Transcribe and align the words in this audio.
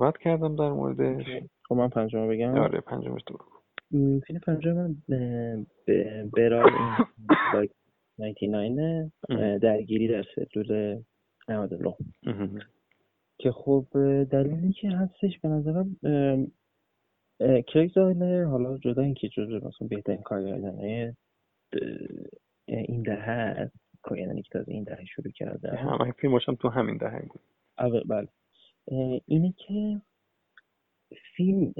صحبت 0.00 0.18
کردم 0.18 0.56
در 0.56 0.70
موردش. 0.70 1.24
خب 1.68 1.74
من 1.74 1.88
پنجم 1.88 2.28
بگم. 2.28 2.54
آره 2.54 2.80
پنجمش 2.80 3.22
تو 3.26 3.38
فیلم 4.26 4.40
پنجم 4.46 4.72
من 4.72 4.96
برار 6.36 6.72
لایک 7.54 7.70
99 8.18 9.12
درگیری 9.58 10.08
در 10.08 10.24
سلول 10.34 11.02
99 11.48 11.94
که 13.38 13.52
خب 13.52 13.86
دلیلی 14.32 14.72
که 14.72 14.90
هستش 14.90 15.38
به 15.42 15.48
نظرم 15.48 15.96
کریگ 17.66 17.92
زایلر 17.94 18.44
حالا 18.44 18.78
جدا 18.78 19.02
اینکه 19.02 19.28
جزو 19.28 19.56
مثلا 19.56 19.88
بهترین 19.88 20.22
کارگردانه 20.22 21.16
این 22.66 23.02
دهه 23.02 23.30
هست 23.30 23.76
کارگردانی 24.02 24.42
که 24.42 24.48
تازه 24.52 24.72
این 24.72 24.84
دهه 24.84 25.04
شروع 25.04 25.30
کرده. 25.30 25.76
همه 25.76 26.12
فیلماش 26.12 26.48
هم 26.48 26.54
تو 26.54 26.68
همین 26.68 26.96
دهه 26.96 27.28
بود. 27.30 27.40
بله. 28.08 28.28
اینه 29.26 29.54
که 29.58 30.00
فیلم 31.36 31.74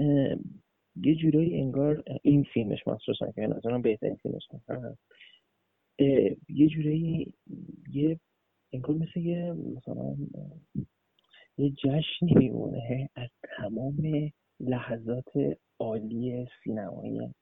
یه 0.96 1.14
جورایی 1.14 1.60
انگار 1.60 2.04
این 2.22 2.42
فیلمش 2.42 2.86
مخصوصا 2.86 3.32
که 3.32 3.40
نظرم 3.40 3.82
بهترین 3.82 4.16
فیلمش 4.16 4.48
هست 4.68 4.98
یه 6.48 6.68
جورایی 6.68 7.34
یه 7.92 8.20
انگار 8.72 8.96
مثل 8.96 9.20
یه 9.20 9.52
مثلا 9.52 10.16
یه 11.58 11.70
جشنی 11.70 12.34
میمونه 12.36 13.10
از 13.16 13.28
تمام 13.56 14.30
لحظات 14.60 15.58
عالی 15.78 16.48
سینمایی 16.64 17.34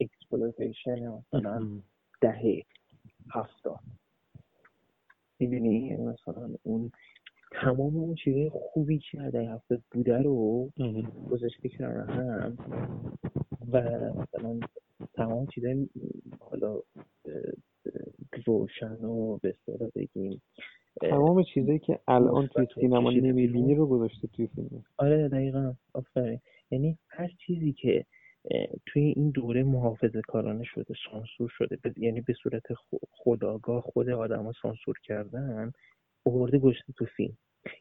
exploitation 0.00 1.08
مثلا 1.08 1.82
دهه 2.20 2.62
هفتاد. 3.30 3.80
می‌دونی؟ 5.38 5.96
مثلا 5.96 6.54
اون 6.62 6.92
تمام 7.52 7.96
اون 7.96 8.14
چیزای 8.14 8.50
خوبی 8.52 8.98
که 8.98 9.18
در 9.18 9.40
هفتاد 9.40 9.82
بوده 9.90 10.22
رو 10.22 10.70
گذاشته 11.30 11.68
کنار 11.68 12.10
هم 12.10 12.56
و 13.72 13.80
مثلا 14.14 14.60
تمام 15.14 15.46
چیزای 15.46 15.88
حالا 16.40 16.80
روشن 18.46 19.04
و 19.04 19.38
به 19.42 19.48
اصطلاح 19.48 19.90
بگیم 19.94 20.42
تمام 21.00 21.42
چیزایی 21.42 21.78
که 21.78 22.00
الان 22.08 22.46
توی 22.46 22.66
سینما 22.74 23.10
نمی‌بینی 23.10 23.74
رو 23.74 23.86
گذاشته 23.86 24.28
توی 24.28 24.46
فیلم. 24.46 24.84
آره 24.96 25.28
دقیقا. 25.28 25.74
آفرین. 25.94 26.40
یعنی 26.70 26.98
هر 27.08 27.30
چیزی 27.46 27.72
که 27.72 28.04
توی 28.86 29.02
این 29.02 29.30
دوره 29.30 29.62
محافظه 29.62 30.20
کارانه 30.28 30.64
شده 30.64 30.94
سانسور 31.10 31.48
شده 31.48 31.78
یعنی 31.96 32.20
به 32.20 32.34
صورت 32.42 32.62
خداگاه 33.10 33.80
خود 33.82 34.10
آدما 34.10 34.52
سانسور 34.62 34.94
کردن 35.04 35.72
آورده 36.26 36.58
گذاشته 36.58 36.92
تو 36.92 37.04
فیلم. 37.04 37.36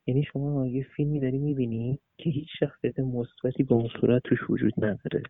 یعنی 0.08 0.24
شما 0.24 0.68
یه 0.68 0.86
فیلمی 0.96 1.20
داری 1.20 1.38
می‌بینی 1.38 2.00
که 2.18 2.30
هیچ 2.30 2.48
شخصیت 2.60 3.00
مثبتی 3.00 3.64
به 3.64 3.76
اون 3.76 3.90
صورت 4.02 4.22
توش 4.24 4.50
وجود 4.50 4.74
نداره. 4.78 5.24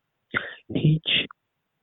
هیچ 0.74 1.08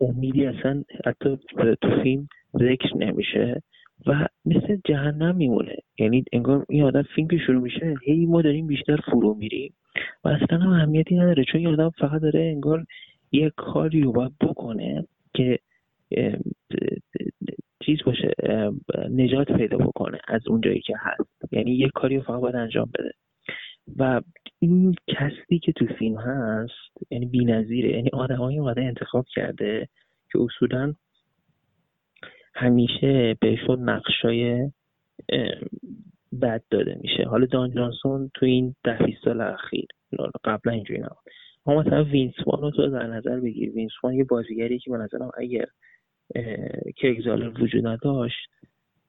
امیدی 0.01 0.47
اصلا 0.47 0.85
حتی 1.05 1.39
تو 1.81 2.03
فیلم 2.03 2.29
ذکر 2.59 2.97
نمیشه 2.97 3.63
و 4.07 4.29
مثل 4.45 4.77
جهنم 4.85 5.37
میمونه. 5.37 5.77
یعنی 5.99 6.25
انگار 6.33 6.67
این 6.69 6.83
آدم 6.83 7.03
فیلم 7.03 7.29
که 7.29 7.39
شروع 7.47 7.63
میشه 7.63 7.95
هی 8.05 8.27
ما 8.27 8.43
داریم 8.43 8.67
بیشتر 8.67 8.97
فرو 8.97 9.35
میریم. 9.35 9.75
و 10.25 10.29
اصلا 10.29 10.59
هم 10.59 10.71
اهمیتی 10.71 11.15
نداره 11.15 11.45
چون 11.45 11.61
این 11.61 11.69
آدم 11.69 11.91
فقط 11.91 12.21
داره 12.21 12.41
انگار 12.41 12.87
یه 13.33 13.53
کاری 13.57 14.01
رو 14.01 14.13
باید 14.13 14.33
بکنه 14.41 15.07
که 15.35 15.59
چیز 17.87 17.99
باشه 18.07 18.31
نجات 19.11 19.53
پیدا 19.53 19.77
بکنه 19.77 20.19
از 20.29 20.49
اون 20.49 20.61
جایی 20.61 20.81
که 20.81 20.95
هست. 20.99 21.53
یعنی 21.53 21.75
یه 21.75 21.89
کاری 21.95 22.17
رو 22.17 22.23
فقط 22.23 22.41
باید 22.41 22.57
انجام 22.57 22.91
بده. 22.99 23.13
و 23.99 24.21
این 24.59 24.95
کسی 25.09 25.59
که 25.59 25.73
تو 25.73 25.87
فیلم 25.99 26.17
هست 26.17 27.11
یعنی 27.11 27.27
بی‌نظیره 27.27 27.91
یعنی 27.91 28.11
آدمایی 28.13 28.59
اومده 28.59 28.83
انتخاب 28.83 29.27
کرده 29.35 29.89
که 30.33 30.39
اصولا 30.39 30.95
همیشه 32.55 33.37
بهشون 33.41 33.89
نقشای 33.89 34.71
بد 36.43 36.63
داده 36.71 36.99
میشه. 37.01 37.25
حالا 37.25 37.47
دان 37.47 37.71
جانسون 37.71 38.31
تو 38.35 38.47
این 38.47 38.75
ده 38.85 39.07
سال 39.25 39.41
اخیر 39.41 39.87
قبلا 40.45 40.73
اینجوری 40.73 41.01
نبود. 41.01 41.33
ما 41.67 41.81
مثلا 41.81 42.05
وینسوان 42.05 42.61
رو 42.61 42.71
تو 42.71 42.89
در 42.89 43.07
نظر 43.07 43.41
بگیر. 43.41 43.71
وینسوان 43.71 44.15
یه 44.15 44.25
بازیگری 44.25 44.79
که 44.79 44.91
به 44.91 44.97
نظرم 44.97 45.31
اگر 45.39 45.67
که 46.97 47.11
اگزالر 47.11 47.63
وجود 47.63 47.87
نداشت 47.87 48.49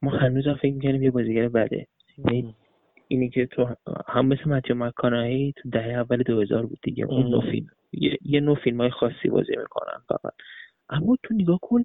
ما 0.02 0.12
هنوز 0.12 0.48
هم 0.48 0.56
فکر 0.56 0.74
می‌کنیم 0.74 1.04
یه 1.04 1.12
بازیگر 1.12 1.50
بده. 1.50 1.88
یعنی 2.18 2.56
اینی 3.08 3.30
که 3.30 3.46
تو 3.46 3.76
هم 4.08 4.26
مثل 4.26 4.50
متیو 4.50 4.76
مکانایی 4.76 5.54
تو 5.58 5.70
دهه 5.70 5.94
اول 5.94 6.24
2000 6.24 6.66
بود 6.66 6.80
دیگه 6.84 7.06
اون 7.06 7.30
نو 7.30 7.42
فیلم 7.42 7.68
یه, 7.92 8.18
یه 8.22 8.40
نوع 8.40 8.56
فیلم 8.56 8.82
های 8.82 8.90
خاصی 8.90 9.30
بازی 9.30 9.56
می‌کنن 9.58 10.02
فقط. 10.08 10.34
اما 10.90 11.18
تو 11.24 11.34
نگاه 11.34 11.60
کن 11.62 11.84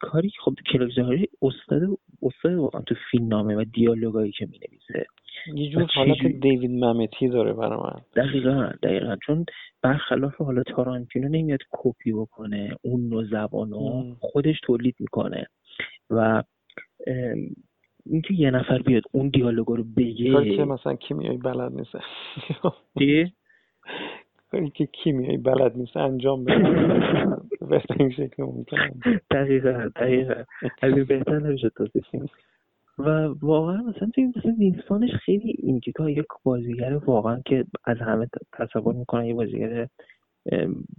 کاری 0.00 0.28
که 0.28 0.36
خب 0.44 0.54
کلاک 0.72 0.92
زهاری 0.96 1.28
استاد 1.42 1.82
استاد 2.22 2.54
واقعا 2.54 2.82
تو 2.82 2.94
فیلم 3.10 3.28
نامه 3.28 3.56
و 3.56 3.64
دیالوگایی 3.64 4.32
که 4.32 4.46
می‌نویسه. 4.46 5.06
یه 5.54 5.70
جور 5.70 5.86
حالت 5.94 6.26
دیوید 6.26 6.70
ممتی 6.70 7.28
داره 7.28 7.52
برای 7.52 7.78
من. 7.78 8.00
دقیقا 8.16 8.70
دقیقا. 8.82 9.16
چون 9.26 9.46
برخلاف 9.82 10.34
حالا 10.34 10.62
تارانتینو 10.62 11.28
نمیاد 11.28 11.60
کپی 11.70 12.12
بکنه 12.12 12.76
اون 12.82 13.08
نوع 13.08 13.24
زبانو 13.24 14.14
خودش 14.20 14.60
تولید 14.62 14.96
می‌کنه. 14.98 15.46
و 16.10 16.42
اینکه 18.06 18.34
یه 18.34 18.50
نفر 18.50 18.82
بیاد 18.82 19.02
اون 19.12 19.28
دیالوگا 19.28 19.74
رو 19.74 19.84
بگه. 19.84 20.56
که 20.56 20.64
مثلا 20.64 20.94
کیمیایی 20.94 21.38
بلد 21.38 21.72
نیست. 21.72 21.92
چی؟ 22.98 23.24
کاری 24.52 24.70
که 24.70 24.86
کیمیایی 24.86 25.36
بلد 25.36 25.76
نیست 25.76 25.96
انجام 25.96 26.44
بده. 26.44 26.58
به 27.70 27.82
این 28.00 28.10
شکل 28.10 28.42
ممکن 28.42 28.76
دقیقا 29.30 29.90
دقیقا. 29.96 30.44
از 30.82 30.92
این 30.92 31.04
بهتر 31.04 31.38
نمیشه 31.38 31.68
توصیف 31.68 32.04
و 32.98 33.34
واقعا 33.42 33.76
مثلا 33.76 34.10
تو 34.14 34.22
مثلا 34.36 34.54
وینستانش 34.58 35.10
خیلی 35.10 35.56
این 35.58 35.80
یک 36.08 36.26
بازیگر 36.44 36.96
واقعا 37.06 37.40
که 37.46 37.64
از 37.84 37.98
همه 37.98 38.28
تصور 38.52 38.94
می‌کنن 38.94 39.24
یه 39.24 39.34
بازیگر 39.34 39.88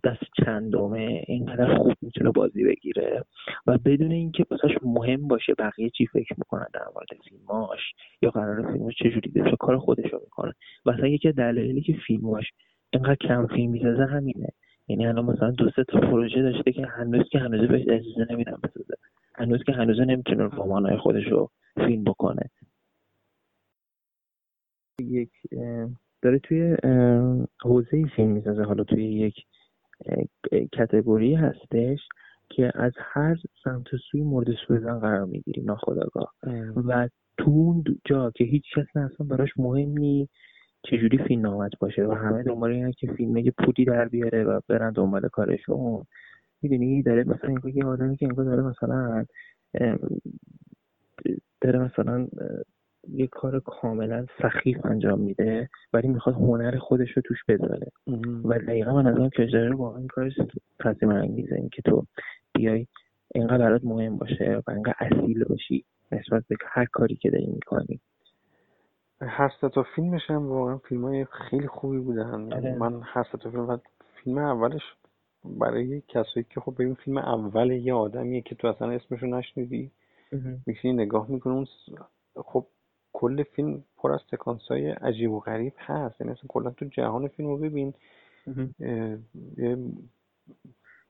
دست 0.04 0.24
چندمه 0.46 1.24
اینقدر 1.28 1.78
خوب 1.78 1.94
می‌تونه 2.02 2.32
بازی 2.32 2.64
بگیره 2.64 3.24
و 3.68 3.78
بدون 3.78 4.12
اینکه 4.12 4.46
واسش 4.52 4.78
مهم 4.84 5.28
باشه 5.28 5.54
بقیه 5.54 5.90
چی 5.90 6.06
فکر 6.08 6.36
می‌کنن 6.38 6.68
در 6.74 6.86
مورد 6.96 7.08
فیلماش 7.30 7.80
یا 8.22 8.30
قرار 8.30 8.72
فیلماش 8.72 8.96
چجوری 8.96 9.32
بشه 9.36 9.56
کار 9.60 9.78
خودش 9.78 10.14
رو 10.14 10.20
می‌کنه. 10.20 10.54
اصلا 10.86 11.08
یکی 11.08 11.32
دلایلی 11.32 11.82
که 11.82 11.94
فیلماش 12.08 12.46
اینقدر 12.94 13.16
کم 13.16 13.48
فیلم 13.48 13.72
می‌سازه 13.72 14.06
همینه. 14.06 14.50
یعنی 14.88 15.08
الان 15.08 15.26
مثلا 15.26 15.52
دو 15.52 15.70
سه 15.76 15.84
تا 15.84 16.00
پروژه 16.00 16.42
داشته 16.42 16.72
که 16.72 16.86
هنوز 16.86 17.30
که 17.32 17.40
هنوز 17.40 17.68
بهش 17.68 17.82
اجازه 17.82 18.32
نمیدن 18.34 18.58
بسازه. 18.64 18.94
هنوز 19.36 19.64
که 19.64 19.72
هنوز 19.72 20.00
نمی‌تونه 20.00 20.44
رمانای 20.44 20.98
خودش 20.98 21.28
رو 21.28 21.50
فیلم 21.76 22.04
بکنه. 22.04 22.50
یک 25.02 25.32
داره 26.22 26.40
توی 26.40 26.78
حوزه 27.62 28.06
فیلم 28.16 28.30
می‌سازه. 28.30 28.64
حالا 28.64 28.84
توی 28.84 29.04
یک 29.06 29.36
کتگوری 30.74 31.36
هستش 31.36 32.00
که 32.50 32.72
از 32.76 32.92
هر 32.98 33.36
سمت 33.64 33.88
سوی 34.12 34.22
مورد 34.22 34.48
سوء 34.68 35.00
قرار 35.00 35.26
می‌گیری 35.26 35.62
ناخداگاه 35.62 36.34
و 36.76 37.10
تو 37.38 37.52
اون 37.52 37.84
جا 38.06 38.32
که 38.32 38.44
هیچ 38.44 38.64
کس 38.76 38.96
اصلا 38.96 39.28
براش 39.28 39.50
مهم 39.58 39.98
نی 39.98 40.30
چجوری 40.84 41.18
فیلم 41.18 41.42
نامت 41.42 41.72
باشه؟ 41.80 42.06
و 42.06 42.12
همه 42.12 42.44
دنبال 42.44 42.72
اینه 42.72 42.92
که 42.92 43.08
فیلم 43.08 43.38
یه 43.38 43.54
پولی 43.58 43.86
در 43.86 44.08
بیاره 44.08 44.44
و 44.44 44.60
برن 44.68 44.92
دنبال 44.92 45.28
کارشون 45.28 46.04
می‌دونی؟ 46.62 47.02
داره 47.04 47.24
مثلا 47.24 47.50
اینکه 47.50 47.70
یه 47.70 47.86
آدمی 47.86 48.18
که 48.18 48.26
انگار 48.26 48.46
داره 48.46 48.62
مثلا 48.62 49.26
داره 51.62 51.80
مثلا 51.80 52.28
یه 53.10 53.28
کار 53.28 53.60
کاملا 53.60 54.26
سخیف 54.42 54.86
انجام 54.86 55.20
میده 55.20 55.70
ولی 55.94 56.08
می‌خواد 56.08 56.36
هنر 56.36 56.78
خودش 56.78 57.12
رو 57.12 57.22
توش 57.26 57.38
بذاره 57.48 57.92
و 58.46 58.60
دقیقا 58.60 58.94
من 58.94 59.08
از 59.08 59.18
اون 59.18 59.30
کجداره 59.30 59.76
واقعا 59.76 59.98
این 59.98 60.08
کارش 60.08 60.34
تصمیم 60.80 61.12
انگیزه 61.12 61.56
این 61.56 61.70
که 61.70 61.82
تو 61.82 62.06
بیای 62.54 62.88
اینقدر 63.36 63.58
برات 63.58 63.84
مهم 63.84 64.18
باشه 64.18 64.62
و 64.68 64.72
اینقدر 64.72 64.96
اصیل 65.00 65.44
باشی 65.44 65.86
نسبت 66.12 66.44
به 66.48 66.56
هر 66.68 66.86
کاری 66.86 67.16
که 67.16 67.30
داری 67.30 67.48
می‌کنی. 67.48 68.00
هر 69.28 69.50
تا 69.50 69.84
فیلمش 69.96 70.30
هم 70.30 70.50
واقعا 70.50 70.78
فیلم 70.78 71.06
های 71.06 71.26
خیلی 71.26 71.68
خوبی 71.68 71.98
بودن. 71.98 72.54
آره. 72.54 72.76
من 72.76 73.02
هر 73.04 73.24
تا 73.24 73.50
فیلم 73.50 73.82
فیلم 74.24 74.38
اولش 74.38 74.82
برای 75.46 76.02
کسایی 76.08 76.46
که 76.50 76.60
خب 76.60 76.74
ببین 76.74 76.94
فیلم 76.94 77.18
اول 77.18 77.72
یه 77.72 77.94
آدمیه 77.94 78.42
که 78.42 78.56
تو 78.56 78.68
اصلا 78.68 78.92
اسمشو 78.92 79.26
نشنیدی 79.26 79.92
میشینی 80.66 80.94
نگاه 80.94 81.32
می‌کنه 81.32 81.54
اون 81.54 81.68
خب 82.36 82.66
کل 83.14 83.44
فیلم 83.44 83.84
پر 83.98 84.12
از 84.12 84.20
سکانس 84.32 84.62
های 84.62 84.90
عجیب 84.90 85.32
و 85.32 85.40
غریب 85.40 85.74
هست. 85.78 86.22
یعنی 86.22 86.34
اصلا 86.34 86.44
کلا 86.48 86.70
تو 86.70 86.86
جهان 86.86 87.28
فیلم 87.28 87.50
رو 87.50 87.58
ببین. 87.58 87.94
یه 89.58 89.78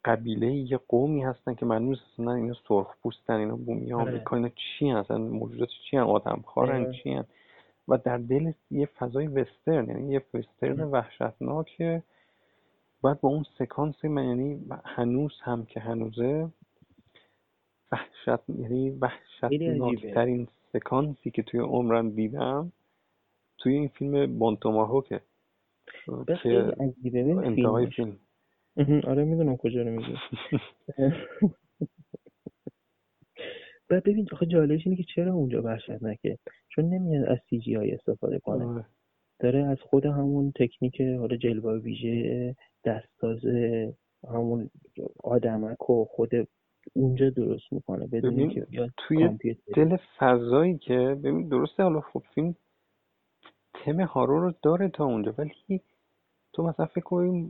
قبیله 0.06 0.54
یه 0.54 0.80
قومی 0.88 1.24
هستن 1.24 1.54
که 1.54 1.66
معلوم 1.66 1.92
اصلا 1.92 2.34
اینا 2.34 2.54
سرخ 2.68 2.88
پوستن 3.04 3.34
اینا 3.34 3.56
بومی 3.56 3.94
آمریکا 3.94 4.32
آره. 4.32 4.34
اینا 4.34 4.50
چی 4.50 4.90
هستن؟ 4.90 5.22
موجودات 5.22 5.70
چی 5.70 5.98
هستن؟ 5.98 6.10
آدم 6.10 6.44
خارن 6.46 6.92
چی 6.92 7.14
هستن؟ 7.14 7.34
و 7.88 7.98
در 7.98 8.18
دل 8.18 8.52
یه 8.72 8.86
فضای 8.86 9.28
وسترن 9.28 9.88
یعنی 9.90 10.14
یه 10.14 10.26
وسترن 10.34 10.82
وحشتناک 10.82 11.82
باید 13.02 13.22
با 13.22 13.30
اون 13.30 13.44
سکانس 13.60 14.06
من 14.06 14.28
یعنی 14.28 14.66
هنوز 14.86 15.32
هم 15.42 15.66
که 15.66 15.80
هنوزه 15.80 16.50
وحشت 17.92 18.50
یعنی 18.50 18.90
وحشتناکترین 18.90 20.48
سکانسی 20.74 21.32
که 21.32 21.44
توی 21.44 21.60
عمرم 21.60 22.10
دیدم 22.10 22.72
توی 23.58 23.74
این 23.74 23.88
فیلم 23.88 24.40
بانتوماهوکه. 24.40 25.22
که 26.44 26.74
انتهای 27.44 27.88
فیلم. 27.88 28.20
آره 29.08 29.24
می‌دونم 29.24 29.58
کجا 29.58 29.82
رو 29.82 29.90
میگی. 29.92 30.18
بعد 33.94 34.04
ببین 34.04 34.28
آخه 34.32 34.46
جالبش 34.46 34.82
اینه 34.88 34.98
که 34.98 35.04
چرا 35.16 35.34
اونجا 35.34 35.62
وحشتناکه؟ 35.62 36.38
چون 36.70 36.86
نمیاد 36.86 37.26
از 37.26 37.38
سی 37.50 37.60
جی 37.60 37.78
آی 37.78 37.92
استفاده 37.92 38.40
کنه. 38.40 38.66
آره. 38.66 38.86
داره 39.40 39.66
از 39.66 39.78
خود 39.82 40.06
همون 40.06 40.52
تکنیک 40.56 41.02
حالا 41.02 41.36
جلوه 41.36 41.80
ویژه 41.80 42.56
دستاز 42.86 43.40
همون 44.30 44.70
آدمک 45.24 45.90
و 45.90 46.06
خود 46.06 46.30
اونجا 46.94 47.30
درست 47.30 47.74
می‌کنه 47.74 48.08
بدون 48.08 48.50
که 48.50 48.68
توی 48.98 49.30
دل 49.76 49.98
فضایی 50.20 50.78
که 50.78 51.18
ببین 51.24 51.48
درسته 51.48 51.84
حالا 51.84 52.02
خب 52.02 52.24
فیلم 52.36 52.56
تم 53.74 54.02
هارو 54.02 54.40
رو 54.40 54.54
داره 54.64 54.90
تا 54.90 55.06
اونجا 55.06 55.34
ولی 55.38 55.82
تو 56.54 56.64
مثلا 56.64 56.86
فکر 56.86 57.04
کنیم 57.04 57.50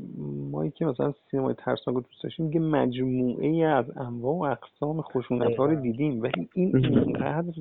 مایی 0.51 0.71
که 0.71 0.85
مثلا 0.85 1.13
سینمای 1.31 1.53
ترسناک 1.53 1.95
دوست 1.95 2.23
داشتیم 2.23 2.45
میگه 2.45 2.59
مجموعه 2.59 3.47
ای 3.47 3.63
از 3.63 3.97
انواع 3.97 4.35
و 4.35 4.41
اقسام 4.41 5.01
خشونت 5.01 5.55
ها 5.55 5.65
رو 5.65 5.75
دیدیم. 5.75 6.21
ولی 6.21 6.49
این 6.53 6.75
اینقدر 6.75 7.53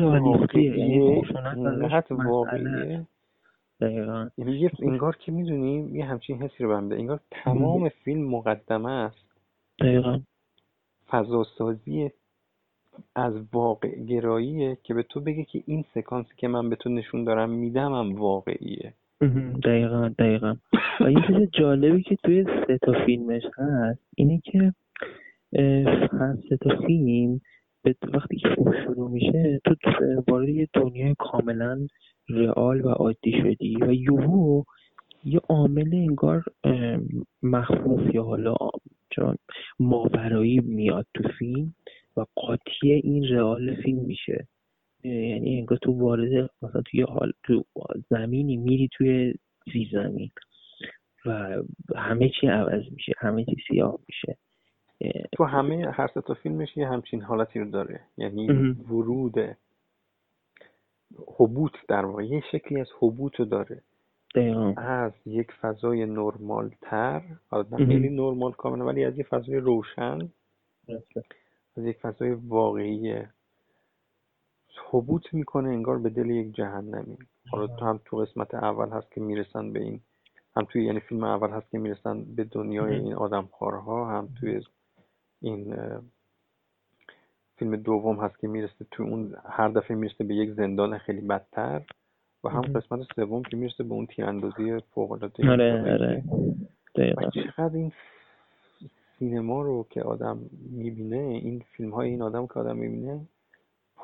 واقعیه. 0.00 1.22
اینقدر 1.56 2.14
واقعیه. 2.14 3.06
یعنی 4.38 4.70
انگار 4.82 5.16
که 5.16 5.32
می‌دونیم 5.32 5.96
یه 5.96 6.04
همچین 6.04 6.42
حسی 6.42 6.64
رو 6.64 6.70
بنده 6.70 6.94
انگار 6.94 7.20
تمام 7.30 7.88
فیلم 7.88 8.28
مقدمه 8.28 8.90
است. 8.90 9.24
دقیقا. 9.80 10.20
فضاسازی 11.08 12.10
از 13.14 13.34
واقع 13.52 13.88
گراییه 13.88 14.78
که 14.82 14.94
به 14.94 15.02
تو 15.02 15.20
بگه 15.20 15.44
که 15.44 15.62
این 15.66 15.84
سکانسی 15.94 16.30
که 16.36 16.48
من 16.48 16.70
به 16.70 16.76
تو 16.76 16.90
نشون 16.90 17.24
دارم 17.24 17.50
میدم 17.50 17.92
هم 17.92 18.14
واقعیه. 18.14 18.94
دقیقا 19.64 20.08
دقیقا. 20.08 20.56
و 21.00 21.10
یه 21.10 21.18
چیز 21.26 21.50
جالبی 21.52 22.02
که 22.02 22.16
توی 22.24 22.44
سه 22.44 22.78
تا 22.78 22.92
فیلمش 23.06 23.42
هست 23.58 24.00
اینه 24.16 24.40
که 24.44 24.72
هر 26.12 26.36
سه 26.48 26.56
تا 26.56 26.76
فیلم 26.86 27.40
وقتی 28.14 28.36
که 28.36 28.48
شروع 28.84 29.10
میشه 29.10 29.60
تو 29.64 29.74
وارد 30.28 30.48
یه 30.48 30.68
دنیای 30.72 31.14
کاملا 31.18 31.86
رئال 32.28 32.84
و 32.84 32.88
عادی 32.88 33.32
شدی 33.42 33.76
و 33.80 33.92
یوهو 33.92 34.62
یه 35.24 35.40
عامل 35.48 35.94
انگار 35.94 36.44
مخفوف 37.42 38.14
یا 38.14 38.22
حالا 38.22 38.54
چون 39.10 39.36
ماورایی 39.78 40.60
میاد 40.60 41.06
تو 41.14 41.28
فیلم 41.38 41.74
و 42.16 42.24
قاطی 42.34 42.92
این 42.92 43.24
رئال 43.24 43.74
فیلم 43.74 43.98
میشه. 43.98 44.46
یعنی 45.04 45.58
انگار 45.58 45.78
تو 45.78 45.92
وارد 45.92 46.50
مثلا 46.62 46.82
توی 46.82 47.02
حال 47.02 47.32
تو 47.42 47.64
زمینی 48.10 48.56
میری 48.56 48.88
توی 48.92 49.34
زی 49.72 49.88
زمین 49.92 50.30
و 51.26 51.56
همه 51.96 52.30
چی 52.40 52.46
عوض 52.46 52.82
میشه 52.92 53.12
همه 53.18 53.44
چی 53.44 53.56
سیاه 53.68 53.98
میشه. 54.08 54.36
تو 55.32 55.44
همه 55.44 55.90
هر 55.92 56.06
تا 56.06 56.34
فیلمش 56.34 56.76
یه 56.76 56.88
همچین 56.88 57.22
حالتی 57.22 57.58
رو 57.58 57.70
داره. 57.70 58.00
یعنی 58.16 58.48
ورود 58.88 59.34
حبوط 61.38 61.72
در 61.88 62.04
واقع 62.04 62.24
یه 62.24 62.42
شکلی 62.52 62.80
از 62.80 62.88
حبوط 63.00 63.36
رو 63.36 63.44
داره. 63.44 63.82
از 64.76 65.12
یک 65.26 65.52
فضای 65.60 66.06
نرمال 66.06 66.70
تر 66.82 67.22
حالا 67.48 67.76
خیلی 67.76 68.08
نرمال 68.08 68.52
کاملا 68.52 68.84
ولی 68.84 69.04
از 69.04 69.18
یک 69.18 69.26
فضای 69.26 69.56
روشن 69.56 70.18
از 71.76 71.84
یک 71.84 71.96
فضای 71.96 72.30
واقعی 72.30 73.22
حبوط 74.90 75.34
می‌کنه 75.34 75.68
انگار 75.68 75.98
به 75.98 76.10
دل 76.10 76.30
یک 76.30 76.54
جهنمی. 76.54 77.18
حالا 77.50 77.66
تو 77.66 77.84
هم 77.84 78.00
تو 78.04 78.16
قسمت 78.16 78.54
اول 78.54 78.88
هست 78.88 79.12
که 79.12 79.20
می‌رسن 79.20 79.72
به 79.72 79.80
این 79.80 80.00
هم 80.56 80.64
توی 80.64 80.84
یعنی 80.84 81.00
فیلم 81.00 81.24
اول 81.24 81.50
هست 81.50 81.70
که 81.70 81.78
می‌رسن 81.78 82.24
به 82.24 82.44
دنیای 82.44 82.94
این 82.94 83.14
آدمخوارها 83.14 84.10
هم 84.10 84.28
توی 84.40 84.60
این 85.40 85.76
فیلم 87.56 87.76
دوم 87.76 88.16
هست 88.16 88.38
که 88.38 88.48
می‌رسه 88.48 88.86
تو 88.90 89.02
اون 89.02 89.34
هر 89.48 89.68
دفعه 89.68 89.96
می‌رسه 89.96 90.24
به 90.24 90.34
یک 90.34 90.50
زندان 90.50 90.98
خیلی 90.98 91.20
بدتر 91.20 91.82
و 92.44 92.48
هم 92.48 92.60
قسمت 92.60 93.00
سوم 93.16 93.42
که 93.42 93.56
می‌رسه 93.56 93.84
به 93.84 93.92
اون 93.92 94.06
تیراندازی 94.06 94.80
فوق 94.94 95.12
العاده 95.12 95.50
آره. 95.50 95.82
آره 95.82 96.24
چقدر 97.34 97.76
این 97.76 97.92
سینما 99.18 99.62
رو 99.62 99.86
که 99.90 100.02
آدم 100.02 100.38
می‌بینه 100.70 101.16
این 101.16 101.64
فیلم 101.76 101.90
های 101.90 102.10
این 102.10 102.22
آدم 102.22 102.46
که 102.46 102.54
آدم 102.54 102.76
می‌بینه 102.76 103.20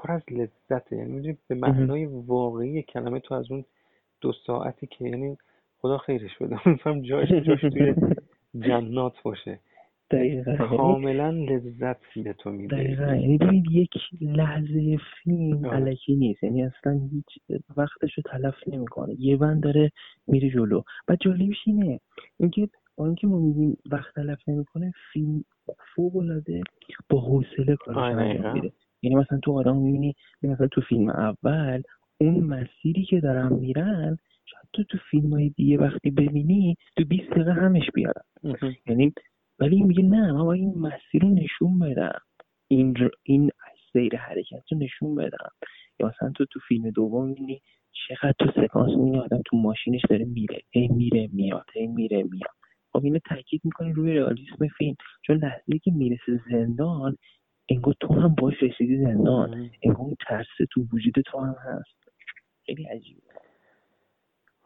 پر 0.00 0.12
از 0.12 0.22
لذته. 0.30 0.96
یعنی 0.96 1.12
می‌دونی 1.12 1.36
به 1.48 1.54
معنای 1.54 2.06
واقعی 2.06 2.82
کلمه 2.82 3.20
تو 3.20 3.34
از 3.34 3.50
اون 3.50 3.64
دو 4.20 4.32
ساعتی 4.46 4.86
که 4.86 5.04
یعنی 5.04 5.36
خدا 5.78 5.98
خیرش 5.98 6.38
بده. 6.40 6.56
میفهم 6.68 7.02
جاش 7.02 7.28
جاش 7.28 7.60
توی 7.60 7.94
جنات 8.68 9.22
باشه. 9.22 9.58
دقیقا. 10.10 10.56
کاملا 10.56 11.30
لذت 11.30 11.96
به 12.24 12.32
تو 12.32 12.50
میده. 12.50 12.76
دقیقا. 12.76 13.14
یعنی 13.14 13.38
ببین 13.38 13.64
یک 13.70 13.90
لحظه 14.20 14.98
فیلم 15.22 15.66
علکی 15.66 16.16
نیست. 16.16 16.42
یعنی 16.42 16.62
اصلا 16.62 17.00
هیچ 17.12 17.60
وقتش 17.76 18.14
رو 18.14 18.22
تلف 18.22 18.54
نمی‌کنه. 18.66 19.14
یه 19.18 19.36
بند 19.36 19.62
داره 19.62 19.90
میره 20.26 20.50
جلو. 20.50 20.82
و 21.08 21.16
جالبش 21.20 21.56
اینه 21.66 22.00
اینکه 22.40 22.68
اینکه 22.98 23.26
ما 23.26 23.38
میگیم 23.38 23.76
وقت 23.90 24.14
تلف 24.14 24.48
نمی‌کنه 24.48 24.92
فیلم 25.12 25.44
فوق 25.94 26.16
العاده 26.16 26.62
با 27.08 27.20
حوصله 27.20 27.76
کارش 27.76 27.96
انجام 27.96 28.52
میده. 28.52 28.72
یعنی 29.02 29.16
مثلا 29.16 29.38
تو 29.42 29.52
آدم 29.52 29.76
می‌بینی 29.76 30.14
مثلا 30.42 30.66
تو 30.66 30.80
فیلم 30.80 31.08
اول 31.08 31.82
اون 32.20 32.44
مسیری 32.44 33.04
که 33.04 33.20
دارن 33.20 33.52
میرن 33.52 34.16
شاید 34.46 34.68
تو 34.72 34.84
تو 34.84 34.98
فیلم 35.10 35.32
های 35.32 35.48
دیگه 35.48 35.78
وقتی 35.78 36.10
ببینی 36.10 36.76
تو 36.96 37.04
20 37.04 37.30
دقیقه 37.30 37.52
همش 37.52 37.90
بیارن. 37.94 38.22
یعنی 38.86 39.12
ولی 39.58 39.82
میگه 39.82 40.02
نه 40.02 40.32
من 40.32 40.44
باید 40.44 40.60
این 40.62 40.78
مسیر 40.78 41.22
رو 41.22 41.28
نشون 41.28 41.78
بدم. 41.78 42.20
این 42.68 42.96
این 43.22 43.50
سیر 43.92 44.16
حرکت 44.16 44.72
رو 44.72 44.78
نشون 44.78 45.14
بدم. 45.14 45.50
یا 46.00 46.06
مثلا 46.08 46.32
تو 46.36 46.44
تو 46.50 46.60
فیلم 46.68 46.90
دوم 46.90 47.28
می‌بینی 47.28 47.60
چقدر 47.92 48.34
تو 48.38 48.46
سکانس 48.62 48.96
می‌بینی 48.96 49.18
آدم 49.18 49.42
تو 49.46 49.56
ماشینش 49.56 50.00
داره 50.10 50.24
میره 50.24 50.58
هی 50.70 50.88
میره 50.88 51.28
میاد 51.32 51.66
هی 51.74 51.86
میره 51.86 52.22
میاد. 52.22 52.54
خب 52.92 53.04
اینو 53.04 53.18
تاکید 53.28 53.60
می‌کنی 53.64 53.92
روی 53.92 54.14
رئالیسم 54.14 54.68
فیلم. 54.78 54.94
چون 55.26 55.36
لحظه 55.36 55.78
که 55.82 55.90
می‌رسه 55.90 56.40
زندان 56.50 57.16
انگار 57.70 57.94
تو 58.00 58.14
هم 58.14 58.34
باش 58.34 58.54
رسیدی 58.62 58.98
زندان. 58.98 59.70
انگار 59.82 60.00
اون 60.00 60.16
ترس 60.28 60.46
تو 60.70 60.80
وجود 60.92 61.14
تو 61.26 61.38
هم 61.38 61.56
هست. 61.64 62.12
خیلی 62.66 62.84
عجیبه. 62.84 63.20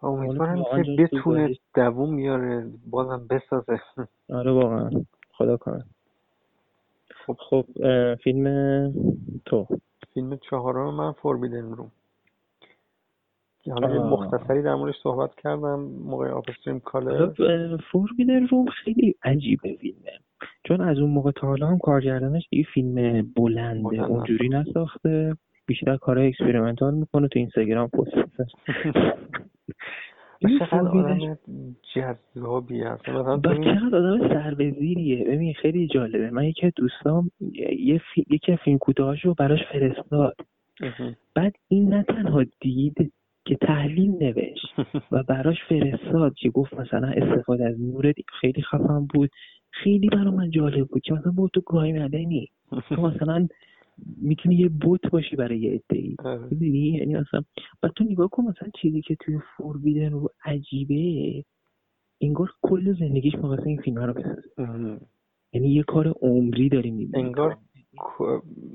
امیدوارم 0.02 0.64
که 0.64 0.96
بتونه 0.98 1.56
دووم 1.74 2.14
میاره 2.14 2.70
بازم 2.86 3.26
بسازه. 3.30 3.80
آره 4.28 4.52
واقعا. 4.52 4.90
خدا 5.32 5.56
کنه. 5.56 5.84
خب. 7.26 7.36
خب 7.50 7.66
فیلم 8.14 8.46
تو. 9.46 9.66
فیلم 10.14 10.36
چهارم 10.50 10.94
من 10.94 11.12
فوربیدن 11.12 11.72
روم. 11.72 11.90
حالا 13.70 14.08
مختصری 14.08 14.62
در 14.62 14.74
موردش 14.74 14.94
صحبت 15.02 15.30
کردم 15.34 15.80
موقع 16.04 16.28
آپستریم 16.30 16.80
کاله 16.80 17.34
فوربیدن 17.90 18.46
روم 18.46 18.66
خیلی 18.66 19.14
عجیبه 19.22 19.76
فیلمه. 19.80 20.18
چون 20.64 20.80
از 20.80 20.98
اون 20.98 21.10
موقع 21.10 21.30
تا 21.30 21.46
حالا 21.46 21.66
هم 21.66 21.78
کارگردانش 21.78 22.48
دیگه 22.50 22.64
فیلم 22.74 22.94
بلنده 23.36 23.82
بلند. 23.82 24.10
اونجوری 24.10 24.48
نساخته. 24.48 25.36
بیشتر 25.66 25.96
کارهای 25.96 26.28
experimental 26.28 26.94
می‌کنه 26.94 27.28
تو 27.28 27.38
اینستاگرام 27.38 27.88
پست 27.88 28.14
چقدر 30.58 30.88
آدم 30.88 31.38
جذابی 31.94 32.80
هست 32.80 33.08
مثلا 33.08 33.38
چقدر 33.38 33.96
آدم 33.96 34.28
سر 34.28 34.54
به 34.54 34.70
زیریه 34.70 35.24
ببین 35.24 35.54
خیلی 35.54 35.86
جالبه. 35.86 36.30
من 36.30 36.44
یکی 36.44 36.66
از 36.66 36.72
دوستام 36.76 37.30
یه 37.78 38.00
فی... 38.14 38.26
یکی 38.30 38.52
از 38.52 38.58
فیلم 38.64 38.78
کوتاهاشو 38.78 39.34
براش 39.34 39.60
فرستاد. 39.72 40.36
بعد 41.34 41.54
این 41.68 41.88
نه 41.94 42.02
تنها 42.02 42.44
دید 42.60 43.12
که 43.44 43.56
تحلیل 43.56 44.10
نوشت 44.10 44.66
و 45.12 45.22
براش 45.22 45.56
فرستاد 45.68 46.34
که 46.34 46.50
گفت 46.50 46.74
مثلا 46.74 47.08
استفاده 47.08 47.66
از 47.66 47.80
نور 47.80 48.12
خیلی 48.40 48.62
خفن 48.62 49.06
بود. 49.14 49.30
خیلی 49.70 50.08
برای 50.08 50.30
من 50.30 50.50
جالب 50.50 50.88
بود 50.88 51.02
که 51.02 51.14
مثلا 51.14 51.32
با 51.32 51.48
تو 51.48 51.60
گای 51.60 51.92
مدنی 51.92 52.50
تو 52.88 53.02
مثلا 53.02 53.48
می‌تونی 54.22 54.54
یه 54.54 54.68
بوت 54.68 55.10
باشی 55.10 55.36
برای 55.36 55.58
یه 55.58 55.82
ای 55.90 56.16
آره. 56.24 56.48
می‌دونی؟ 56.50 56.78
یعنی 56.78 57.14
مثلا 57.14 57.42
و 57.82 57.88
تو 57.88 58.04
نگاه 58.04 58.28
کن 58.28 58.42
مثلا 58.42 58.68
چیزی 58.82 59.02
که 59.02 59.16
توی 59.20 59.38
فوربیدن 59.56 60.10
رو 60.10 60.28
عجیبه 60.44 61.44
انگار 62.20 62.50
کل 62.62 62.94
زندگیش 62.98 63.34
مقصد 63.34 63.66
این 63.66 63.80
فیلم 63.80 63.98
رو 63.98 64.12
بسازه 64.12 64.50
یعنی 65.52 65.68
یه 65.68 65.82
کار 65.82 66.14
عمری 66.22 66.68
داری 66.68 66.90
می‌بینی. 66.90 67.24
انگار 67.24 67.56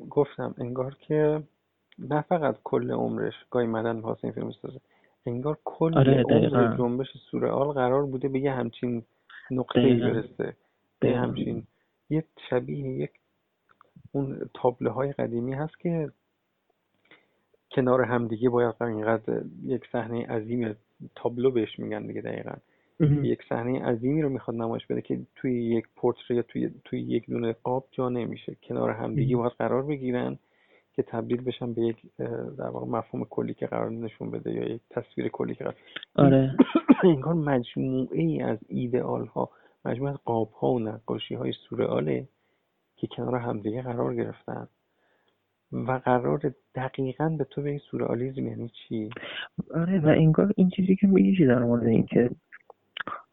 گفتم 0.09 0.55
انگار 0.57 0.95
که 1.07 1.43
نه 2.09 2.21
فقط 2.21 2.55
کل 2.63 2.91
عمرش 2.91 3.33
گاهی 3.51 3.67
مدن 3.67 3.95
می‌خواست 3.95 4.25
این 4.25 4.33
فیلم 4.33 4.51
سازه 4.51 4.79
انگار 5.25 5.57
کل 5.65 5.97
آره 5.97 6.23
عمر 6.23 6.77
جنبش 6.77 7.07
سورئال 7.31 7.67
قرار 7.71 8.05
بوده 8.05 8.27
به 8.27 8.39
یه 8.39 8.51
همچین 8.51 9.03
نقطه 9.51 9.79
ای 9.79 9.93
برسه. 9.93 10.55
به 10.99 11.17
همچین 11.17 11.63
یه 12.09 12.23
شبیه 12.49 12.87
یک 12.87 13.11
اون 14.11 14.49
تابله 14.53 14.89
های 14.89 15.11
قدیمی 15.11 15.53
هست 15.53 15.79
که 15.79 16.11
کنار 17.71 18.01
همدیگه 18.01 18.49
باید 18.49 18.75
اینقدر 18.81 19.41
یک 19.65 19.83
صحنه 19.91 20.27
عظیم 20.27 20.75
تابلو 21.15 21.51
بهش 21.51 21.79
میگن 21.79 22.07
دیگه 22.07 22.21
دقیقا. 22.21 22.53
یک 23.23 23.39
صحنه 23.49 23.85
عظیمی 23.85 24.21
رو 24.21 24.29
می‌خواد 24.29 24.57
نمایش 24.57 24.85
بده 24.85 25.01
که 25.01 25.19
توی 25.35 25.65
یک 25.65 25.85
پورتری 25.95 26.37
یا 26.37 26.41
توی 26.41 26.71
توی 26.85 26.99
یک 26.99 27.29
دونه 27.29 27.55
قاب 27.63 27.87
جا 27.91 28.09
نمیشه. 28.09 28.55
کنار 28.63 28.89
همدیگه 28.89 29.35
باید 29.37 29.51
قرار 29.51 29.83
بگیرن. 29.83 30.37
که 30.99 31.03
تبدیل 31.03 31.41
بشن 31.41 31.73
به 31.73 31.81
یک 31.81 31.97
در 32.57 32.69
واقع 32.69 32.87
مفهوم 32.87 33.25
کلی 33.25 33.53
که 33.53 33.67
قرار 33.67 33.91
نشون 33.91 34.31
بده 34.31 34.53
یا 34.53 34.63
یک 34.63 34.81
تصویر 34.89 35.27
کلی 35.27 35.55
که 35.55 35.63
قرار 35.63 35.75
آره. 36.15 36.55
انگار 37.03 37.33
مجموعه 37.33 38.21
ای 38.21 38.41
از 38.41 38.57
ایدئال 38.67 39.25
ها 39.25 39.49
مجموعه 39.85 40.11
از 40.11 40.17
قاب 40.25 40.51
ها 40.51 40.67
و 40.67 40.79
نقاشی 40.79 41.35
های 41.35 41.53
سورئاله 41.69 42.27
که 42.95 43.07
کنار 43.07 43.35
همدیگه 43.35 43.81
قرار 43.81 44.15
گرفتن 44.15 44.67
و 45.71 45.91
قرار 45.91 46.53
دقیقا 46.75 47.29
به 47.29 47.43
تو 47.43 47.61
به 47.61 47.69
این 47.69 47.79
سورئالیسم 47.91 48.47
یعنی 48.47 48.69
چی؟ 48.69 49.09
آره 49.75 49.99
و 49.99 50.07
انگار 50.07 50.53
این 50.57 50.69
چیزی 50.69 50.95
که 50.95 51.07
میگی 51.07 51.45
در 51.45 51.59
مورد 51.63 51.87
این 51.87 52.05
که 52.05 52.29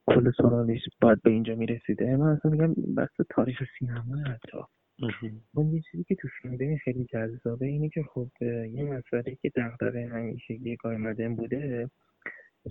کل 0.06 0.30
سورئالیسم 0.30 0.90
باید 1.00 1.22
به 1.22 1.30
اینجا 1.30 1.54
می‌رسیده؟ 1.54 2.16
من 2.16 2.26
اصلا 2.26 2.50
میگم 2.50 2.74
بس 2.96 3.08
تاریخ 3.30 3.62
سینما 3.78 4.16
حتی. 4.16 4.58
اون 5.54 5.72
یه 5.74 5.82
چیزی 5.90 6.04
که 6.04 6.14
تو 6.14 6.28
فیلم 6.42 6.76
خیلی 6.76 7.04
جذابه 7.04 7.66
اینه 7.66 7.88
که 7.88 8.02
خب 8.02 8.28
یه 8.42 8.84
مسئله 8.84 9.36
که 9.42 9.52
دغدغه 9.56 10.08
همیشه 10.12 10.54
یه 10.54 10.76
مدن 10.84 11.36
بوده 11.36 11.90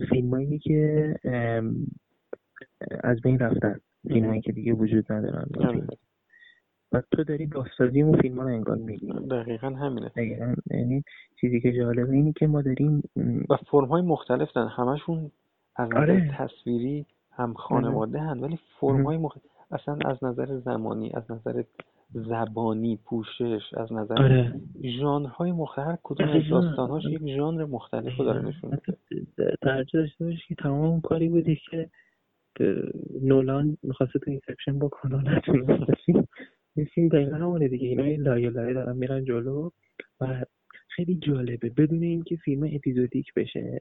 فیلمایی 0.08 0.58
که 0.58 1.14
از 3.04 3.20
بین 3.20 3.38
رفتن. 3.38 3.80
فیلمایی 4.08 4.40
که 4.40 4.52
دیگه 4.52 4.72
وجود 4.72 5.12
ندارن. 5.12 5.46
آره. 5.60 5.86
و 6.92 7.02
تو 7.10 7.24
داری 7.24 7.46
بازسازی 7.46 8.02
اون 8.02 8.20
فیلم 8.20 8.40
رو 8.40 8.46
انگار 8.46 8.76
میگی. 8.76 9.12
دقیقا 9.30 9.70
همینه. 9.70 10.08
دقیقا. 10.08 10.54
یعنی 10.70 11.04
چیزی 11.40 11.60
که 11.60 11.72
جالبه 11.72 12.12
اینه 12.12 12.32
که 12.32 12.46
ما 12.46 12.62
داریم 12.62 13.02
و 13.50 13.56
فرم 13.70 13.84
های 13.84 14.02
مختلف 14.02 14.52
دارن. 14.52 14.68
همشون 14.68 15.30
از 15.76 15.88
آره. 15.92 16.34
تصویری 16.38 17.06
هم 17.32 17.54
خانواده 17.54 18.20
هن 18.20 18.40
ولی 18.40 18.58
فرم 18.80 19.06
های 19.06 19.16
مختلف 19.16 19.55
اصلا 19.70 19.98
از 20.04 20.24
نظر 20.24 20.58
زمانی 20.60 21.10
از 21.14 21.30
نظر 21.30 21.62
زبانی 22.10 22.96
پوشش 22.96 23.62
از 23.76 23.92
نظر 23.92 24.22
آره. 24.22 24.60
ژانرهای 25.00 25.52
مختلف 25.52 25.98
کدوم 26.02 26.28
از 26.28 26.42
داستانهاش 26.50 27.04
یک 27.04 27.36
ژانر 27.36 27.64
مختلف 27.64 28.16
رو 28.18 28.24
داره 28.24 28.42
نشون 28.48 28.70
میده. 28.70 28.98
باشی 30.20 30.42
که 30.48 30.54
تمام 30.54 30.84
اون 30.84 31.00
کاری 31.00 31.28
بودی 31.28 31.60
که 31.70 31.90
نولان 33.22 33.76
می‌خواسته 33.82 34.18
تو 34.18 34.30
Inception 34.30 34.78
بکنه 34.78 35.36
نتونست 35.36 35.90
این 36.76 36.86
فیلم 36.94 37.08
دقیقا 37.08 37.36
همونه 37.36 37.68
دیگه. 37.68 37.88
اینا 37.88 38.22
لایه 38.22 38.50
لایه 38.50 38.74
دارن 38.74 38.96
میرن 38.96 39.24
جلو 39.24 39.70
و 40.20 40.44
خیلی 40.96 41.14
جالبه. 41.14 41.68
بدون 41.70 42.02
اینکه 42.02 42.36
فیلم 42.36 42.70
episodic 42.72 43.34
بشه 43.34 43.80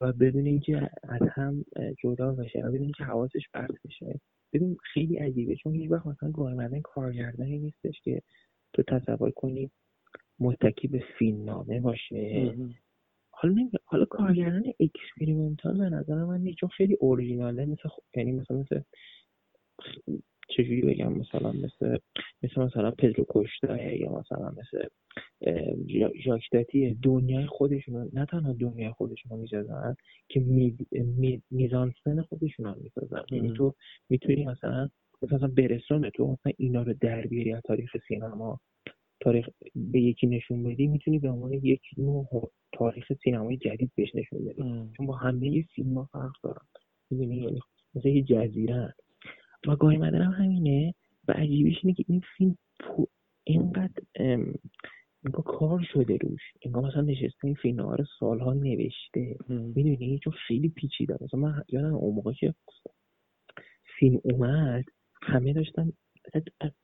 و 0.00 0.12
بدون 0.12 0.46
اینکه 0.46 0.90
از 1.02 1.28
هم 1.32 1.64
جدا 1.98 2.32
بشه 2.32 2.58
و 2.60 2.68
بدون 2.68 2.82
اینکه 2.82 3.04
حواسش 3.04 3.48
پرت 3.54 3.82
بشه 3.84 4.20
ببین 4.52 4.76
خیلی 4.82 5.16
عجیبه. 5.16 5.56
چون 5.56 5.74
هیچ 5.74 5.90
وقت 5.90 6.06
مثلا 6.06 6.30
گای 6.30 6.50
مدن 6.50 6.80
کارگردانی 6.80 7.58
نیستش 7.58 8.00
که 8.00 8.22
تو 8.72 8.82
تصور 8.82 9.30
کنی 9.30 9.70
متکی 10.40 10.88
به 10.88 11.04
فیلم 11.18 11.44
نامه 11.44 11.80
باشه 11.80 12.54
حالا 13.30 13.54
نمی... 13.54 13.70
حالا 13.84 14.04
کارگردان 14.04 14.64
experimental 14.80 15.78
به 15.78 15.88
نظر 15.88 16.24
من 16.24 16.40
نیست 16.40 16.58
چون 16.58 16.68
خیلی 16.68 16.96
اورجیناله 17.00 17.64
مثل 17.64 17.88
خ... 17.88 17.98
یعنی 18.16 18.32
مثلا 18.32 18.56
مثل 18.56 18.80
چجوری 20.48 20.82
بگم 20.82 21.12
مثلا 21.12 21.52
مثل 21.52 21.98
مثل 22.42 22.60
مثلا 22.60 22.90
پدرو 22.90 23.26
کاستا 23.28 23.94
یا 23.94 24.12
مثلا 24.12 24.50
مثل 24.50 24.88
ژاک 26.24 26.59
تاتی 26.59 26.94
دنیای 27.02 27.46
خودشون 27.46 28.10
نه 28.12 28.26
تنها 28.26 28.52
دنیای 28.52 28.90
خودشون 28.90 29.30
رو 29.30 29.36
می‌سازن 29.36 29.96
که 30.28 30.40
می، 30.40 30.76
می، 30.92 31.42
میزانسن 31.50 32.22
خودشون 32.22 32.66
رو 32.66 32.74
می‌سازن. 32.82 33.22
یعنی 33.30 33.52
تو 33.52 33.74
می‌تونی 34.10 34.44
مثلا 34.44 34.88
مثلا 35.32 35.48
برسون 35.48 36.10
تو 36.10 36.26
مثلا 36.26 36.52
اینا 36.56 36.82
رو 36.82 36.94
در 37.00 37.26
بیاری 37.26 37.52
از 37.52 37.62
تاریخ 37.62 37.96
سینما. 38.08 38.60
تاریخ 39.20 39.48
به 39.74 40.00
یکی 40.00 40.26
نشون 40.26 40.62
بدی 40.62 40.86
می‌تونی 40.86 41.18
به 41.18 41.30
عنوان 41.30 41.52
یک 41.52 41.82
نوع 41.98 42.50
تاریخ 42.72 43.12
سینمای 43.24 43.56
جدید 43.56 43.90
بهش 43.94 44.14
نشون 44.14 44.44
بدی. 44.44 44.62
چون 44.96 45.06
با 45.06 45.16
همه 45.16 45.62
فیلم 45.62 45.94
ها 45.94 46.08
فرق 46.12 46.32
دارن. 46.42 46.66
می‌دونی؟ 47.10 47.36
یعنی 47.36 47.60
مثل 47.94 48.08
یه 48.08 48.22
جزیره 48.22 48.94
و 49.66 49.76
گاهی 49.76 49.96
مدنم 49.96 50.30
همینه. 50.30 50.94
و 51.28 51.32
عجیبش 51.32 51.74
اینه 51.82 51.94
که 51.94 52.04
این 52.08 52.22
فیلم 52.36 52.56
اینقدر 53.44 54.02
انگار 55.24 55.42
کار 55.44 55.86
شده 55.92 56.16
روش. 56.16 56.40
انگار 56.62 56.86
مثلا 56.86 57.02
نشسته 57.02 57.44
این 57.44 57.54
فیلم 57.54 57.80
رو 57.80 58.04
سالها 58.18 58.52
نوشته. 58.52 59.36
می‌دونی؟ 59.48 60.20
چون 60.24 60.32
خیلی 60.48 60.68
پیچیده. 60.68 61.16
مثلا 61.20 61.40
من 61.40 61.62
یادم 61.68 61.94
اون 61.94 62.14
موقع 62.14 62.32
که 62.32 62.54
فیلم 63.98 64.20
اومد 64.24 64.84
همه 65.22 65.52
داشتن 65.52 65.92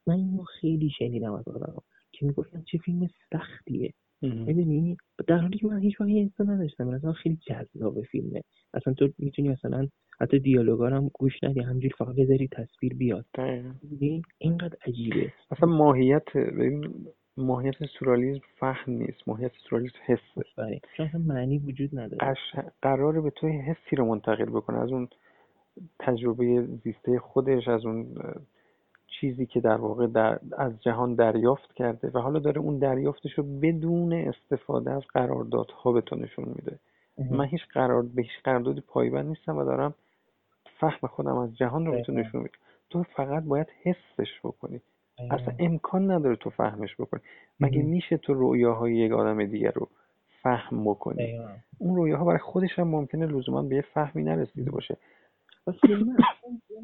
من 0.07 0.14
اینو 0.14 0.43
خیلی 0.43 0.90
شنیدم 0.99 1.33
از 1.33 1.49
آدم 1.49 1.75
که 2.12 2.26
می‌گفتن 2.26 2.62
چه 2.62 2.78
فیلم 2.78 3.09
سختیه. 3.33 3.93
می‌دونی؟ 4.23 4.97
در 5.26 5.38
حالی 5.38 5.59
که 5.59 5.66
من 5.66 5.78
هیچ 5.78 6.00
وقت 6.00 6.09
این 6.09 6.33
نداشتم. 6.38 6.85
مثلا 6.85 7.12
خیلی 7.12 7.38
جذاب 7.47 8.02
فیلمه. 8.02 8.43
اصلا 8.75 8.95
تو 8.95 9.09
می‌تونی 9.19 9.49
مثلا 9.49 9.88
حتی 10.21 10.38
دیالوگا 10.38 10.88
هم 10.88 11.11
گوش 11.12 11.44
ندی 11.44 11.61
همجوری 11.61 11.94
فقط 11.99 12.14
بذاری 12.16 12.49
تصویر 12.49 12.94
بیاد. 12.94 13.25
اینقدر 14.38 14.76
عجیبه. 14.87 15.33
اصلا 15.50 15.68
ماهیت 15.68 16.28
ماهیت 17.37 17.75
سورالیزم 17.99 18.40
فهم 18.59 18.92
نیست 18.92 19.28
ماهیت 19.28 19.52
سورالیزم 19.68 19.97
حسه. 20.06 20.80
چون 20.97 21.06
اصلا 21.06 21.21
معنی 21.21 21.59
وجود 21.59 21.99
نداره. 21.99 22.28
اش... 22.30 22.64
قراره 22.83 23.21
به 23.21 23.30
توی 23.30 23.50
حسی 23.52 23.97
رو 23.97 24.04
منتقل 24.04 24.44
بکنه. 24.44 24.78
از 24.78 24.92
اون 24.92 25.09
تجربه 25.99 26.62
زیسته 26.85 27.18
خودش 27.18 27.68
از 27.68 27.87
اون 27.87 28.06
چیزی 29.21 29.47
که 29.47 29.61
در 29.61 29.76
واقع 29.76 30.06
در 30.06 30.38
از 30.59 30.83
جهان 30.83 31.14
دریافت 31.14 31.73
کرده 31.73 32.11
و 32.14 32.18
حالا 32.18 32.38
داره 32.38 32.61
اون 32.61 32.78
دریافتش 32.78 33.33
رو 33.33 33.44
بدون 33.61 34.12
استفاده 34.12 34.90
از 34.90 35.02
قراردادها 35.14 35.92
به 35.92 36.00
تو 36.00 36.16
نشون 36.16 36.44
میده. 36.49 36.78
من 37.30 37.44
هیچ 37.44 37.61
قرار 37.73 38.02
به 38.02 38.23
هیچ 38.23 38.42
قراردادی 38.44 38.80
پایبند 38.80 39.26
نیستم 39.26 39.56
و 39.56 39.64
دارم 39.64 39.94
فهم 40.81 41.09
خودم 41.09 41.37
از 41.37 41.57
جهان 41.57 41.87
رو 41.87 41.93
به 41.93 42.02
تو 42.02 42.12
نشون 42.12 42.43
میده 42.43 42.54
تو 42.90 43.02
فقط 43.02 43.43
باید 43.43 43.66
حسش 43.83 44.40
بکنی 44.45 44.81
اصلا 45.31 45.54
امکان 45.59 46.11
نداره 46.11 46.37
تو 46.37 46.50
فهمش 46.50 46.97
بکنی 46.99 47.21
مگه 47.61 47.83
میشه 47.83 48.16
تو 48.16 48.35
رویاهای 48.35 48.97
یک 48.97 49.12
آدم 49.12 49.47
دیگر 49.47 49.71
رو 49.71 49.88
فهم 50.43 50.85
بکنی 50.85 51.40
اون 51.78 51.97
رویاها 51.97 52.25
برای 52.25 52.38
خودش 52.38 52.78
هم 52.78 52.88
ممکنه 52.88 53.26
لزوما 53.26 53.62
به 53.62 53.76
یه 53.76 53.85
فهمی 53.95 54.23
نرسیده 54.23 54.71
باشه 54.71 54.97
بس 55.66 55.75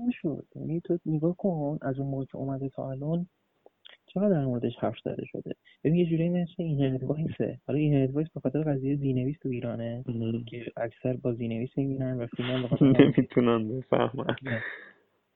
نشد 0.08 0.46
یعنی 0.54 0.80
تو 0.80 0.98
نگاه 1.06 1.36
کن 1.36 1.78
از 1.82 1.98
اون 1.98 2.08
موقع 2.08 2.24
که 2.24 2.36
اومده 2.36 2.68
تا 2.68 2.90
الان 2.90 3.26
چقدر 4.14 4.28
در 4.28 4.44
موردش 4.44 4.76
حرف 4.76 4.98
زده 5.04 5.24
شده؟ 5.24 5.54
ببین 5.84 5.94
یه 5.94 6.06
جوری 6.06 6.28
مثل 6.28 6.54
این 6.58 6.96
وایسه 6.96 7.60
حالا 7.66 7.78
این 7.78 8.06
وایس 8.06 8.28
به 8.34 8.40
خاطر 8.40 8.62
قضیه 8.62 8.96
زیرنویس 8.96 9.36
تو 9.42 9.48
ایرانه 9.48 10.04
که 10.48 10.64
اکثر 10.76 11.16
با 11.16 11.32
زیرنویس 11.32 11.78
می‌بینن 11.78 12.18
و 12.18 12.26
فیلم 12.26 12.70
نمی‌تونن 12.82 13.68
بفهمن. 13.68 14.36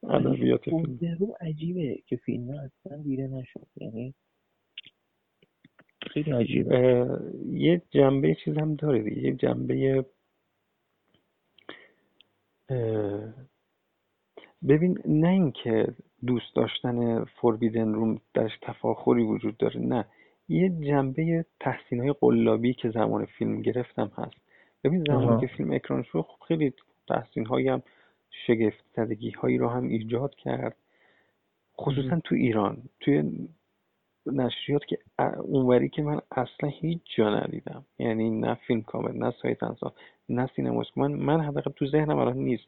ادبیات 0.02 0.64
فیلم 0.64 0.98
عجیبه 1.40 1.98
که 2.06 2.16
فیلم 2.16 2.50
اصلا 2.50 3.02
دیده 3.02 3.26
نشد. 3.26 3.66
یعنی 3.76 4.14
خیلی 6.06 6.30
عجیبه. 6.30 7.06
یه 7.46 7.82
جنبه 7.90 8.36
چیز 8.44 8.56
هم 8.56 8.74
داره 8.74 9.02
دیگه. 9.02 9.22
یه 9.22 9.32
جنبه 9.32 10.04
ببین 14.68 14.98
نه 15.04 15.28
اینکه 15.28 15.86
دوست 16.26 16.56
داشتن 16.56 17.24
فوربیدن 17.24 17.94
روم 17.94 18.20
درش 18.34 18.52
تفاخری 18.62 19.22
وجود 19.22 19.56
داره 19.56 19.80
نه. 19.80 20.04
یه 20.48 20.68
جنبه 20.68 21.44
تحسین 21.60 22.00
های 22.00 22.14
قلابی 22.20 22.74
که 22.74 22.90
زمان 22.90 23.24
فیلم 23.24 23.62
گرفتم 23.62 24.12
هست. 24.16 24.34
ببین 24.84 25.04
زمانی 25.08 25.40
که 25.40 25.46
فیلم 25.56 25.72
اکران 25.72 26.02
شد 26.02 26.20
خب 26.20 26.44
خیلی 26.48 26.72
تحسین 27.08 27.46
هایی 27.46 27.68
هم 27.68 27.82
شگفت 28.46 28.84
زدگی 28.96 29.30
هایی 29.30 29.58
رو 29.58 29.68
هم 29.68 29.88
ایجاد 29.88 30.34
کرد. 30.34 30.76
خصوصا 31.80 32.20
تو 32.24 32.34
ایران 32.34 32.82
توی 33.00 33.48
نشریات 34.26 34.84
که 34.86 34.98
اونوری 35.40 35.88
که 35.88 36.02
من 36.02 36.20
اصلا 36.30 36.68
هیچ 36.68 37.00
جا 37.16 37.38
ندیدم. 37.38 37.84
یعنی 37.98 38.30
نه 38.30 38.54
Film 38.54 38.82
Comment 38.82 39.12
نه 39.16 39.34
Sight 39.42 39.62
and 39.62 39.73
Sound 39.74 39.92
نه 40.28 40.50
سینما. 40.56 40.82
من 40.96 41.12
من 41.12 41.40
حداقل 41.40 41.70
تو 41.70 41.86
ذهنم 41.86 42.18
الان 42.18 42.36
نیست. 42.36 42.64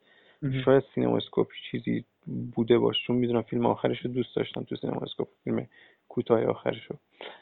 شاید 0.64 0.82
Cinema 0.94 1.16
Scope 1.16 1.48
ی 1.48 1.54
چیزی 1.70 2.04
بوده 2.54 2.78
باشه 2.78 3.00
چون 3.06 3.16
می‌دونم 3.16 3.42
فیلم 3.42 3.66
آخرش 3.66 4.00
رو 4.00 4.10
دوست 4.10 4.36
داشتم 4.36 4.62
تو 4.62 4.76
Cinema 4.76 5.00
Scope 5.00 5.28
فیلم 5.44 5.66
کوتاه 6.08 6.44
آخرش 6.44 6.86
رو. 6.90 6.96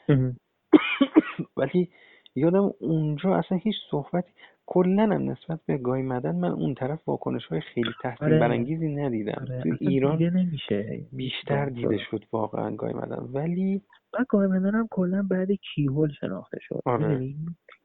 ولی 1.57 1.89
یادم 2.35 2.71
اونجا 2.79 3.35
اصلا 3.35 3.57
هیچ 3.57 3.75
صحبتی 3.91 4.31
کلا 4.65 5.03
هم 5.03 5.31
نسبت 5.31 5.59
به 5.65 5.77
گای 5.77 6.01
مدن 6.01 6.35
من 6.35 6.51
اون 6.51 6.73
طرف 6.73 7.09
واکنش 7.09 7.45
های 7.45 7.61
خیلی 7.61 7.91
تحسین 8.03 8.27
آره. 8.27 8.39
برانگیزی 8.39 8.87
ندیدم. 8.87 9.45
آره. 9.49 9.61
تو 9.61 9.75
ایران 9.79 10.23
نمیشه. 10.23 11.07
بیشتر 11.11 11.65
دیده 11.65 11.97
شد 11.97 12.25
واقعا 12.31 12.75
گای 12.75 12.93
مدن. 12.93 13.29
ولی 13.33 13.81
و 14.13 14.25
گای 14.29 14.47
مدن 14.47 14.75
هم 14.75 14.87
کلا 14.91 15.27
بعد 15.31 15.51
کیهول 15.51 16.11
شناخته 16.19 16.57
شد. 16.61 16.81
آره. 16.85 17.33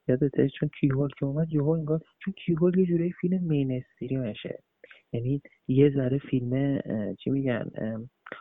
یادته 0.08 0.48
چون 0.48 0.70
کیهول 0.80 1.08
که 1.18 1.26
اومد 1.26 1.52
یهو 1.52 1.68
انگار 1.68 2.00
چون 2.24 2.34
کیهول 2.46 2.78
یه 2.78 2.86
جوری 2.86 3.12
فیلم 3.12 3.44
مینستری 3.44 4.16
میشه 4.16 4.62
یعنی 5.12 5.42
یه 5.68 5.90
ذره 5.90 6.18
فیلم 6.18 6.80
چی 7.18 7.30
میگن 7.30 7.70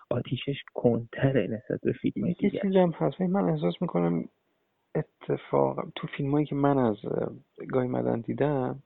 آتیشش 0.10 0.64
کنتره 0.74 1.48
نسبت 1.48 1.82
به 1.84 1.94
فیلم 1.94 2.28
یه 2.28 2.34
چیزی 2.34 2.78
هم 2.78 2.90
هست. 2.90 3.22
من 3.22 3.50
احساس 3.50 3.74
می‌کنم 3.82 4.24
اتفاق 4.96 5.92
تو 5.96 6.08
فیلم 6.08 6.32
هایی 6.32 6.46
که 6.46 6.56
من 6.56 6.78
از 6.78 6.98
گای 7.70 7.88
مدن 7.88 8.22
دیدم 8.22 8.84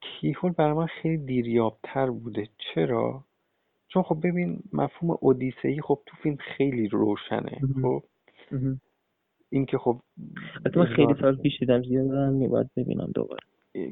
کیهول 0.00 0.52
برای 0.52 0.72
من 0.72 0.86
خیلی 0.86 1.16
دیریابتر 1.16 2.10
بوده. 2.10 2.48
چرا؟ 2.74 3.24
چون 3.88 4.02
خب 4.02 4.18
ببین 4.24 4.62
مفهوم 4.72 5.18
اودیسه 5.20 5.76
خب 5.82 6.02
تو 6.06 6.16
فیلم 6.22 6.36
خیلی 6.36 6.88
روشنه. 6.88 7.60
خب؟ 7.82 8.02
اینکه 9.50 9.78
خب 9.78 10.00
من 10.76 10.86
خیلی 10.86 11.14
سال 11.20 11.36
پیش 11.36 11.58
دیدم 11.60 11.82
زیاد 11.82 12.32
میباید 12.32 12.70
ببینم 12.76 13.10
دوباره. 13.14 13.46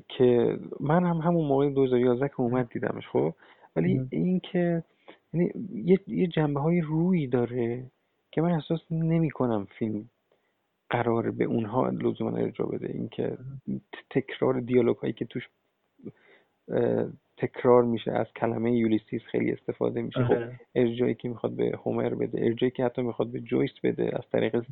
که 0.08 0.58
من 0.80 1.04
هم 1.04 1.16
همون 1.16 1.46
موقع 1.48 1.70
2011 1.70 2.28
که 2.28 2.40
اومد 2.40 2.68
دیدمش 2.68 3.08
خب؟ 3.08 3.34
ولی 3.76 4.00
اینکه 4.10 4.82
یعنی 5.34 5.50
یه, 5.74 6.00
یه 6.06 6.26
جنبه 6.26 6.60
های 6.60 6.80
روی 6.80 7.26
داره 7.26 7.84
که 8.30 8.42
من 8.42 8.52
احساس 8.52 8.80
نمی 8.90 9.30
کنم 9.30 9.66
فیلم 9.78 10.04
قرار 10.90 11.30
به 11.30 11.44
اونها 11.44 11.88
لزوما 11.88 12.36
ارجاع 12.36 12.68
بده. 12.68 12.86
اینکه 12.92 13.38
تکرار 14.10 14.60
دیالوگ 14.60 14.96
هایی 14.96 15.12
که 15.12 15.24
توش 15.24 15.48
تکرار 17.36 17.84
میشه 17.84 18.12
از 18.12 18.26
کلمه 18.36 18.72
یولیسیس 18.72 19.22
خیلی 19.22 19.52
استفاده 19.52 20.02
میشه. 20.02 20.24
خب 20.24 20.38
ارجایی 20.74 21.14
که 21.14 21.28
می‌خواد 21.28 21.52
به 21.52 21.78
هومر 21.84 22.14
بده 22.14 22.44
ارجایی 22.44 22.70
که 22.70 22.84
حتی 22.84 23.02
می‌خواد 23.02 23.28
به 23.28 23.40
جویس 23.40 23.70
بده 23.82 24.10
از 24.12 24.30
طریق 24.32 24.64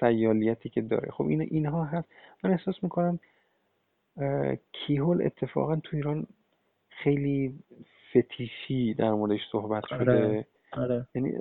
سیالیتی 0.00 0.68
که 0.68 0.80
داره. 0.80 1.10
خب 1.10 1.26
این 1.26 1.40
اینها 1.40 1.84
هست. 1.84 2.08
من 2.44 2.50
احساس 2.50 2.82
می‌کنم 2.82 3.18
کیهول 4.72 5.22
اتفاقا 5.22 5.76
تو 5.76 5.96
ایران 5.96 6.26
خیلی 6.88 7.54
فتیشی 8.10 8.94
در 8.94 9.10
موردش 9.10 9.40
صحبت 9.52 9.82
شده 9.88 9.98
آره. 9.98 10.46
آره. 10.72 11.06
یعنی 11.14 11.32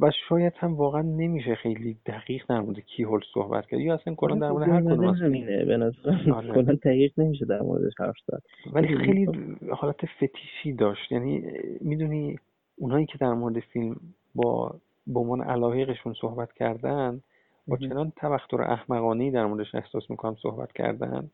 و 0.00 0.10
شاید 0.28 0.52
هم 0.56 0.74
واقعا 0.74 1.02
نمیشه 1.02 1.54
خیلی 1.54 1.98
دقیق 2.06 2.44
در 2.48 2.60
مورد 2.60 2.80
کیهول 2.80 3.20
صحبت 3.34 3.66
کرد 3.66 3.80
یا 3.80 3.94
اصلا 3.94 4.14
کلا 4.14 4.34
در 4.34 4.50
مورد 4.50 4.68
هر 4.68 4.80
کدوم 4.80 5.08
از 5.08 5.16
همینه 5.16 5.64
به 5.64 5.76
نظر 5.76 6.32
آره. 6.32 6.52
کلا 6.54 6.74
دقیق 6.74 7.12
نمیشه 7.18 7.44
در 7.44 7.60
موردش 7.60 7.92
حرف 7.98 8.16
زد 8.26 8.42
ولی 8.72 8.96
خیلی 8.96 9.26
حالت 9.70 10.06
فتیشی 10.06 10.72
داشت 10.72 11.12
یعنی 11.12 11.44
می‌دونی 11.80 12.36
اونایی 12.76 13.06
که 13.06 13.18
در 13.18 13.32
مورد 13.32 13.60
فیلم 13.60 13.96
با 14.34 14.80
به 15.06 15.20
عنوان 15.20 15.42
علاقهشون 15.42 16.14
صحبت 16.20 16.52
کردن 16.52 17.20
با 17.68 17.76
چنان 17.76 18.12
تبختر 18.16 18.62
احمقانه 18.62 19.30
در 19.30 19.46
موردش 19.46 19.74
احساس 19.74 20.10
می‌کنم 20.10 20.36
صحبت 20.42 20.72
کردن 20.72 21.30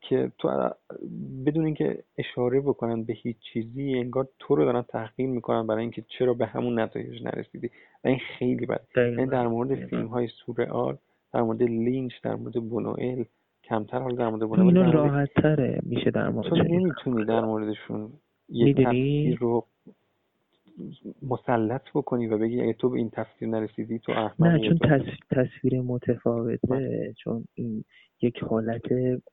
که 0.00 0.32
تو 0.38 0.70
بدون 1.46 1.64
اینکه 1.64 1.98
اشاره 2.18 2.60
بکنن 2.60 3.04
به 3.04 3.12
هیچ 3.12 3.36
چیزی 3.52 3.98
انگار 3.98 4.28
تو 4.38 4.54
رو 4.54 4.64
دارن 4.64 4.82
تحقیر 4.82 5.28
می‌کنن 5.28 5.66
برای 5.66 5.80
اینکه 5.80 6.04
چرا 6.08 6.34
به 6.34 6.46
همون 6.46 6.80
نتایج 6.80 7.22
نرسیدی. 7.22 7.70
و 8.04 8.08
این 8.08 8.18
خیلی 8.38 8.66
بد 8.66 8.80
یعنی 8.96 9.26
در 9.26 9.46
مورد 9.46 9.74
فیلم 9.74 10.06
های 10.06 10.28
سورئال 10.46 10.96
در 11.32 11.42
مورد 11.42 11.62
لینچ 11.62 12.12
در 12.22 12.34
مورد 12.34 12.54
بونوئل 12.54 13.24
کمتر 13.64 13.98
حال 13.98 14.16
در 14.16 14.28
مورد 14.28 14.48
بونوئل 14.48 14.92
راحت 14.92 15.28
تره 15.34 15.80
میشه 15.82 16.10
در 16.10 16.28
مورد 16.28 16.48
تو 16.48 16.56
نمی‌تونی 16.56 17.24
در 17.24 17.40
موردشون 17.40 18.12
یه 18.48 18.74
تفسیر 18.74 19.38
رو 19.38 19.66
مسلط 21.22 21.82
بکنی 21.94 22.26
و 22.26 22.38
بگی 22.38 22.60
اگه 22.60 22.72
تو 22.72 22.90
به 22.90 22.98
این 22.98 23.10
تصویر 23.10 23.50
نرسیدی 23.50 23.98
تو 23.98 24.12
احمق 24.12 24.42
نه 24.42 24.68
چون 24.68 24.78
تصویر 25.30 25.80
متفاوته 25.80 27.14
چون 27.18 27.44
این 27.54 27.84
یک 28.22 28.38
حالت 28.38 28.82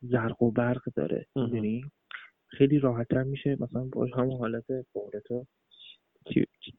زرق 0.02 0.42
و 0.44 0.52
برق 0.52 0.82
داره 0.96 1.26
می‌دونی؟ 1.36 1.82
خیلی 2.48 2.80
راحتتر 2.80 3.24
میشه 3.24 3.58
مثلا 3.60 3.90
با 3.94 4.08
همون 4.16 4.38
حالت 4.38 4.66
تو. 5.26 5.46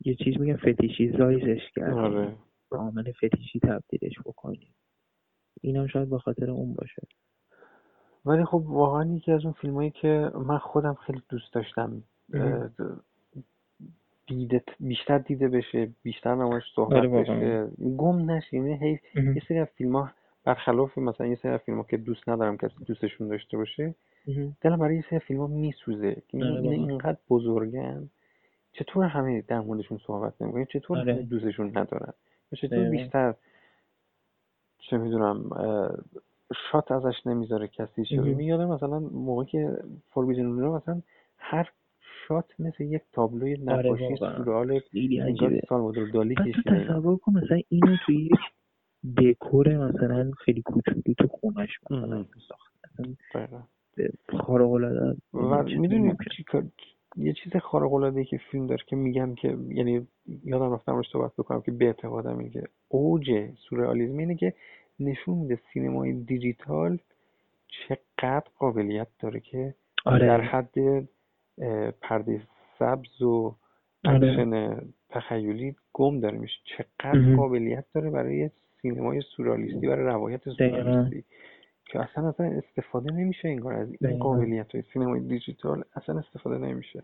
یه 0.04 0.14
چیز 0.14 0.40
میگن 0.40 0.56
فتیشی 0.56 1.12
زایزش 1.18 1.60
کرد 1.76 1.92
آره. 1.98 2.36
عامل 2.70 3.12
فتیشی 3.12 3.60
تبدیلش 3.60 4.18
بکنی. 4.24 4.74
این 5.60 5.76
هم 5.76 5.86
شاید 5.86 6.10
به 6.10 6.18
خاطر 6.18 6.50
اون 6.50 6.74
باشه. 6.74 7.02
ولی 8.24 8.44
خب 8.44 8.64
واقعا 8.66 9.14
یکی 9.14 9.32
از 9.32 9.44
اون 9.44 9.52
فیلم 9.52 9.74
هایی 9.74 9.90
که 9.90 10.30
من 10.46 10.58
خودم 10.58 10.94
خیلی 10.94 11.22
دوست 11.28 11.52
داشتم 11.52 12.02
دیده 14.28 14.62
بیشتر 14.80 15.18
دیده 15.18 15.48
بشه 15.48 15.88
بیشتر 16.02 16.34
نمایش 16.34 16.64
صحبت 16.74 16.92
آره 16.96 17.08
بشه. 17.08 17.66
گم 17.96 18.30
نشه 18.30 18.56
یعنی 18.56 19.00
یه 19.14 19.42
سری 19.48 19.58
از 19.58 19.68
فیلم 19.76 19.96
ها 19.96 20.10
برخلاف 20.44 20.98
مثلا 20.98 21.26
یه 21.26 21.34
سری 21.42 21.52
از 21.52 21.60
فیلم 21.60 21.76
ها 21.78 21.82
که 21.82 21.96
دوست 21.96 22.28
ندارم 22.28 22.56
کسی 22.56 22.74
دوستشون 22.86 23.28
داشته 23.28 23.56
باشه 23.56 23.94
دلم 24.60 24.78
برای 24.78 24.96
یه 24.96 25.04
سری 25.10 25.18
فیلم 25.18 25.40
ها 25.40 25.46
میسوزه. 25.46 26.22
که 26.28 26.38
آره 26.44 26.60
این 26.60 26.90
اینقدر 26.90 27.18
بزرگن. 27.30 28.10
چطور 28.72 29.04
همه 29.04 29.44
در 29.48 29.60
موردشون 29.60 29.98
صحبت 30.06 30.42
نمی‌کنن؟ 30.42 30.64
چطور 30.64 30.98
آره. 30.98 31.14
دوستشون 31.14 31.78
ندارن؟ 31.78 32.12
چطور 32.56 32.90
بیشتر 32.90 33.34
چه 34.78 34.98
می‌دونم 34.98 35.50
شات 36.70 36.92
ازش 36.92 37.26
نمی‌ذاره 37.26 37.68
کسی 37.68 38.04
چه 38.04 38.16
یادم 38.16 38.68
مثلا 38.68 38.98
موقعی 38.98 39.46
که 39.46 39.76
فوربیدن 40.10 40.46
مثلا 40.46 41.02
هر 41.38 41.70
شات 42.28 42.44
مثل 42.58 42.84
یک 42.84 43.02
تابلوی 43.12 43.56
آره 43.68 43.86
نقاشی 43.86 44.16
سورال 44.16 44.80
سالوادور 45.68 46.10
دالی 46.10 46.34
کشیده 46.34 46.84
تصور 46.84 47.16
کن 47.16 47.32
مثلا 47.32 47.60
اینو 47.68 47.96
توی 48.06 48.16
یک 48.16 48.40
دکور 49.18 49.76
مثلا 49.76 50.30
خیلی 50.44 50.62
کوچولو 50.62 51.02
تو 51.18 51.28
خونش 51.28 51.68
مثلا 51.90 52.24
خارق 54.38 54.70
العاده 54.70 55.16
و 55.34 55.62
می‌دونی 55.62 56.12
یه 57.16 57.32
چیز 57.32 57.56
خارق 57.56 57.92
العاده 57.92 58.24
که 58.24 58.40
فیلم 58.50 58.66
داره 58.66 58.84
که 58.86 58.96
میگم 58.96 59.34
که 59.34 59.56
یعنی 59.68 60.06
یادم 60.44 60.72
رفتم 60.72 60.96
روش 60.96 61.06
صحبت 61.12 61.32
بکنم 61.38 61.60
که 61.60 61.72
به 61.72 61.84
اعتقادم 61.84 62.38
اینه 62.38 62.50
که 62.50 62.62
اوج 62.88 63.30
سورئالیسم 63.68 64.18
اینه 64.18 64.34
که 64.34 64.54
نشون 65.00 65.38
میده 65.38 65.58
سینمای 65.72 66.12
دیجیتال 66.12 66.98
چقدر 67.68 68.44
قابلیت 68.58 69.08
داره 69.20 69.40
که 69.40 69.74
آره. 70.06 70.26
در 70.26 70.40
حد 70.40 70.74
پرده 72.00 72.42
سبز 72.78 73.22
و 73.22 73.54
آره. 74.04 74.30
اکشن 74.30 74.80
تخیلی 75.08 75.76
گم 75.92 76.20
داره 76.20 76.38
میشه. 76.38 76.58
چقدر 76.64 77.36
قابلیت 77.36 77.84
داره 77.94 78.10
برای 78.10 78.50
سینمای 78.82 79.20
سوررئالیستی 79.36 79.86
برای 79.86 80.04
روایت 80.06 80.48
سوررئالیستی. 80.48 81.24
که 81.90 82.00
اصلا 82.00 82.28
اصلا 82.28 82.46
استفاده 82.46 83.12
نمیشه 83.12 83.48
انگار 83.48 83.74
از 83.74 83.88
این 84.00 84.18
قابلیت 84.18 84.74
های 84.74 84.84
سینمای 84.92 85.20
دیجیتال 85.20 85.84
اصلا 85.96 86.18
استفاده 86.18 86.58
نمیشه. 86.58 87.02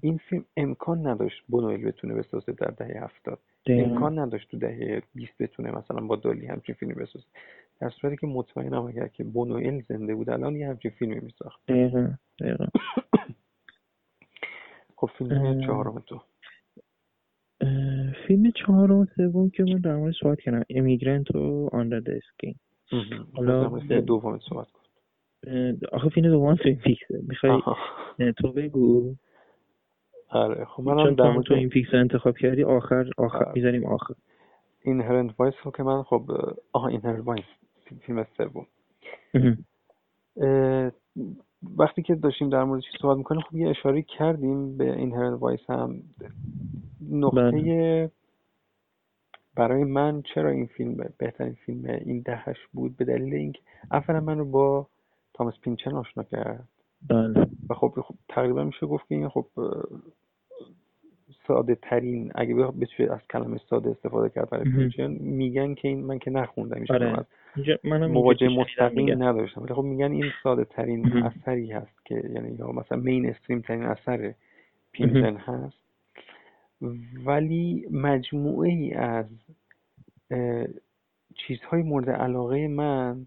این 0.00 0.18
فیلم 0.18 0.44
امکان 0.56 1.06
نداشت 1.06 1.44
بونوئل 1.48 1.84
بتونه 1.84 2.14
بسازه 2.14 2.52
در 2.52 2.66
دهه 2.66 3.04
هفتاد. 3.04 3.38
امکان 3.66 4.18
نداشت 4.18 4.50
تو 4.50 4.58
دهه 4.58 5.02
20 5.14 5.32
بتونه 5.40 5.70
مثلا 5.70 6.06
با 6.06 6.16
دالی 6.16 6.46
همچین 6.46 6.74
فیلمی 6.74 6.94
بسازه. 6.94 7.24
در 7.80 7.90
صورتی 7.90 8.16
که 8.16 8.26
مطمئنم 8.26 8.82
اگر 8.86 9.06
که 9.08 9.24
بونوئل 9.24 9.82
زنده 9.88 10.14
بود 10.14 10.30
الان 10.30 10.56
یه 10.56 10.68
همچین 10.68 10.90
فیلمی 10.90 11.20
میساخت. 11.20 11.60
خب 14.96 15.10
فیلم 15.18 15.60
چهارم 15.60 16.02
تو 16.06 16.20
فیلم 18.26 18.50
چهارم 18.50 19.08
سوم 19.16 19.50
که 19.50 19.64
من 19.64 19.80
در 19.80 19.96
مورد 19.96 20.14
صحبت 20.20 20.40
کردم. 20.40 20.64
امیگرنت 20.70 21.34
و 21.34 21.68
آندر 21.72 22.00
دسکین 22.00 22.54
حالا 23.34 23.68
دوم 24.00 24.38
صحبت 24.38 24.66
کن. 24.70 24.80
آخه 25.92 26.08
فیلم 26.08 26.28
دوم 26.28 26.54
تو 26.54 26.68
این 26.68 26.78
می‌خوای 27.28 27.62
تو 28.38 28.52
بگو. 28.52 29.14
آره 30.28 30.64
خب 30.64 30.82
من 30.82 31.14
در 31.14 31.30
مورد 31.30 31.46
تو 31.46 31.54
این 31.54 31.68
فیکس 31.68 31.88
انتخاب 31.94 32.36
کردی 32.36 32.64
آخر 32.64 33.10
آخر 33.18 33.44
آره. 33.44 33.52
می‌ذاریم 33.54 33.84
آخر. 33.84 34.14
این 34.82 35.00
هرند 35.00 35.34
وایس 35.38 35.54
که 35.76 35.82
من 35.82 36.02
خب 36.02 36.30
آها 36.72 36.88
این 36.88 37.00
هرند 37.00 37.24
وایس 37.24 37.44
فیلم 38.00 38.26
سوم. 38.36 38.66
وقتی 41.76 42.02
که 42.02 42.14
داشتیم 42.14 42.48
در 42.48 42.64
مورد 42.64 42.80
چیز 42.80 42.92
صحبت 43.00 43.16
می‌کنیم 43.16 43.40
خب 43.40 43.56
یه 43.56 43.68
اشاره 43.68 44.02
کردیم 44.02 44.76
به 44.76 44.96
این 44.96 45.14
وایس 45.28 45.60
هم. 45.68 46.02
نقطه 47.10 47.50
بله. 47.50 48.10
برای 49.54 49.84
من 49.84 50.22
چرا 50.34 50.50
این 50.50 50.66
فیلم 50.66 51.08
بهترین 51.18 51.54
فیلم 51.66 51.84
این 51.84 52.20
دهش 52.20 52.56
بود؟ 52.72 52.96
به 52.96 53.04
دلیل 53.04 53.34
اینکه 53.34 53.60
اولا 53.92 54.20
من 54.20 54.38
رو 54.38 54.44
با 54.44 54.86
تامس 55.34 55.54
پینچن 55.60 55.94
آشنا 55.94 56.22
کرد. 56.22 56.68
بله. 57.08 57.46
و 57.70 57.74
خب, 57.74 57.94
خب 58.04 58.14
تقریبا 58.28 58.64
میشه 58.64 58.86
گفت 58.86 59.08
که 59.08 59.14
این 59.14 59.28
خب 59.28 59.46
ساده 61.46 61.74
ترین 61.74 62.32
اگه 62.34 62.54
بشه 62.54 63.12
از 63.12 63.20
کلمه 63.30 63.60
ساده 63.70 63.90
استفاده 63.90 64.30
کرد 64.30 64.50
برای 64.50 64.90
میگن 65.20 65.74
که 65.74 65.88
این 65.88 66.04
من 66.04 66.18
که 66.18 66.30
نخوندم 66.30 66.84
آره. 66.90 67.26
مواجه 68.06 68.48
مستقیم 68.48 69.22
نداشتم. 69.22 69.62
ولی 69.62 69.74
خب 69.74 69.82
میگن 69.82 70.12
این 70.12 70.24
ساده 70.42 70.64
ترین 70.64 71.12
اثری 71.12 71.72
هست 71.72 72.04
که 72.04 72.14
یعنی 72.34 72.56
یا 72.58 72.72
مثلا 72.72 72.98
مین 72.98 73.28
استریم 73.28 73.60
ترین 73.60 73.82
اثر 73.82 74.34
پینچون 74.92 75.36
هست. 75.36 75.86
ولی 77.24 77.86
مجموعه 77.90 78.68
ای 78.68 78.92
از 78.92 79.26
چیزهای 81.34 81.82
مورد 81.82 82.10
علاقه 82.10 82.68
من 82.68 83.26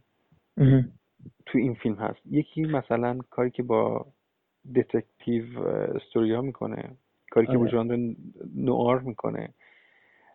تو 1.46 1.58
این 1.58 1.74
فیلم 1.74 1.96
هست. 1.96 2.20
یکی 2.32 2.62
مثلا 2.62 3.20
کاری 3.30 3.52
که 3.52 3.64
با 3.64 4.06
detective 4.76 5.60
story 5.68 6.34
ها 6.34 6.42
می‌کنه. 6.42 6.84
کاری 7.32 7.48
که 7.48 7.58
آره. 7.58 7.70
ژانر 7.72 8.14
نوآر 8.56 9.00
می‌کنه. 9.00 9.54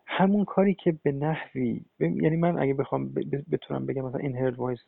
همون 0.07 0.45
کاری 0.45 0.75
که 0.75 0.93
به 1.03 1.13
نحوی 1.13 1.85
یعنی 1.99 2.37
من 2.37 2.59
اگه 2.59 2.75
بخوام 2.75 3.15
بتونم 3.53 3.87
بگم 3.87 4.03
مثلا 4.03 4.21
Inherent 4.21 4.59
Vice 4.59 4.79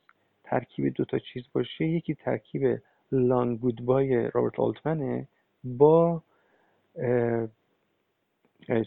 ترکیب 0.44 0.94
دو 0.94 1.04
تا 1.04 1.18
چیز 1.18 1.42
باشه 1.52 1.84
یکی 1.84 2.14
ترکیب 2.14 2.78
Long 3.12 3.60
Goodbye 3.60 4.30
رابرت 4.34 4.60
آلتمنه 4.60 5.28
با 5.64 6.22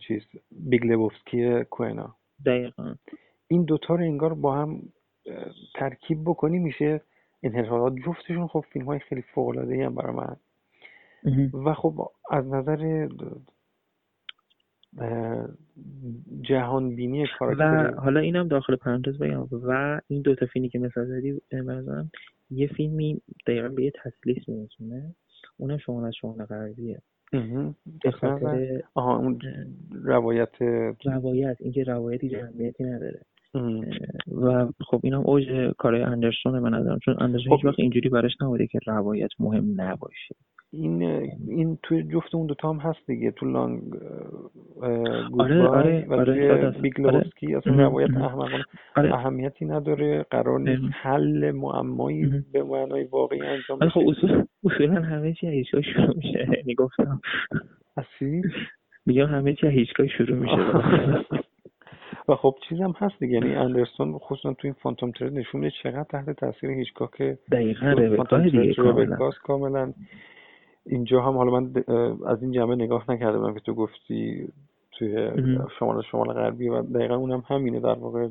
چیز 0.08 0.22
Big 0.52 0.86
Lebowski 0.86 1.64
کوئنا. 1.64 2.16
دقیقا. 2.46 2.96
این 3.48 3.64
دوتا 3.64 3.96
رو 3.96 4.04
انگار 4.04 4.34
با 4.34 4.56
هم 4.56 4.82
ترکیب 5.76 6.24
بکنی 6.26 6.60
میشه 6.60 7.02
انحصارات 7.44 7.96
جفتشون 8.06 8.48
خب 8.48 8.66
فیلم 8.74 8.86
های 8.86 9.00
خیلی 9.00 9.22
فوق 9.22 9.48
العاده 9.48 9.86
هم 9.86 9.96
برای 9.96 10.16
من. 10.16 10.36
و 11.66 11.74
خب 11.74 12.08
از 12.32 12.48
نظر 12.48 13.08
جهان 16.42 16.96
بینی 16.96 17.26
و 17.42 17.92
حالا 17.98 18.20
اینم 18.20 18.48
داخل 18.48 18.76
پرانتز 18.76 19.18
بگم. 19.18 19.48
و 19.52 20.02
این 20.08 20.22
دوتا 20.22 20.46
فیلمی 20.46 20.70
که 20.70 20.80
مثال 20.80 21.06
زدی 21.06 21.42
بنظرم 21.52 22.12
یه 22.52 22.68
فیلمی 22.68 23.22
دقیقا 23.48 23.68
به 23.68 23.84
یه 23.84 23.92
تسلیس 24.04 24.50
میرسونه. 24.50 25.16
اونم 25.58 25.78
شما 25.78 26.08
از 26.08 26.14
شما 26.16 26.34
غربیه 26.34 27.02
به 28.04 28.12
خاطر 28.12 28.82
آها 28.94 29.18
اون 29.18 29.40
روایت 30.04 30.62
روایت 31.06 31.58
اینکه 31.60 31.84
روایتی 31.84 32.30
جمعیتی 32.30 32.84
نداره. 32.84 33.22
و 34.42 34.68
خب 34.80 35.00
اینم 35.04 35.22
اوج 35.26 35.74
کارهای 35.78 36.04
اندرسون 36.04 36.60
من 36.60 36.74
ندارم 36.74 37.00
چون 37.00 37.16
اندرسون 37.20 37.52
هیچ 37.52 37.62
خب 37.62 37.66
وقت 37.66 37.80
اینجوری 37.80 38.10
براش 38.10 38.32
نبوده 38.42 38.68
که 38.68 38.80
روایت 38.88 39.30
مهم 39.40 39.82
نباشه. 39.82 40.36
این 40.72 41.02
این 41.48 41.78
توی 41.84 42.04
جفت 42.04 42.36
اون 42.36 42.48
دوتا 42.48 42.70
هم 42.70 42.78
هست 42.78 43.00
دیگه 43.08 43.32
تو 43.32 43.46
لانگ 43.46 43.82
آره 45.40 45.68
آره 45.68 46.06
و 46.10 46.14
آره 46.14 46.72
بیگ 46.82 47.06
آره. 47.06 47.30
اصلا 47.58 47.74
روایت 47.74 48.10
احمقانه 48.10 48.66
آره. 48.96 49.14
اهمیتی 49.14 49.66
نداره 49.66 50.26
قرار 50.32 50.60
نیست 50.60 50.84
حل 51.02 51.52
معمایی 51.52 52.44
به 52.54 52.64
معنای 52.64 53.04
واقعی 53.04 53.42
انجام 53.42 53.78
آره 53.82 53.90
خب 53.90 54.02
اصول 54.08 54.46
اصولا 54.64 55.02
همه 55.02 55.34
چی 55.34 55.48
هیچگاه 55.48 55.82
شروع 55.82 56.16
میشه 56.16 56.48
یعنی 56.58 56.76
گفتم. 56.76 57.22
اصیل 57.98 58.52
میگم 59.06 59.26
همه 59.26 59.54
چی 59.54 59.68
هیچگاه 59.68 60.08
شروع 60.08 60.38
میشه. 60.38 60.56
و 62.30 62.36
خب 62.36 62.56
چیزم 62.70 62.94
هست 62.98 63.20
دیگه 63.20 63.34
یعنی 63.34 63.56
اندرسون 63.56 64.18
خصوصا 64.18 64.54
تو 64.54 64.68
این 64.68 64.74
فانتوم 64.74 65.12
ترید 65.12 65.34
نشونه 65.34 65.72
چقدر 65.84 66.04
تحت 66.04 66.30
تاثیر 66.30 66.70
هیچگاه 66.70 67.10
که 67.18 67.38
دقیقا 67.52 67.88
ربکا 67.88 68.40
دیگه 68.40 68.74
کاملا. 69.44 69.94
اینجا 70.90 71.22
هم 71.22 71.38
حالا 71.38 71.60
من 71.60 71.84
از 72.28 72.42
این 72.42 72.52
جمعه 72.52 72.76
نگاه 72.76 73.12
نکرده 73.12 73.54
که 73.54 73.60
تو 73.60 73.74
گفتی 73.74 74.48
توی 74.92 75.30
شمال 75.80 76.04
شمال 76.12 76.34
غربی 76.34 76.70
و 76.70 76.82
دقیقا 76.82 77.16
اونم 77.16 77.44
همینه 77.48 77.80
در 77.80 77.94
واقع 77.94 78.28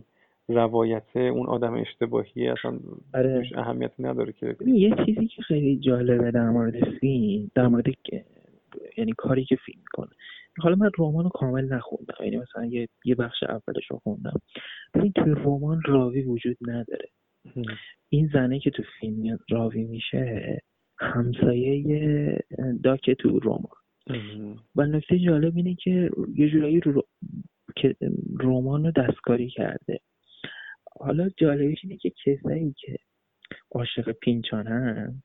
روایت 0.48 1.16
اون 1.16 1.46
آدم 1.46 1.74
اشتباهی 1.74 2.48
اصلا 2.48 2.78
آره. 3.14 3.50
اهمیتی 3.54 4.02
نداره 4.02 4.32
که 4.32 4.56
یه 4.66 4.94
چیزی 5.06 5.26
که 5.26 5.42
خیلی 5.42 5.78
جالبه 5.78 6.30
در 6.30 6.50
مورد 6.50 6.98
فیلم 7.00 7.50
در 7.54 7.68
مورد 7.68 7.84
یعنی 8.98 9.12
کاری 9.12 9.44
که 9.44 9.56
فیلم 9.56 9.82
کنه 9.92 10.10
حالا 10.60 10.76
من 10.76 10.90
رمان 10.98 11.24
رو 11.24 11.30
کامل 11.30 11.64
نخوندم. 11.64 12.24
یعنی 12.24 12.36
مثلا 12.36 12.64
یه, 12.66 12.88
یه 13.04 13.14
بخش 13.14 13.42
اولش 13.42 13.90
رو 13.90 13.98
خوندم. 13.98 14.40
ببین 14.94 15.12
توی 15.12 15.32
رمان 15.32 15.80
راوی 15.86 16.22
وجود 16.22 16.56
نداره. 16.62 17.08
این 18.08 18.30
زنه 18.32 18.58
که 18.58 18.70
تو 18.70 18.82
فیلم 19.00 19.38
راوی 19.50 19.84
میشه 19.84 20.58
همسایه 21.00 22.44
داک 22.82 23.10
تو 23.10 23.40
رمان 23.42 23.72
و 24.76 24.86
نکته 24.86 25.18
جالب 25.18 25.56
اینه 25.56 25.74
که 25.74 26.10
یه 26.34 26.50
جورایی 26.50 26.80
رو... 26.80 27.06
که 27.76 27.96
رمان 28.40 28.84
رو 28.84 28.90
دستکاری 28.90 29.50
کرده. 29.50 30.00
حالا 31.00 31.28
جالبش 31.36 31.78
اینه 31.84 31.96
که 31.96 32.10
کسایی 32.10 32.74
که 32.78 32.96
عاشق 33.70 34.12
پینچانن 34.12 35.22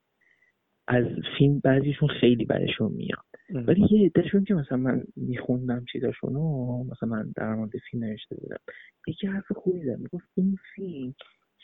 از 0.88 1.06
فیلم 1.38 1.60
بعضیشون 1.60 2.10
خیلی 2.10 2.46
برشون 2.46 2.92
میاد. 2.92 3.26
ولی 3.68 3.88
یه 3.92 4.06
عدهشون 4.06 4.44
که 4.44 4.54
مثلا 4.54 4.78
من 4.78 5.04
میخوندم 5.16 5.86
چیزاشونو 5.92 6.84
مثلا 6.84 7.10
من 7.10 7.34
در 7.36 7.56
مورد 7.56 7.72
فیلم 7.92 8.04
نوشته 8.04 8.36
بودم 8.36 8.60
یکی 9.08 9.28
حرف 9.28 9.52
خوبی 9.52 9.86
زد 9.86 10.00
می‌گفت 10.00 10.28
این 10.36 10.58
فیلم 10.76 11.16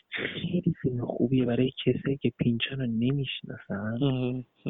خیلی 0.10 0.74
فیلم 0.82 1.06
خوبیه 1.06 1.45
برای 1.45 1.72
کسی 1.86 2.17
که 2.17 2.32
پینچن 2.38 2.80
رو 2.80 2.86
نمی‌شناسن 2.86 3.98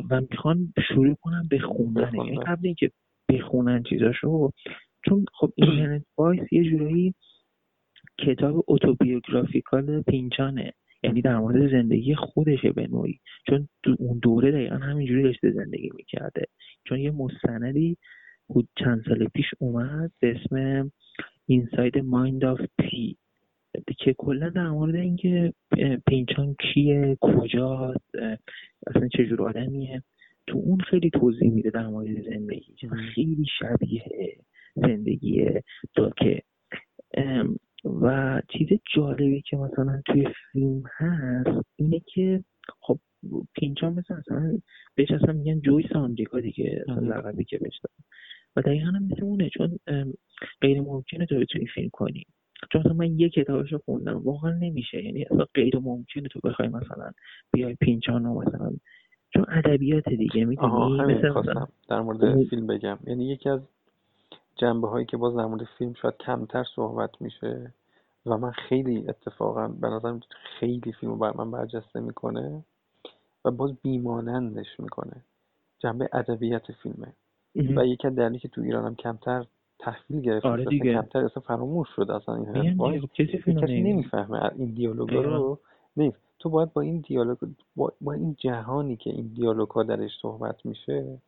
و 0.10 0.22
می‌خوان 0.32 0.74
شروع 0.88 1.16
کنن 1.22 1.48
به 1.50 1.60
خوندن. 1.60 2.12
یعنی 2.16 2.38
قبل 2.38 2.66
اینکه 2.66 2.92
بخونن 3.30 3.84
چیزاشو 3.84 4.52
چون 5.06 5.26
خب 5.34 5.54
Inherent 5.56 6.06
Vice 6.18 6.54
یه 6.54 6.70
جورایی 6.70 7.14
کتاب 8.18 8.66
autobiographical 8.68 10.02
پینچونه. 10.02 10.74
یعنی 11.04 11.22
در 11.22 11.38
مورد 11.38 11.72
زندگی 11.72 12.16
خودشه 12.16 12.72
به 12.72 12.88
نوعی. 12.88 13.20
چون 13.50 13.68
تو 13.84 13.96
اون 14.00 14.20
دوره 14.20 14.52
دقیقا 14.52 14.76
همینجوری 14.76 15.24
داشته 15.24 15.52
زندگی 15.52 15.90
می‌کرده. 15.96 16.46
چون 16.88 17.00
یه 17.00 17.12
مستندی 17.12 17.98
بود 18.48 18.70
چند 18.80 19.04
سال 19.08 19.28
پیش 19.28 19.46
اومد 19.60 20.12
به 20.20 20.36
اسم 20.36 20.92
Inside 21.52 21.92
the 21.92 22.04
Mind 22.16 22.44
of 22.44 22.66
P. 22.82 23.16
که 23.98 24.14
کلا 24.18 24.50
در 24.50 24.70
مورد 24.70 24.96
اینکه 24.96 25.54
پینچان 26.08 26.56
کیه 26.60 27.18
کجاست 27.22 28.16
اصلا 28.88 29.08
چه 29.18 29.26
جور 29.26 29.42
آدمیه 29.42 30.04
تو 30.48 30.58
اون 30.58 30.78
خیلی 30.78 31.10
توضیح 31.10 31.52
میده 31.52 31.70
در 31.70 31.88
مورد 31.88 32.08
زندگی 32.30 32.76
خیلی 33.16 33.46
شبیه 33.60 34.04
زندگی 34.76 35.46
داکه 35.96 36.42
و 37.86 38.42
چیز 38.58 38.68
جالبی 38.96 39.42
که 39.42 39.58
مثلا 39.58 40.02
توی 40.06 40.28
فیلم 40.52 40.84
هست 40.98 41.68
اینه 41.76 42.00
که 42.00 42.44
خب 42.80 43.00
پینچان 43.54 43.94
مثلا 43.94 44.18
اصلا 44.18 44.58
بهش 44.96 45.12
اصلا 45.12 45.34
میگن 45.34 45.60
جویس 45.60 45.92
آمریکا 45.96 46.40
دیگه 46.40 46.84
لقبی 47.02 47.44
که 47.44 47.58
بهش 47.58 47.80
و 48.56 48.62
دقیقا 48.62 48.88
هم 48.88 49.04
مثل 49.04 49.24
اونه 49.24 49.50
چون 49.50 49.80
غیر 50.62 50.82
ممکنه 50.82 51.26
تو 51.26 51.40
بتونی 51.40 51.68
فیلم 51.68 51.90
کنی. 51.90 52.26
چون 52.72 52.92
من 52.96 53.20
یه 53.20 53.30
کتابش 53.30 53.74
رو 53.74 53.80
خوندم 53.86 54.18
واقعا 54.18 54.52
نمیشه. 54.52 55.04
یعنی 55.04 55.24
اصلا 55.24 55.46
غیر 55.54 55.80
ممکنه 55.80 56.28
تو 56.28 56.40
بخوای 56.44 56.68
مثلا 56.68 57.12
بیای 57.52 57.76
پینچان 57.76 58.26
و 58.26 58.42
مثلا. 58.42 58.72
چون 59.34 59.46
ادبیات 59.50 60.10
دیگه 60.10 60.46
می‌دونی 60.46 61.04
مثلا 61.04 61.68
در 61.90 62.02
مورد 62.02 62.44
فیلم 62.44 62.68
بگم. 62.68 62.98
یعنی 63.08 63.30
یکی 63.30 63.50
از 63.50 63.62
جنبه 64.56 64.88
هایی 64.88 65.06
که 65.06 65.18
باز 65.18 65.36
در 65.36 65.46
مورد 65.46 65.68
فیلم 65.78 65.94
شاید 65.94 66.18
کمتر 66.18 66.64
صحبت 66.76 67.22
میشه 67.22 67.74
و 68.26 68.38
من 68.38 68.52
خیلی 68.52 69.10
اتفاقا 69.10 69.68
به 69.68 69.88
نظرم 69.88 70.20
خیلی 70.60 70.94
فیلم 71.00 71.20
بر 71.20 71.34
من 71.38 71.52
برجسته 71.52 72.00
می‌کنه 72.00 72.64
و 73.46 73.52
باز 73.52 73.78
بیمانندش 73.82 74.80
می‌کنه. 74.80 75.24
جنبه 75.80 76.10
ادبیات 76.14 76.72
فیلمه. 76.72 77.14
و 77.56 77.86
یکی 77.86 78.08
از 78.08 78.16
دلیلی 78.16 78.40
که 78.40 78.48
تو 78.48 78.62
ایرانم 78.62 78.96
کمتر 78.96 79.46
تحویل 79.80 80.22
گرفت 80.22 80.46
آره 80.46 80.66
دیگه. 80.66 80.94
کمتر 80.94 81.20
اصلا 81.20 81.44
فراموش 81.46 81.88
شد 81.96 82.12
اصلا 82.12 82.36
این 82.36 83.08
کسی 83.08 83.82
نمی‌فهمه. 83.82 84.52
این 84.56 84.74
دیالوگا 84.74 85.22
رو 85.22 85.60
نیست 85.98 86.18
تو 86.40 86.50
باید 86.50 86.74
با 86.74 86.82
این 86.82 87.04
دیالوگ 87.08 87.38
با, 87.76 87.94
با 88.02 88.14
این 88.14 88.36
جهانی 88.40 88.96
که 88.96 89.10
این 89.10 89.28
دیالوگ 89.36 89.70
ها 89.70 89.84
درش 89.84 90.12
صحبت 90.22 90.66
میشه 90.66 91.20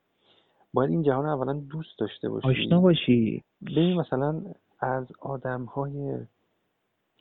باید 0.74 0.92
این 0.92 1.04
جهان 1.04 1.26
رو 1.26 1.32
اولا 1.32 1.54
دوست 1.54 2.00
داشته 2.00 2.30
باشی. 2.30 2.48
آشنا 2.48 2.82
باشی. 2.82 3.44
ببین 3.62 4.00
مثلا 4.00 4.42
از 4.80 5.08
آدم 5.20 5.64
های 5.64 6.18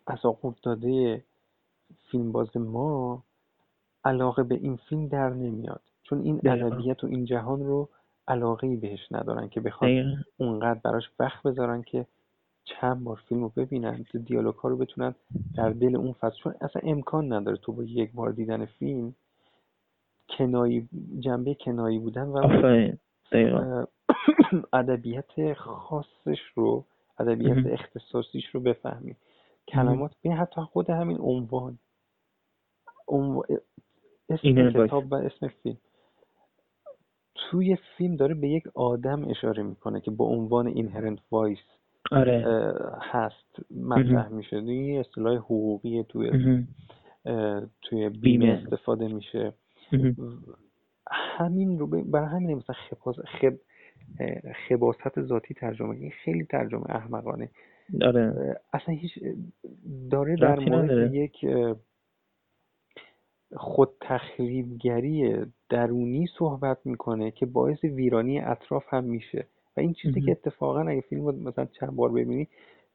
اساقورت 0.07 0.57
داده 0.63 1.25
فیلمباز 2.11 2.57
ما 2.57 3.23
علاقه 4.05 4.43
به 4.43 4.55
این 4.55 4.79
فیلم 4.89 5.09
در 5.09 5.31
نمیاد. 5.31 5.81
چون 6.03 6.23
این 6.23 6.41
ادبیات 6.45 7.05
و 7.05 7.07
این 7.07 7.25
جهان 7.25 7.65
رو 7.65 7.89
علاقه 8.31 8.67
ای 8.67 8.77
بهش 8.77 9.01
ندارن 9.11 9.49
که 9.49 9.61
بخوان 9.61 10.25
اونقدر 10.37 10.81
براش 10.85 11.11
وقت 11.19 11.43
بذارن 11.43 11.83
که 11.83 12.07
چند 12.65 13.05
بار 13.05 13.23
فیلم 13.29 13.43
رو 13.43 13.53
ببینن 13.57 14.05
دیالوگ 14.25 14.55
ها 14.55 14.69
رو 14.69 14.77
بتونن 14.77 15.15
در 15.57 15.71
دل 15.71 15.97
اون 15.97 16.13
فصل 16.13 16.37
چون 16.43 16.55
اصلا 16.61 16.83
امکان 16.85 17.33
نداره 17.33 17.57
تو 17.57 17.73
با 17.73 17.83
یک 17.83 18.13
بار 18.13 18.33
دیدن 18.33 18.65
فیلم 18.65 19.15
کنایی 20.39 20.89
جنبه 21.21 21.55
کنایی 21.55 21.99
بودن 21.99 22.27
و 22.27 22.39
ادبیات 24.73 25.53
خاصش 25.53 26.41
رو 26.55 26.85
ادبیات 27.19 27.67
اختصاصیش 27.67 28.47
رو 28.47 28.61
بفهمی. 28.61 29.17
کلمات 29.69 30.13
به 30.23 30.31
حتی 30.31 30.61
خود 30.61 30.91
همین 30.91 31.19
عنوان 31.21 31.79
اسم 34.29 34.71
کتاب 34.71 35.13
و 35.13 35.15
اسم 35.15 35.49
فیلم. 35.49 35.77
توی 37.41 37.77
فیلم 37.97 38.17
داره 38.17 38.35
به 38.35 38.49
یک 38.49 38.65
آدم 38.75 39.29
اشاره 39.29 39.63
می‌کنه 39.63 40.01
که 40.01 40.11
با 40.11 40.25
عنوان 40.25 40.67
اینهرنت 40.67 41.19
وایس 41.31 41.59
آره. 42.13 42.45
هست 43.01 43.73
مطرح 43.81 44.29
میشه. 44.29 44.57
این 44.57 45.01
اصطلاح 45.01 45.37
حقوقی 45.37 46.03
توی 46.03 46.31
توی 47.83 48.09
بیمه 48.09 48.49
استفاده 48.49 49.09
میشه. 49.09 49.53
همین 51.11 51.79
رو 51.79 51.87
برای 51.87 52.29
همین 52.29 52.57
مثلا 52.57 52.77
خب 53.01 53.55
خباست 54.69 55.21
ذاتی 55.21 55.55
ترجمه 55.55 55.97
این 55.97 56.11
خیلی 56.25 56.45
ترجمه 56.45 56.85
احمقانه. 56.89 57.51
داره 58.01 58.57
اصلا 58.73 58.95
هیچ 58.95 59.19
داره 60.11 60.37
در 60.37 60.59
مورد 60.59 61.15
یک 61.15 61.47
خود 63.57 63.89
تخریبگری 64.01 65.47
درونی 65.71 66.27
صحبت 66.39 66.79
می‌کنه 66.85 67.31
که 67.31 67.47
باعث 67.47 67.85
ویرانی 67.85 68.41
اطراف 68.41 68.85
هم 68.89 69.05
میشه. 69.05 69.47
و 69.77 69.81
این 69.81 69.93
چیزی 69.93 70.21
که 70.21 70.31
اتفاقا 70.31 70.81
اگه 70.81 71.01
فیلم 71.01 71.27
رو 71.27 71.33
مثلا 71.33 71.65
چند 71.65 71.97
بار 71.97 72.13
ببینی 72.13 72.49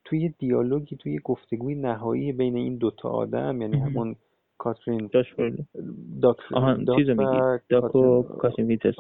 توی 0.05 0.33
دیالوگی 0.39 0.95
توی 0.95 1.19
گفتگوی 1.23 1.75
نهایی 1.75 2.31
بین 2.31 2.55
این 2.55 2.77
دوتا 2.77 3.09
آدم 3.09 3.61
یعنی 3.61 3.77
همون 3.77 4.15
کاترین 4.57 5.09
داک 6.21 6.37
داکو 7.69 8.23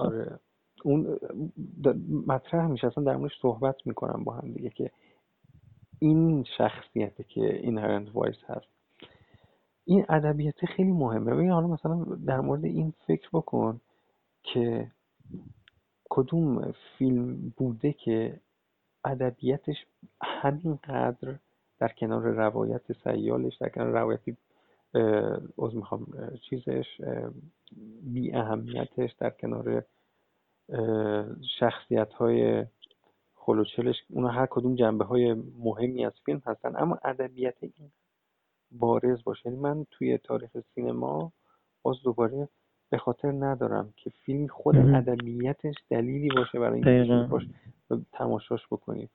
آره. 0.01 0.39
اون 0.83 1.19
مطرح 2.27 2.67
میشه 2.67 2.87
اصلا 2.87 3.03
در 3.03 3.17
موردش 3.17 3.37
صحبت 3.41 3.75
می‌کنم 3.85 4.23
با 4.23 4.33
هم 4.33 4.51
دیگه 4.51 4.69
که 4.69 4.91
این 5.99 6.43
شخصیته 6.57 7.23
که 7.23 7.55
Inherent 7.55 8.09
Vice 8.13 8.37
هست. 8.47 8.74
این 9.85 10.05
ادبیت 10.09 10.65
خیلی 10.65 10.91
مهمه. 10.91 11.33
ببین 11.33 11.49
حالا 11.49 11.67
مثلا 11.67 12.03
در 12.25 12.39
مورد 12.39 12.65
این 12.65 12.93
فکر 13.07 13.29
بکن 13.33 13.81
که 14.43 14.91
کدوم 16.09 16.73
فیلم 16.97 17.53
بوده 17.57 17.93
که 17.93 18.39
ادبیتش 19.05 19.85
همینقدر 20.21 21.35
در 21.79 21.87
کنار 21.87 22.21
روایت 22.21 22.81
سیالش 23.03 23.57
در 23.57 23.69
کنار 23.69 23.91
روایتی 23.91 24.37
از 25.63 25.75
می‌خوام 25.75 26.07
چیزش 26.49 26.85
بی 28.13 28.33
اهمیتش 28.33 29.11
در 29.11 29.29
کنار 29.29 29.83
شخصیت 31.59 32.13
های 32.13 32.65
خلوچلش 33.35 33.95
اونا 34.09 34.27
هر 34.27 34.45
کدوم 34.45 34.75
جنبه 34.75 35.05
های 35.05 35.33
مهمی 35.59 36.05
از 36.05 36.13
فیلم 36.25 36.41
هستن. 36.45 36.75
اما 36.75 36.99
ادبیت 37.03 37.55
این 37.61 37.91
بارز 38.71 39.23
باشه. 39.23 39.49
یعنی 39.49 39.61
من 39.61 39.85
توی 39.91 40.17
تاریخ 40.17 40.57
سینما 40.75 41.31
باز 41.83 41.95
دوباره 42.03 42.49
به 42.89 42.97
خاطر 42.97 43.31
ندارم 43.31 43.93
که 43.97 44.09
فیلم 44.09 44.47
خود 44.47 44.77
ادبیتش 44.77 45.75
دلیلی 45.89 46.29
باشه 46.29 46.59
برای 46.59 46.73
اینکه 46.73 47.27
باش 47.29 47.43
تماشاش 48.11 48.67
بکنید 48.71 49.09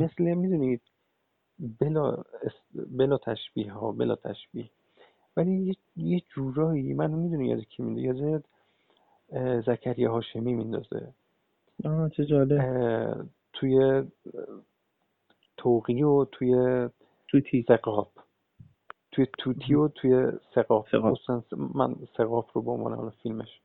مثل 0.00 0.34
می‌دونید 0.34 0.80
بلا, 1.80 2.24
بلا 2.90 3.18
تشبیه 3.18 3.72
ها 3.72 3.92
بلا 3.92 4.16
تشبیه. 4.16 4.70
ولی 5.36 5.76
یه 5.96 6.22
جورایی 6.34 6.94
من 6.94 7.10
می‌دونی 7.10 7.48
یاد 7.48 7.60
کی 7.60 7.82
میده 7.82 8.00
یاد 8.00 8.44
زکریا 9.66 10.12
هاشمی 10.12 10.54
میندازه. 10.54 11.12
آه 11.84 12.10
چه 12.10 12.24
جالب. 12.24 13.26
توی 13.52 14.02
توقی 15.56 16.02
و 16.02 16.24
توی 16.24 16.88
توتی. 17.28 17.64
سقاپ 17.68 18.08
توی 19.16 19.26
توتی 19.38 19.74
و 19.74 19.88
توی 19.88 20.32
سقاف 20.54 20.94
من 21.74 21.94
سقاف 22.16 22.52
رو 22.52 22.62
به 22.62 22.70
عنوان 22.70 22.94
حالا 22.94 23.10
فیلمش 23.10 23.60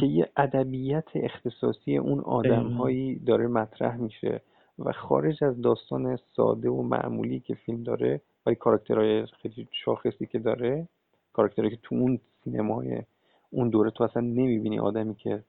که 0.00 0.06
یه 0.06 0.28
ادبیت 0.36 1.04
اختصاصی 1.14 1.96
اون 1.96 2.20
آدم 2.20 2.68
هایی 2.68 3.18
داره 3.18 3.46
مطرح 3.46 3.96
میشه 3.96 4.42
و 4.78 4.92
خارج 4.92 5.44
از 5.44 5.62
داستان 5.62 6.18
ساده 6.36 6.68
و 6.68 6.82
معمولی 6.82 7.40
که 7.40 7.54
فیلم 7.54 7.82
داره 7.82 8.20
و 8.46 8.54
کاراکترهای 8.54 9.26
خیلی 9.26 9.68
شاخصی 9.84 10.26
که 10.26 10.38
داره 10.38 10.88
کاراکترهایی 11.32 11.76
که 11.76 11.82
تو 11.82 11.94
اون 11.94 12.18
سینمای 12.44 13.02
اون 13.50 13.68
دوره 13.68 13.90
تو 13.90 14.04
اصلا 14.04 14.22
نمی‌بینی 14.22 14.78
آدمی 14.78 15.14
که 15.14 15.44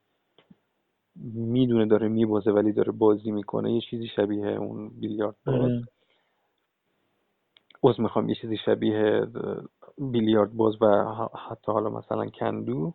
می‌دونه 1.34 1.86
داره 1.86 2.08
میبازه 2.08 2.51
ولی 2.51 2.71
داره 2.71 2.91
بازی 2.91 3.32
می‌کنه 3.32 3.73
یه 3.73 3.82
چیزی 3.82 4.08
شبیه 4.08 4.47
اون 4.47 4.89
بیلیارد 4.89 5.36
باز 5.45 5.71
از 7.89 8.00
می‌خوام 8.00 8.30
یه 8.30 8.36
چیزی 8.36 8.58
شبیه 8.58 9.28
بیلیارد 9.98 10.54
باز 10.54 10.82
و 10.82 10.88
حتی 11.50 11.72
حالا 11.72 11.89
مثلا 11.89 12.26
کندو. 12.26 12.94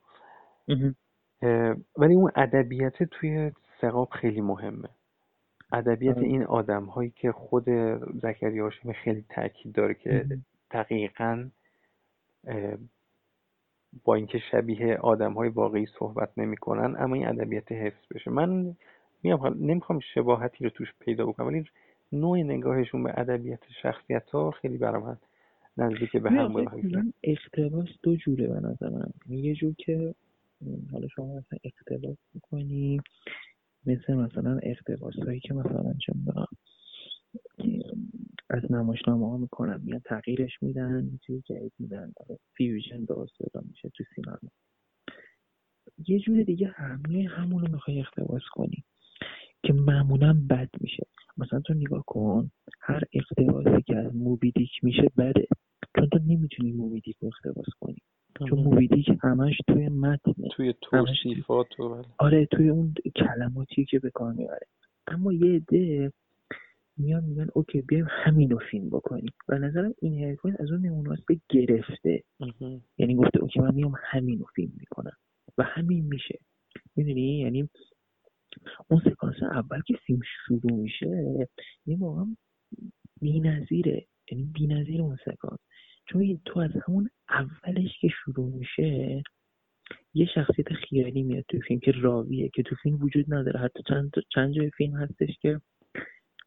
ولی 1.97 2.15
اون 2.15 2.31
ادبیت 2.37 3.03
توی 3.03 3.53
سقاب 3.81 4.09
خیلی 4.11 4.41
مهمه. 4.41 4.89
ادبیت 5.73 6.19
این 6.19 6.45
آدم 6.45 6.85
هایی 6.85 7.11
که 7.11 7.33
خود 7.33 7.65
زکریا 8.23 8.65
هاشمی 8.65 8.95
خیلی 8.95 9.25
تاکید 9.29 9.73
داره 9.73 9.95
که 9.95 10.27
دقیقا 10.71 11.49
با 14.05 14.15
اینکه 14.15 14.39
شبیه 14.39 14.97
آدم 14.97 15.33
های 15.33 15.49
واقعی 15.49 15.87
صحبت 15.99 16.31
نمی‌کنن 16.37 16.97
اما 16.99 17.15
این 17.15 17.29
ادبیت 17.29 17.73
حفظ 17.73 18.13
بشه. 18.15 18.31
من 18.31 18.77
نمی‌خوام 19.61 20.01
شباهتی 20.15 20.65
رو 20.65 20.71
توش 20.71 20.89
پیدا 21.01 21.27
بکنم 21.27 21.47
ولی 21.47 21.65
نوع 22.13 22.39
نگاهشون 22.39 23.03
به 23.03 23.21
ادبیت 23.21 23.61
شخصیت 23.83 24.31
ها 24.31 24.51
خیلی 24.51 24.79
برای 24.79 25.03
من 25.03 25.17
نزدیک 25.77 26.17
به 26.17 26.31
هم 26.31 26.53
بود 26.53 27.15
اقتباس 27.23 27.89
دو 28.03 28.17
جوره 28.17 28.47
به 28.47 28.61
نظر 28.61 28.89
من. 28.89 29.11
یه 29.29 29.55
جور 29.55 29.75
که 29.79 30.15
حالا 30.93 31.09
شما 31.09 31.27
مثلا 31.27 31.59
اقتباس 31.65 32.17
می‌کنی 32.35 33.01
مثل 33.87 34.15
مثلا 34.15 34.61
اقتباس 34.63 35.15
هایی 35.15 35.41
که 35.41 35.55
مثلا 35.55 35.95
چون 36.07 36.47
از 38.51 38.73
نمایشنامه 38.73 39.31
ها 39.31 39.37
می‌کنن 39.37 39.81
میان 39.85 40.01
تغییرش 40.01 40.63
میدن 40.63 41.19
چیزی 41.27 41.41
جدید 41.41 41.73
میدن. 41.79 42.13
فیوژن 42.55 43.05
به 43.05 43.19
اصطلاح 43.19 43.65
میشه 43.69 43.89
تو 43.89 44.05
سینما. 44.15 44.51
یه 46.09 46.19
جور 46.19 46.43
دیگه 46.43 46.67
همه 46.67 47.29
همون 47.29 47.61
رو 47.67 47.73
می‌خوای 47.73 48.01
اقتباس 48.01 48.43
کنی 48.53 48.85
که 49.63 49.73
معمولا 49.73 50.37
بد 50.51 50.71
میشه. 50.81 51.07
مثلا 51.39 51.61
تو 51.61 51.75
نگاه 51.75 52.05
کن 52.07 52.51
هر 52.81 53.03
اقتباسی 53.13 53.83
که 53.87 53.97
از 53.97 54.17
موبیدیک 54.17 54.71
میشه 54.83 55.11
بده. 55.19 55.47
چون 55.97 56.09
تو 56.09 56.19
نمی‌تونی 56.19 56.73
موبیدیک 56.73 57.17
رو 57.21 57.29
اقتباس 57.29 57.67
کنی. 57.81 57.99
چون 58.49 58.59
موبیدیک 58.59 59.09
همش 59.23 59.59
توی 59.69 59.89
متنه. 59.89 60.49
توی 60.57 60.75
توصیفات 60.83 61.67
بله. 61.79 62.05
آره 62.19 62.47
توی 62.47 62.69
اون 62.69 62.95
کلماتی 63.17 63.85
که 63.85 63.99
به 63.99 64.11
کار 64.11 64.33
می‌بره. 64.33 64.67
اما 65.07 65.33
یه 65.33 65.57
عده 65.57 66.13
میان 66.99 67.25
میگن 67.25 67.47
okay 67.55 67.83
بیایم 67.83 68.07
همین 68.09 68.51
رو 68.51 68.59
فیلم 68.71 68.91
بکنیم. 68.91 69.33
و 69.49 69.59
نظرم 69.59 69.95
این 69.99 70.25
هرکوین 70.25 70.57
از 70.61 70.71
اون 70.71 70.87
نموناست 70.87 71.23
گرفته. 71.49 72.23
یعنی 72.99 73.15
گفته 73.15 73.39
okay 73.41 73.61
من 73.61 73.75
میام 73.75 73.95
همین 74.05 74.39
رو 74.39 74.47
فیلم 74.55 74.73
می‌کنم. 74.79 75.17
و 75.59 75.63
همین 75.63 76.05
میشه. 76.05 76.39
می‌دونی؟ 76.97 77.39
یعنی 77.39 77.69
اون 78.89 79.01
سکانس 79.05 79.43
اول 79.43 79.81
که 79.87 79.95
فیلم 80.07 80.21
شروع 80.25 80.73
میشه 80.73 81.49
یه 81.87 81.97
واقعا 81.99 82.37
بی‌نظیره 83.23 84.07
یعنی 84.33 84.67
بی‌نظیر 84.67 85.03
اون 85.03 85.17
سکانس. 85.25 85.61
چون 86.09 86.41
تو 86.45 86.61
از 86.61 86.71
همون 86.89 87.11
اولش 87.29 87.99
که 88.01 88.09
شروع 88.09 88.57
میشه 88.57 89.23
یه 90.15 90.27
شخصیت 90.35 90.73
خیالی 90.73 91.23
میاد 91.23 91.45
تو 91.49 91.59
فیلم 91.61 91.81
که 91.81 91.93
راویه 91.93 92.49
که 92.49 92.63
تو 92.63 92.77
فیلم 92.83 93.03
وجود 93.03 93.35
نداره. 93.35 93.61
حتی 93.61 93.83
چند 93.89 94.11
چند 94.35 94.55
جای 94.55 94.71
فیلم 94.71 94.97
هستش 94.97 95.39
که 95.41 95.61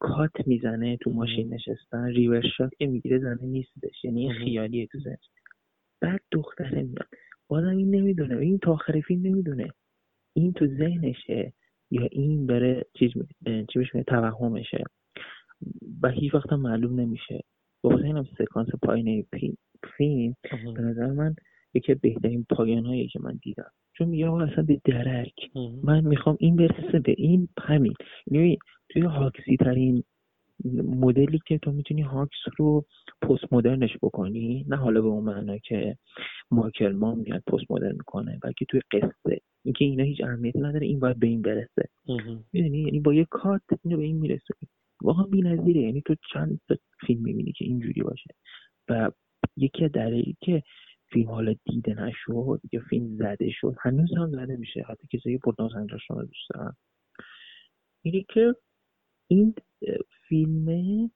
کات 0.00 0.46
می‌زنه 0.46 0.96
تو 0.96 1.10
ماشین 1.10 1.54
نشستن. 1.54 2.04
ریورس 2.04 2.46
شات 2.56 2.74
که 2.78 2.86
می‌گیره 2.86 3.18
زنه 3.18 3.42
نیستش. 3.42 4.04
یعنی 4.04 4.32
خیالیه 4.34 4.86
تو 4.86 4.98
زن 4.98 5.16
بعد 6.00 6.20
دختره 6.32 6.82
میاد. 6.82 7.08
بازم 7.48 7.76
این 7.76 7.94
نمی‌دونه. 7.94 8.36
این 8.36 8.58
تا 8.58 8.72
آخر 8.72 9.00
فیلم 9.00 9.26
نمی‌دونه. 9.26 9.68
این 10.36 10.52
تو 10.52 10.66
ذهنشه. 10.66 11.52
یا 11.90 12.08
این 12.10 12.46
داره 12.46 12.86
چیز 12.98 13.10
چی 13.44 13.78
بهش 13.78 13.90
توهمشه. 14.06 14.84
و 16.02 16.08
هیچ 16.08 16.34
وقت 16.34 16.52
معلوم 16.52 17.00
نمیشه. 17.00 17.40
واسه 17.84 18.04
اینم 18.04 18.28
سکانس 18.38 18.68
پایین 18.82 19.26
فیلم 19.96 20.34
به 20.74 20.82
نظر 20.82 21.06
من 21.06 21.34
یکی 21.74 21.94
بهترین 21.94 22.46
پایان 22.50 22.86
هایی 22.86 23.08
که 23.08 23.20
من 23.22 23.38
دیدم. 23.42 23.70
چون 23.96 24.08
میگه 24.08 24.32
اصلا 24.32 24.64
به 24.64 24.80
درک. 24.84 25.34
من 25.82 26.04
می‌خوام 26.04 26.36
این 26.40 26.56
برسه 26.56 26.98
به 26.98 27.14
این 27.18 27.48
همین. 27.58 27.94
یعنی 28.26 28.58
توی 28.88 29.02
هاکسی 29.02 29.56
ترین 29.56 30.04
مدلی 30.84 31.40
که 31.46 31.58
تو 31.58 31.72
می‌تونی 31.72 32.02
هاکس 32.02 32.38
رو 32.58 32.84
پست 33.22 33.52
مدرنش 33.52 33.96
بکنی 34.02 34.64
نه 34.68 34.76
حالا 34.76 35.00
به 35.00 35.08
اون 35.08 35.24
معنا 35.24 35.58
که 35.58 35.96
مایکل 36.50 36.92
ما 36.92 37.14
میاد 37.14 37.42
پست 37.46 37.70
مدرن 37.70 37.92
می‌کنه 37.92 38.38
بلکه 38.42 38.64
توی 38.68 38.80
قصه. 38.92 39.40
اینکه 39.64 39.84
اینا 39.84 40.04
هیچ 40.04 40.20
اهمیتی 40.20 40.58
نداره 40.58 40.86
این 40.86 41.00
باید 41.00 41.18
به 41.18 41.26
این 41.26 41.42
برسه. 41.42 41.88
می‌دونی؟ 42.52 42.78
یعنی 42.78 43.00
با 43.00 43.14
یه 43.14 43.26
کارت 43.30 43.62
اینو 43.84 43.96
به 43.96 44.04
این 44.04 44.16
می‌رسه. 44.16 44.54
واقعا 45.02 45.24
بی‌نظیره. 45.24 45.80
یعنی 45.80 46.02
تو 46.06 46.14
چند 46.32 46.60
تا 46.68 46.76
فیلم 47.06 47.22
می‌بینی 47.22 47.52
که 47.52 47.64
اینجوری 47.64 48.02
باشه. 48.02 48.34
و 48.88 49.10
یکی 49.56 49.84
از 49.84 49.92
دلایلی 49.92 50.36
که 50.40 50.62
فیلم 51.12 51.30
حالا 51.30 51.54
دیده 51.64 51.94
نشد 51.94 52.60
یا 52.72 52.80
فیلم 52.90 53.16
زده 53.16 53.50
شد 53.50 53.74
هنوز 53.80 54.10
هم 54.16 54.30
زده 54.30 54.56
میشه. 54.56 54.84
حتی 54.88 55.18
کسایی 55.18 55.36
که 55.36 55.42
پرتناز 55.44 55.72
رو 56.10 56.22
دوست 56.22 56.50
دارن. 56.54 56.76
اینه 58.02 58.24
که 58.28 58.54
این 59.30 59.54
فیلم 60.30 61.10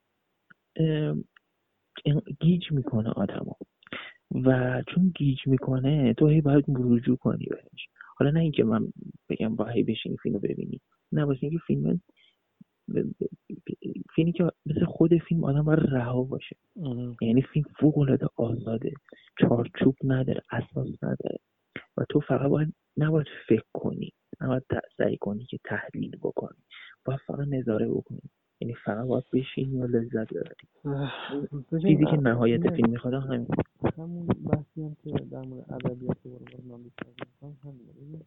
گیج 2.40 2.72
می‌کنه 2.72 3.10
آدمو. 3.10 3.52
و 4.44 4.82
چون 4.94 5.12
گیج 5.16 5.38
می‌کنه 5.46 6.14
تو 6.14 6.28
هی 6.28 6.40
باید 6.40 6.64
رجوع 6.68 7.16
کنی 7.16 7.46
بهش. 7.46 7.88
حالا 8.16 8.30
نه 8.30 8.40
اینکه 8.40 8.64
من 8.64 8.92
بگم 9.28 9.56
با 9.56 9.66
هی 9.66 9.82
بشینی 9.82 10.16
فیلم 10.16 10.38
ببینی. 10.38 10.80
نه 11.12 11.24
واسه 11.24 11.38
اینکه 11.42 11.58
فیلم 11.66 12.00
فیلمی 14.14 14.32
که 14.32 14.50
مثل 14.66 14.84
خود 14.84 15.18
فیلم 15.18 15.44
آدم 15.44 15.62
باید 15.62 15.80
رها 15.80 16.22
باشه. 16.22 16.56
یعنی 17.22 17.42
فیلم 17.42 17.66
فوق 17.80 17.98
العاده 17.98 18.26
آزاده. 18.36 18.92
چارچوب 19.40 19.96
نداره 20.04 20.42
اساس 20.50 20.88
نداره. 21.02 21.38
و 21.96 22.04
تو 22.08 22.20
فقط 22.20 22.50
باید 22.50 22.74
نباید 22.96 23.26
فکر 23.48 23.64
کنی 23.72 24.12
نباید 24.40 24.62
سعی 24.96 25.16
کنی 25.16 25.44
که 25.44 25.58
تحلیل 25.64 26.16
بکنی. 26.22 26.58
باید 27.04 27.20
فقط 27.26 27.48
نظاره 27.48 27.88
بکنی. 27.88 28.30
یعنی 28.60 28.74
فقط 28.74 29.06
باید 29.06 29.24
بشینی 29.32 29.80
و 29.80 29.86
لذت 29.86 30.34
ببری. 30.34 30.66
چیزی 31.82 32.04
که 32.04 32.16
نهایت 32.16 32.70
فیلم 32.70 32.90
می‌خواد 32.90 33.14
همین. 33.14 33.46
همون 33.96 34.26
بحثی 34.26 34.82
هم 34.82 34.96
که 35.04 35.10
در 35.10 35.40
مورد 35.40 35.72
ادبیات 35.72 36.16
نام 36.68 36.90
همین 37.64 38.22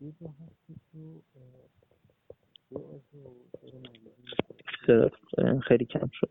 یه 0.00 0.12
جا 0.20 0.26
هست 0.26 0.56
تو 4.86 5.60
خیلی 5.60 5.84
کم 5.84 6.08
شد. 6.12 6.30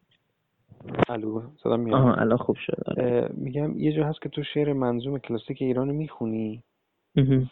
الو 1.10 1.41
صدا 1.63 1.78
میاد؟ 1.78 1.96
آها 1.96 2.13
الان 2.13 2.38
خوب 2.38 2.56
شد 2.56 2.84
آره. 2.86 3.30
میگم 3.34 3.80
یه 3.80 3.93
جا 3.96 4.06
هست 4.08 4.22
که 4.22 4.30
تو 4.30 4.43
شعر 4.43 4.74
منظوم 4.74 5.17
کلاسیک 5.17 5.62
ایران 5.62 5.91
می‌خونی 5.91 6.63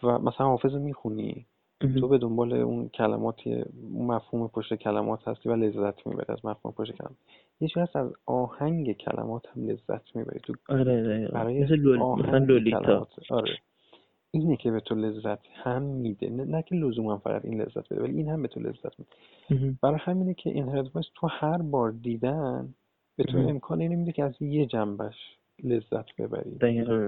و 0.03 0.19
مثلا 0.19 0.47
حافظ 0.47 0.73
می‌خونی. 0.73 1.45
تو 1.79 2.07
به 2.07 2.17
دنبال 2.17 2.53
اون 2.53 2.89
کلماتی 2.89 3.53
اون 3.93 4.05
مفهوم 4.07 4.47
پشت 4.47 4.73
کلمات 4.73 5.27
هستی 5.27 5.49
و 5.49 5.55
لذت 5.55 6.07
می‌بری 6.07 6.25
از 6.29 6.45
مفهوم 6.45 6.73
پشت 6.77 6.91
کلمات. 6.91 7.17
یه 7.59 7.69
هست 7.75 7.95
از 7.95 8.13
آهنگ 8.25 8.97
کلمات 8.97 9.45
هم 9.55 9.67
لذت 9.67 10.15
می‌بری. 10.15 10.39
تو 10.39 10.53
آره 10.69 11.27
برای 11.33 11.63
مثل 11.63 11.75
لولیتا. 11.75 13.07
آره. 13.29 13.57
اینه 14.31 14.55
که 14.57 14.71
به 14.71 14.79
تو 14.79 14.95
لذت 14.95 15.39
هم 15.53 15.81
میده. 15.81 16.29
نه, 16.29 16.61
که 16.61 16.75
لزوما 16.75 17.17
فقط 17.17 17.45
این 17.45 17.61
لذت 17.61 17.93
بده 17.93 18.01
ولی 18.03 18.17
این 18.17 18.29
هم 18.29 18.41
به 18.41 18.47
تو 18.47 18.59
لذت 18.59 18.99
میده. 18.99 19.11
برای 19.81 19.97
همینه 19.99 20.33
که 20.33 20.49
این 20.49 20.89
تو 21.15 21.27
هر 21.27 21.57
بار 21.57 21.91
دیدن 21.91 22.73
به 23.15 23.23
تو 23.23 23.37
امکان 23.37 23.81
اینه 23.81 23.95
میده 23.95 24.11
که 24.11 24.23
از 24.23 24.41
یه 24.41 24.65
جنبش 24.65 25.34
لذت 25.63 26.15
ببری 26.17 26.57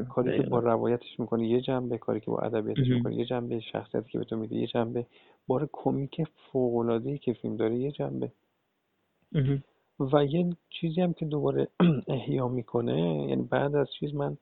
کاری 0.03 0.38
که 0.38 0.49
با 0.49 0.60
روایتش 0.60 1.19
می‌کنه 1.19 1.47
یه 1.47 1.62
جنبه 1.62 1.97
کاری 1.97 2.19
که 2.19 2.31
با 2.31 2.39
ادبیاتش 2.39 2.88
می‌کنه 2.89 3.15
یه 3.15 3.25
جنبه 3.25 3.60
شخصیتی 3.60 4.12
که 4.12 4.17
به 4.19 4.25
تو 4.25 4.38
میده 4.38 4.55
یه 4.55 4.67
جنبه. 4.67 5.05
بار 5.47 5.69
کمیک 5.73 6.23
فوق 6.51 6.75
العاده 6.75 7.17
که 7.17 7.33
فیلم 7.33 7.55
داره 7.55 7.75
یه 7.75 7.91
جنبه. 7.91 8.31
و 9.99 10.25
یه 10.25 10.49
چیزی 10.69 11.01
هم 11.01 11.13
که 11.13 11.25
دوباره 11.25 11.67
احیا 12.07 12.47
می‌کنه 12.47 13.25
یعنی 13.29 13.43
بعد 13.43 13.75
از 13.75 13.88
چیز 13.99 14.13
من 14.15 14.38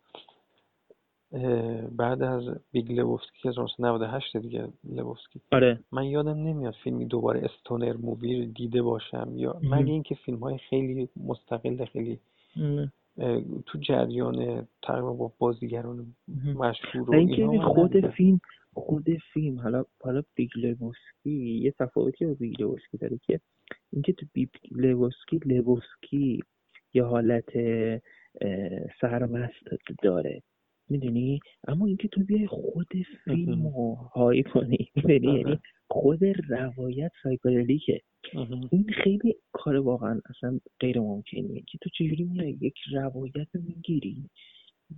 بعد 1.97 2.21
از 2.23 2.43
Big 2.71 2.91
Lebowski 2.91 3.37
که 3.41 3.49
1998 3.49 4.37
دیگه 4.37 4.67
Lebowski. 4.83 5.41
آره. 5.51 5.79
من 5.91 6.05
یادم 6.05 6.37
نمیاد 6.37 6.73
فیلمی 6.83 7.05
دوباره 7.05 7.41
stoner 7.45 7.93
movie 7.97 8.45
دیده 8.45 8.81
باشم 8.81 9.31
یا 9.35 9.59
مگه 9.63 9.91
اینکه 9.93 10.15
فیلم 10.15 10.37
های 10.39 10.57
خیلی 10.57 11.09
مستقل 11.17 11.85
خیلی 11.85 12.19
تو 13.65 13.79
جریان 13.79 14.67
تقریبا 14.83 15.13
با 15.13 15.31
بازیگران 15.37 16.15
مشهور 16.55 17.09
و 17.09 17.13
اینکه 17.13 17.59
خود 17.59 18.07
فیلم 18.07 18.39
خود 18.73 19.05
فیلم 19.33 19.59
حالا 19.59 19.85
حالا 20.03 20.21
Big 20.35 20.49
یه 21.25 21.71
تفاوتی 21.71 22.25
با 22.25 22.33
Big 22.33 22.61
Lebowski 22.61 22.97
داره 22.97 23.19
که 23.27 23.39
اینکه 23.93 24.13
تو 24.13 24.25
Big 24.33 24.49
Lebowski 24.71 25.39
Lebowski 25.45 26.43
یه 26.93 27.03
حالت 27.03 27.49
سرمست 29.01 29.65
داره. 30.03 30.41
می‌دونی؟ 30.89 31.39
اما 31.67 31.85
اینکه 31.85 32.07
تو 32.07 32.23
بیای 32.23 32.47
خود 32.47 32.87
فیلم 33.23 33.67
رو 33.67 33.95
high 33.95 34.43
کنی. 34.43 34.91
می‌دونی 34.95 35.37
یعنی 35.37 35.59
خود 35.89 36.19
روایت 36.49 37.11
psychedelic 37.23 37.95
ه 37.95 38.01
این 38.71 38.85
خیلی 39.03 39.35
کار 39.51 39.75
واقعا 39.75 40.21
اصلا 40.29 40.59
غیر 40.79 40.99
ممکنیه 40.99 41.61
که 41.67 41.77
تو 41.81 41.89
چجوری 41.89 42.23
میای 42.23 42.57
یک 42.61 42.75
روایت 42.93 43.47
می‌گیری 43.53 44.29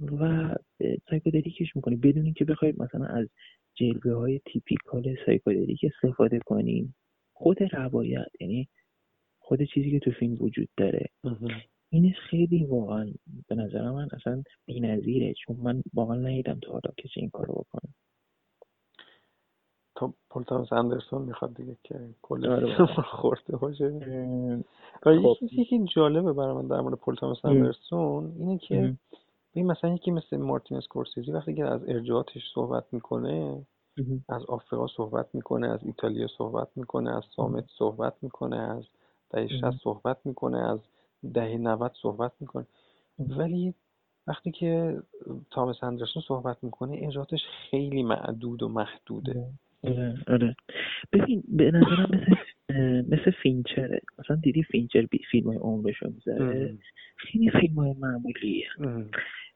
و 0.02 0.56
psychedelic 1.10 1.66
ش 1.66 1.76
می‌کنی. 1.76 1.96
بدون 1.96 2.26
اینکه 2.26 2.46
بخوای 2.46 2.74
مثلا 2.78 3.06
از 3.06 3.28
جلوه 3.76 4.14
های 4.14 4.40
typical 4.46 5.16
psychedelic 5.26 5.80
استفاده 5.84 6.40
کنی. 6.40 6.94
خود 7.34 7.64
روایت 7.64 8.28
یعنی 8.40 8.68
خود 9.40 9.64
چیزی 9.64 9.92
که 9.92 10.00
تو 10.00 10.12
فیلم 10.12 10.38
وجود 10.40 10.70
داره. 10.78 11.10
این 11.90 12.14
خیلی 12.14 12.66
واقعا 12.66 13.14
به 13.48 13.56
نظر 13.56 13.92
من 13.92 14.08
اصلا 14.14 14.44
بی‌نظیره 14.66 15.34
چون 15.34 15.56
من 15.64 15.84
واقعا 15.94 16.16
ندیدم 16.16 16.60
تو 16.62 16.72
حالا 16.72 16.94
کسی 16.98 17.20
این 17.20 17.30
کارو 17.30 17.54
بکنه. 17.54 17.94
تا 19.96 20.14
پول 20.30 20.44
اندرسون 20.72 21.22
می‌خواد 21.22 21.54
دیگه 21.54 21.78
که 21.84 22.10
کل 22.22 22.48
آره. 22.48 22.86
خورده 23.22 23.58
باشه. 23.58 24.64
خب. 25.04 25.36
یکی 25.42 25.86
جالبه 25.96 26.34
برای 26.34 26.56
من 26.56 26.68
در 26.68 26.82
مورد 26.82 26.96
پول 26.96 27.16
اندرسون 27.44 28.34
اینه 28.40 28.58
که 28.58 28.98
ببین 29.52 29.68
مثلا 29.68 29.94
یکی 29.94 30.12
مثل 30.12 30.38
مارتین 30.38 30.78
اسکورسیزی 30.78 31.32
وقتی 31.32 31.56
که 31.56 31.66
از 31.66 31.82
ارجاعاتش 31.88 32.42
صحبت 32.54 32.86
می‌کنه 32.92 33.66
از 34.30 34.46
آفریقا 34.46 34.88
صحبت 34.88 35.36
می‌کنه 35.36 35.68
از 35.68 35.80
ایتالیا 35.84 36.28
صحبت 36.38 36.68
می‌کنه 36.76 37.16
از 37.18 37.24
سامت 37.36 37.66
صحبت 37.78 38.14
می‌کنه 38.22 38.58
از 38.58 38.84
دهه 39.30 39.72
صحبت 39.84 40.18
می‌کنه 40.26 40.58
از 40.58 40.80
دهه 41.34 41.58
90 41.58 41.92
صحبت 42.02 42.32
می‌کنه. 42.40 42.66
ولی 43.20 43.74
وقتی 44.28 44.52
که 44.52 45.02
تامس 45.52 45.84
اندرسون 45.84 46.24
صحبت 46.28 46.64
می‌کنه 46.64 47.00
اجراتش 47.08 47.40
خیلی 47.72 48.04
معدود 48.04 48.64
و 48.64 48.70
محدوده. 48.70 49.46
آره 49.84 50.16
آره 50.28 50.56
ببین 51.12 51.44
به 51.48 51.72
نظرم 51.72 52.10
مثل 52.12 53.06
مثل 53.10 53.32
فینچره 53.32 54.02
مثلا 54.20 54.36
دیدی 54.36 54.64
فینچر 54.64 55.06
بی 55.06 55.20
فیلم 55.32 55.48
های 55.48 55.58
عمرش 55.58 55.98
رو 55.98 56.10
می‌ذاره 56.10 56.78
خیلی 57.16 57.52
فیلم 57.52 57.76
های 57.76 57.94
معمولیه 57.94 58.68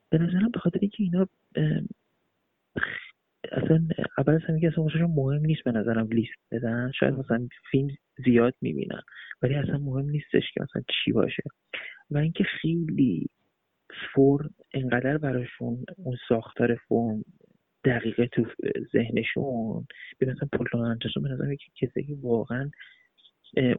به 0.09 0.17
نظرم 0.17 0.49
به 0.53 0.59
خاطر 0.59 0.79
اینکه 0.81 1.03
اینا 1.03 1.27
اصلا 3.51 3.87
اول 4.17 4.33
از 4.33 4.41
همه 4.47 4.61
اصلا 4.67 5.07
مهم 5.07 5.45
نیست 5.45 5.63
به 5.63 5.71
نظرم 5.71 6.07
لیست 6.07 6.39
بدن. 6.51 6.91
شاید 6.99 7.13
مثلا 7.13 7.47
فیلم 7.71 7.89
زیاد 8.25 8.53
می‌بینن 8.61 9.01
ولی 9.41 9.55
اصلا 9.55 9.77
مهم 9.77 10.09
نیستش 10.09 10.51
که 10.53 10.61
مثلا 10.61 10.81
چی 11.03 11.11
باشه. 11.11 11.43
و 12.11 12.17
اینکه 12.17 12.43
خیلی 12.43 13.29
فرم 14.13 14.49
انقدر 14.73 15.17
براشون 15.17 15.85
اون 15.97 16.17
ساختار 16.29 16.75
فرم 16.75 17.23
دقیقه 17.85 18.27
تو 18.27 18.45
ذهنشون 18.93 19.85
به 20.17 20.25
مثلا 20.25 20.47
پولتون 20.53 20.81
اندرسون 20.81 21.23
به 21.23 21.29
نظر 21.29 21.55
که 21.55 21.87
کسی 21.87 22.03
که 22.03 22.15
واقعا 22.21 22.71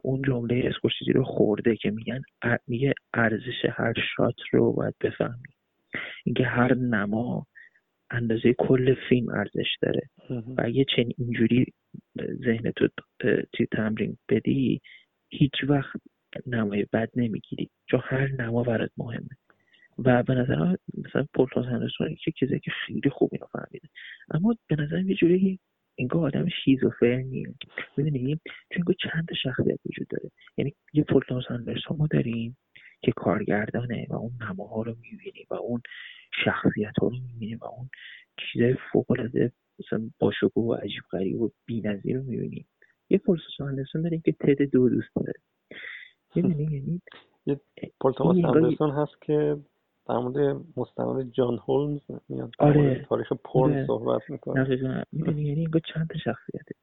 اون 0.01 0.21
جمله 0.21 0.63
اسکورسیزی 0.65 1.11
رو 1.13 1.23
خورده 1.23 1.75
که 1.75 1.91
میگن 1.91 2.21
میگه 2.67 2.93
ارزش 3.13 3.65
هر 3.69 3.93
شات 4.15 4.35
رو 4.51 4.73
باید 4.73 4.95
بفهمی. 5.01 5.53
اینکه 6.25 6.45
هر 6.45 6.73
نما 6.73 7.47
اندازه 8.13 8.53
کل 8.57 8.95
فیلم 9.09 9.29
ارزش 9.29 9.77
داره. 9.81 10.09
و 10.29 10.55
اگه 10.57 10.85
چنین 10.95 11.13
اینجوری 11.17 11.65
ذهن 12.45 12.71
تو 12.71 13.65
تمرین 13.71 14.17
بدی 14.29 14.81
هیچ 15.29 15.53
وقت 15.67 16.01
نمای 16.47 16.85
بد 16.93 17.09
نمی‌گیری. 17.15 17.69
چون 17.89 17.99
هر 18.03 18.27
نما 18.27 18.63
برات 18.63 18.91
مهمه. 18.97 19.29
و 19.97 20.23
به 20.23 20.33
نظر 20.33 20.75
مثلا 20.97 21.25
پولتون 21.33 21.63
هندرسون 21.63 22.15
که 22.15 22.31
چیزی 22.31 22.59
که 22.59 22.71
خیلی 22.71 23.09
خوب 23.09 23.29
اینو 23.33 23.45
فهمیده. 23.45 23.87
اما 24.31 24.55
به 24.67 24.75
نظر 24.75 25.01
یه 25.01 25.15
جوری 25.15 25.59
انگار 25.97 26.25
آدم 26.25 26.49
شیزوفرنیه. 26.63 27.47
می‌دونی؟ 27.97 28.39
چون 28.73 28.95
چند 28.99 29.27
شخصیت 29.43 29.79
وجود 29.85 30.07
داره. 30.07 30.31
یعنی 30.57 30.73
یه 30.93 31.03
پولتون 31.03 31.43
هندرسون 31.49 31.97
ما 31.97 32.07
داریم. 32.07 32.57
که 33.03 33.11
کارگردانه 33.11 34.07
و 34.09 34.15
اون 34.15 34.31
نماها 34.49 34.81
رو 34.81 34.95
می‌بینی 35.01 35.45
و 35.49 35.53
اون 35.53 35.81
شخصیت 36.45 36.93
ها 37.01 37.07
رو 37.07 37.15
می‌بینی 37.19 37.55
و 37.55 37.65
اون 37.65 37.89
چیزای 38.37 38.75
فوق 38.91 39.11
العاده 39.11 39.51
مثلا 39.79 40.09
باشکوه 40.19 40.63
و 40.63 40.73
عجیب 40.73 41.03
غریب 41.11 41.41
و 41.41 41.51
بی‌نظیر 41.65 42.17
رو 42.17 42.23
می‌بینی. 42.23 42.65
یه 43.09 43.17
پولتوس 43.17 43.53
هندرسون 43.59 44.01
داریم 44.01 44.21
که 44.25 44.31
تد 44.31 44.61
دو 44.61 44.89
دوست 44.89 45.15
داره. 45.15 45.33
می‌دونی؟ 46.35 46.63
یعنی 46.63 47.01
یه 47.45 47.59
پول 48.01 48.91
هست 48.91 49.21
که 49.21 49.57
در 50.09 50.17
مورد 50.17 50.65
مستند 50.77 51.31
جان 51.31 51.57
هولمز 51.57 52.01
میاد 52.29 52.51
آره. 52.59 53.05
تاریخ 53.09 53.33
پرن 53.33 53.73
آره. 53.73 53.85
صحبت 53.87 54.29
می‌کنه. 54.29 55.05
می‌دونی؟ 55.11 55.43
یعنی 55.43 55.65
انگار 55.65 55.81
چند 55.93 56.07
تا 56.09 56.19
شخصیته. 56.19 56.75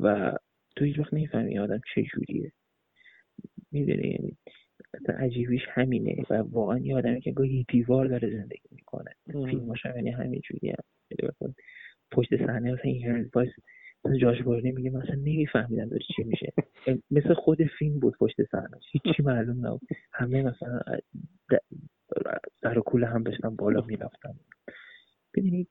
و 0.00 0.32
تو 0.76 0.84
هیچ 0.84 0.98
وقت 0.98 1.14
نمی‌فهمی 1.14 1.58
آدم 1.58 1.80
چه 1.94 2.02
جوریه. 2.02 2.52
می‌دونی؟ 3.72 4.08
یعنی 4.08 4.36
عجیبیش 5.08 5.62
همینه. 5.68 6.24
و 6.30 6.34
واقعا 6.34 6.78
یه 6.78 6.96
آدمی 6.96 7.20
که 7.20 7.32
گاهی 7.32 7.64
دیوار 7.68 8.06
داره 8.06 8.30
زندگی 8.30 8.68
می‌کنه. 8.70 9.10
فیلماش 9.26 9.86
هم 9.86 9.96
یعنی 9.96 10.10
همین 10.10 10.40
جوری 10.40 10.70
هم. 10.70 11.54
پشت 12.10 12.36
صحنه 12.36 12.72
مثلا 12.72 12.90
این 12.90 13.30
وایس 13.34 13.50
مثل 14.04 14.18
جاش 14.18 14.46
میگه 14.46 14.90
مثلا 14.90 15.14
نمیفهمیدم 15.14 15.88
داره 15.88 16.02
چی 16.16 16.24
میشه. 16.24 16.52
مثل 17.10 17.34
خود 17.34 17.62
فیلم 17.78 18.00
بود 18.00 18.16
پشت 18.20 18.42
صحنه. 18.50 18.78
هیچی 18.92 19.22
معلوم 19.22 19.66
نبود. 19.66 19.88
همه 20.12 20.42
مثلا 20.42 20.80
سر 22.62 22.78
و 22.78 22.82
کوله 22.82 23.06
هم 23.06 23.22
داشتن 23.22 23.56
بالا 23.56 23.80
می‌رفتن. 23.80 24.34
ببینید 25.34 25.68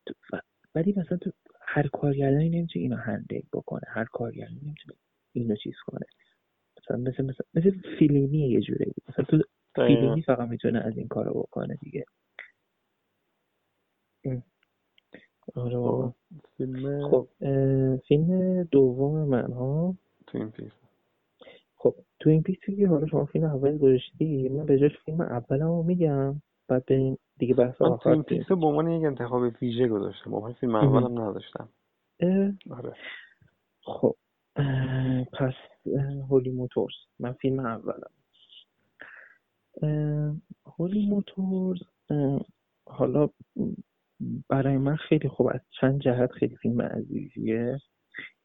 ولی 0.76 0.94
مثلا 0.98 1.18
تو 1.18 1.32
هر 1.62 1.88
کارگردانی 1.88 2.50
نمی‌تونه 2.50 2.84
اینو 2.84 2.96
هندل 2.96 3.42
بکنه. 3.54 3.82
هر 3.88 4.06
کارگردانی 4.06 4.60
نمی‌تونه 4.64 4.98
اینو 5.34 5.56
چیز 5.56 5.76
کنه. 5.86 6.06
مثلا 6.84 6.98
مثل 6.98 7.24
مثل, 7.24 7.44
مثل 7.54 7.98
فیلمی 8.00 8.50
یه 8.50 8.62
جوره 8.62 8.86
مثلا 9.10 9.26
تو 9.26 9.42
فیلمی 9.76 10.22
فقط 10.22 10.50
می‌تونه 10.50 10.80
از 10.80 10.98
این 10.98 11.08
کارو 11.08 11.34
بکنه 11.34 11.78
دیگه. 11.82 12.06
آره 15.56 15.78
خب، 15.78 16.14
فیلم 16.58 17.10
خب 17.10 17.28
فیلم 18.08 18.64
دوم 18.64 19.28
من 19.28 19.52
ها؟ 19.52 19.96
Twin 20.28 20.52
Peaks. 20.52 20.72
خب 21.76 21.96
Twin 22.20 22.44
Peaks 22.44 22.58
که 22.78 22.88
حالا 22.88 23.08
شما 23.08 23.26
فیلم 23.26 23.46
اول 23.46 23.78
گذاشتی 23.78 24.50
من 24.50 24.66
به 24.66 24.80
جاش 24.80 24.98
فیلم 25.06 25.22
اولمو 25.22 25.84
میگم. 25.84 26.42
بعد 26.68 26.86
بریم 26.86 27.18
دیگه 27.38 27.54
بحث 27.54 27.82
آخر 27.82 28.04
Twin 28.04 28.24
Peaks 28.24 28.48
به 28.48 28.66
عنوان 28.66 28.92
یک 28.92 29.06
انتخاب 29.06 29.42
ویژه 29.62 29.88
گذاشتم. 29.88 30.32
با 30.32 30.54
فیلم 30.54 30.76
اولم 30.76 31.22
نداشتم. 31.22 31.70
آره. 32.72 32.94
خب 33.82 34.16
پس 35.34 35.54
Holy 36.30 36.52
Motors. 36.52 36.94
من 37.20 37.34
فیلم 37.34 37.60
اولم. 37.60 38.12
هولی 40.66 41.10
موتورز 41.10 41.82
حالا 42.86 43.30
برای 44.50 44.78
من 44.78 44.96
خیلی 44.96 45.30
خوب 45.30 45.48
از 45.48 45.62
چند 45.82 46.02
جهت 46.02 46.32
خیلی 46.32 46.56
فیلم 46.56 46.82
عزیزیه. 46.82 47.80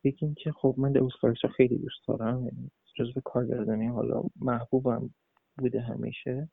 یکی 0.05 0.26
اینکه 0.26 0.53
خب 0.53 0.74
من 0.78 0.93
دوست 0.93 1.24
رو 1.24 1.34
خیلی 1.57 1.78
دوست 1.78 2.09
دارم 2.09 2.45
یعنی 2.45 2.70
جزو 2.95 3.20
کارگردانی 3.20 3.86
حالا 3.86 4.22
محبوبم 4.41 5.11
بوده 5.59 5.80
همیشه. 5.80 6.49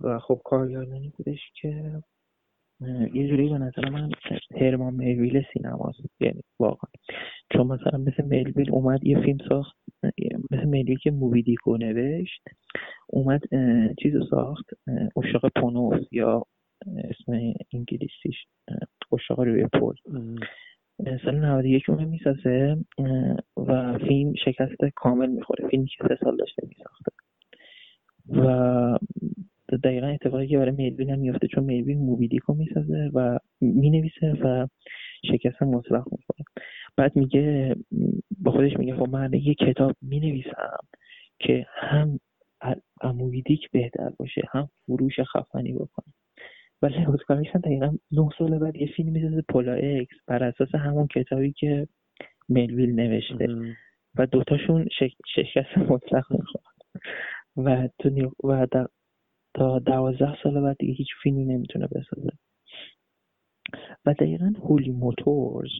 و 0.00 0.18
خب 0.18 0.40
کارگردانی 0.44 1.12
بودش 1.16 1.40
که 1.60 2.02
یه 3.14 3.28
جوری 3.28 3.48
به 3.48 3.58
نظر 3.58 3.88
من 3.88 4.10
هرمان 4.60 4.94
میویل 4.94 5.42
سینماست 5.52 6.20
یعنی 6.20 6.42
واقعا. 6.58 6.90
چون 7.52 7.66
مثلا 7.66 7.98
مثل 7.98 8.24
میلویل 8.24 8.70
اومد 8.70 9.04
یه 9.04 9.20
فیلم 9.20 9.38
ساخت 9.48 9.76
مثل 10.50 10.64
ملویل 10.64 10.98
که 10.98 11.10
Moby 11.10 11.39
Dick 11.39 11.69
و 11.69 11.76
نوشت 11.76 12.42
اومد 13.06 13.40
چیز 14.02 14.12
ساخت 14.30 14.70
عشاق 15.16 15.52
پونوس 15.56 16.06
یا 16.12 16.42
اسم 16.86 17.54
انگلیسیش 17.74 18.46
اشاق 19.12 19.40
روی 19.40 19.66
پل. 19.66 19.94
سال 21.24 21.36
91 21.44 21.90
اون 21.90 22.04
می‌سازه 22.04 22.76
و 23.56 23.98
فیلم 23.98 24.34
شکست 24.44 24.84
کامل 24.94 25.30
می‌خوره. 25.30 25.68
فیلمی 25.68 25.86
که 25.86 26.04
سه 26.08 26.18
سال 26.24 26.36
داشته 26.36 26.66
میساخته. 26.68 27.12
و 28.28 28.98
دقیقا 29.84 30.06
اتفاقی 30.06 30.46
که 30.46 30.58
برای 30.58 30.70
ملویل 30.72 31.10
هم 31.10 31.18
میفته 31.18 31.46
چون 31.46 31.64
ملویل 31.64 31.98
Moby 31.98 32.23
Dick 32.23 32.48
و 32.48 32.54
می‌سازه 32.54 33.10
و 33.14 33.38
می‌نویسه 33.60 34.32
و 34.44 34.66
شکست 35.24 35.62
مطلق 35.62 36.04
می‌خوره 36.12 36.44
بعد 36.96 37.16
میگه 37.16 37.76
با 38.40 38.52
خودش 38.52 38.76
میگه 38.76 38.96
خب 38.96 39.08
من 39.08 39.32
یه 39.32 39.54
کتاب 39.54 39.96
می‌نویسم 40.02 40.76
که 41.38 41.66
هم 41.80 42.18
موبیدیک 43.04 43.70
بهتر 43.70 44.10
باشه 44.18 44.42
هم 44.50 44.68
فروش 44.86 45.20
خفنی 45.20 45.72
بکنه. 45.72 46.14
ولی 46.82 46.94
اسکار 46.96 47.36
هم 47.54 47.60
دقیقا 47.60 47.96
نه 48.12 48.28
سال 48.38 48.58
بعد 48.58 48.76
یه 48.76 48.86
فیلم 48.96 49.12
می‌سازه 49.12 49.42
پولا 49.48 49.72
اکس 49.72 50.16
بر 50.26 50.44
اساس 50.44 50.74
همون 50.74 51.06
کتابی 51.06 51.52
که 51.52 51.88
ملویل 52.48 52.94
نوشته. 52.94 53.46
و 54.14 54.26
دوتاشون 54.26 54.88
شکست 55.34 55.78
مطلق 55.78 56.24
می‌خواد 56.30 56.64
و 57.56 57.88
تو 57.98 58.32
و 58.44 58.66
تا 59.54 59.78
دوازده 59.78 60.36
سال 60.42 60.60
بعد 60.60 60.76
دیگه 60.78 60.92
هیچ 60.92 61.08
فیلمی 61.22 61.44
نمی‌تونه 61.44 61.86
بسازه. 61.86 62.30
و 64.06 64.14
دقیقا 64.14 64.52
هولی 64.62 64.90
موتورز 64.90 65.70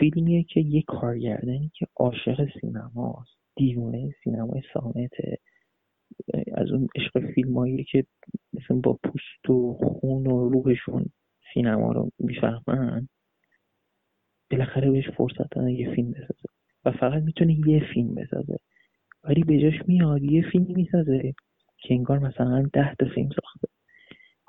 فیلمیه 0.00 0.42
که 0.42 0.60
یه 0.60 0.82
کارگردانی 0.82 1.70
که 1.74 1.86
عاشق 1.96 2.48
سینماست 2.60 3.38
دیوانه 3.56 4.14
سینمای 4.24 4.62
سامته. 4.74 5.38
از 6.54 6.70
اون 6.72 6.88
عشق 6.96 7.32
فیلمایی 7.34 7.84
که 7.84 8.04
مثلا 8.52 8.76
با 8.76 8.98
پوست 9.04 9.50
و 9.50 9.74
خون 9.74 10.26
و 10.26 10.48
روحشون 10.48 11.04
سینما 11.54 11.92
رو 11.92 12.10
می‌فهمن 12.18 13.08
بالاخره 14.50 14.90
بهش 14.90 15.10
فرصت 15.10 15.50
دادن 15.50 15.68
یه 15.68 15.94
فیلم 15.94 16.10
بسازه. 16.10 16.48
و 16.84 16.92
فقط 16.92 17.22
می‌تونه 17.22 17.68
یه 17.68 17.84
فیلم 17.94 18.14
بسازه. 18.14 18.56
ولی 19.24 19.44
به 19.44 19.58
جاش 19.60 19.88
میاد 19.88 20.22
یه 20.22 20.42
فیلم 20.52 20.66
می‌سازه 20.68 21.34
که 21.78 21.94
انگار 21.94 22.18
مثلا 22.18 22.70
ده 22.72 22.94
تا 22.94 23.06
فیلم 23.14 23.28
ساخته. 23.28 23.68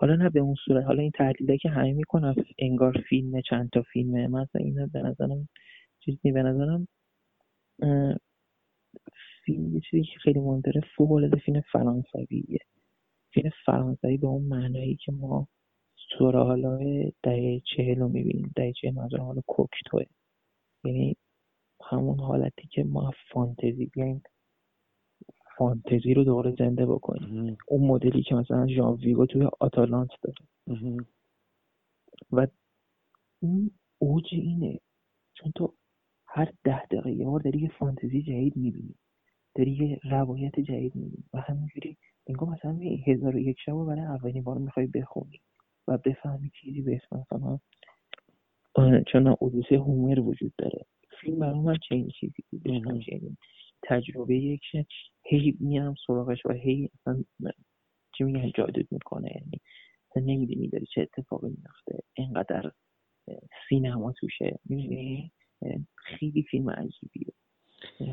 حالا 0.03 0.15
نه 0.15 0.29
به 0.29 0.39
اون 0.39 0.55
صورت 0.65 0.85
حالا 0.85 1.01
این 1.01 1.11
تحلیله 1.11 1.57
که 1.57 1.69
همه 1.69 1.93
می‌کنن 1.93 2.35
انگار 2.59 3.03
فیلم 3.09 3.41
چند 3.41 3.69
تا 3.69 3.81
فیلمه 3.81 4.27
مثلا 4.27 4.61
اینو 4.61 4.87
به 4.87 5.01
نظرم 5.01 5.49
چیزی 5.99 6.31
به 6.31 6.43
نظرم 6.43 6.87
فیلم 9.45 9.75
یه 9.75 9.81
چیزی 9.91 10.03
که 10.03 10.19
خیلی 10.19 10.39
مهمتره 10.39 10.81
فوق 10.97 11.11
العاده 11.11 11.37
فیلم 11.37 11.61
فرانسویه. 11.61 12.59
فیلم 13.33 13.51
فرانسوی 13.65 14.17
به 14.17 14.27
اون 14.27 14.43
معنایی 14.43 14.95
که 14.95 15.11
ما 15.11 15.47
سورالای 16.17 17.13
دهه 17.23 17.61
چهل 17.75 17.99
رو 17.99 18.09
می‌بینیم 18.09 18.51
دهه 18.55 18.73
چهل 18.73 18.93
منظورم 18.93 19.23
حالا 19.23 19.41
کوکتوه 19.47 20.03
یعنی 20.85 21.17
همون 21.91 22.19
حالتی 22.19 22.67
که 22.67 22.83
ما 22.83 23.11
فانتزی 23.33 23.85
بیایم. 23.85 24.23
فانتزی 25.57 26.13
رو 26.13 26.23
دوباره 26.23 26.55
زنده 26.59 26.85
بکنیم 26.85 27.57
اون 27.67 27.87
مدلی 27.87 28.23
که 28.23 28.35
مثلا 28.35 28.67
ژان 28.67 28.93
ویگو 28.93 29.25
توی 29.25 29.47
آتالانت 29.59 30.09
داره. 30.21 30.97
و 32.31 32.47
اون 33.39 33.71
اوج 33.97 34.25
اینه. 34.31 34.79
چون 35.33 35.51
تو 35.55 35.73
هر 36.27 36.51
ده 36.63 36.85
دقیقه 36.85 37.11
یه 37.11 37.25
بار 37.25 37.39
داری 37.39 37.59
یه 37.59 37.71
فانتزی 37.79 38.21
جدید 38.21 38.57
می‌بینی. 38.57 38.95
داری 39.55 39.71
یه 39.71 39.99
روایت 40.03 40.59
جدید 40.59 40.95
می‌بینی. 40.95 41.23
و 41.33 41.41
همینجوری 41.41 41.97
انگار 42.27 42.49
مثلا 42.49 42.79
هزار 43.07 43.35
و 43.35 43.39
یک 43.39 43.57
شب 43.65 43.73
برای 43.73 44.01
اولین 44.01 44.43
بار 44.43 44.57
می‌خوای 44.57 44.87
بخونی 44.87 45.41
و 45.87 45.97
بفهمی 45.97 46.51
چیزی 46.61 46.81
به 46.81 46.95
اسم 46.95 47.19
مثلا 47.19 47.59
چون 49.11 49.27
اودیسه 49.39 49.75
هومر 49.75 50.19
وجود 50.19 50.53
داره. 50.57 50.85
فیلم 51.21 51.39
برای 51.39 51.59
من 51.59 51.77
چنین 51.89 52.09
چیزی 52.19 52.43
بود. 52.51 53.37
تجربه 53.83 54.59
که 54.71 54.85
هی 55.37 55.57
میرم 55.59 55.95
سراغش 56.07 56.45
و 56.45 56.51
هی 56.51 56.89
اصلا 56.99 57.23
چی 58.17 58.23
میگن 58.23 58.51
جادو 58.55 58.81
می‌کنه. 58.91 59.31
یعنی 59.35 59.61
اصلا 60.11 60.23
نمی‌دونی 60.23 60.69
داری 60.69 60.85
چه 60.85 61.01
اتفاقی 61.01 61.49
میفته 61.49 62.03
اینقدر 62.13 62.71
سینما 63.69 64.11
توشه. 64.11 64.59
می‌دونی؟ 64.65 65.31
خیلی 65.95 66.43
فیلم 66.43 66.69
عجیبیه. 66.69 67.33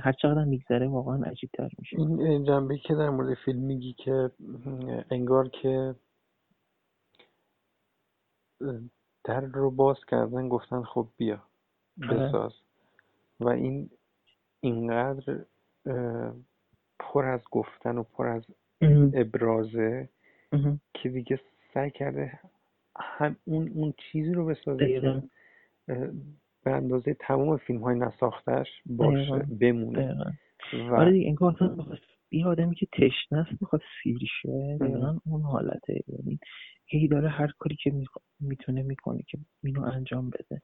هر 0.01 0.12
چقدر 0.12 0.45
میگذره 0.45 0.89
واقعا 0.89 1.23
عجیب 1.23 1.51
تر 1.53 1.68
میشه. 1.79 2.01
این 2.01 2.45
جنبه 2.45 2.79
که 2.79 2.95
در 2.95 3.11
مورد 3.11 3.37
فیلم 3.45 3.61
میگی 3.61 3.93
که 3.93 4.31
انگار 5.11 5.49
که 5.49 5.95
در 9.25 9.41
رو 9.41 9.71
باز 9.71 9.97
کردن 10.09 10.49
گفتن 10.49 10.83
خب 10.83 11.09
بیا 11.16 11.43
آره. 12.03 12.29
بساز. 12.29 12.53
و 13.41 13.49
این 13.49 13.91
اینقدر 14.61 15.45
پر 17.01 17.24
از 17.24 17.40
گفتن 17.51 17.98
و 17.98 18.03
پر 18.03 18.28
از 18.28 18.42
ابرازه 19.14 20.09
که 20.94 21.09
دیگه 21.09 21.40
سعی 21.74 21.90
کرده 21.90 22.40
هم 22.96 23.36
اون 23.44 23.68
اون 23.74 23.94
چیزی 23.98 24.32
رو 24.32 24.46
بسازه 24.46 25.01
که 25.01 25.22
به 26.64 26.70
اندازه 26.70 27.14
تمام 27.14 27.57
فیلم 27.57 27.80
های 27.80 27.98
نساختش 27.98 28.68
باشه 28.86 29.46
بمونه. 29.61 30.16
و... 30.72 30.94
آره 30.94 31.12
دیگه 31.12 31.28
انگار 31.28 31.57
یه 32.30 32.46
آدمی 32.46 32.74
که 32.74 32.86
تشنه 32.92 33.38
است 33.38 33.51
می‌خواد 33.61 33.82
سیر 34.03 34.18
شه 34.42 34.78
اون 35.26 35.42
حالته. 35.42 36.01
یعنی 36.09 36.38
هی 36.86 37.09
داره 37.09 37.28
هر 37.28 37.53
کاری 37.59 37.76
که 37.76 37.92
می‌تونه 38.40 38.82
می‌کنه 38.82 39.22
که 39.22 39.38
اینو 39.64 39.82
انجام 39.82 40.30
بده. 40.30 40.62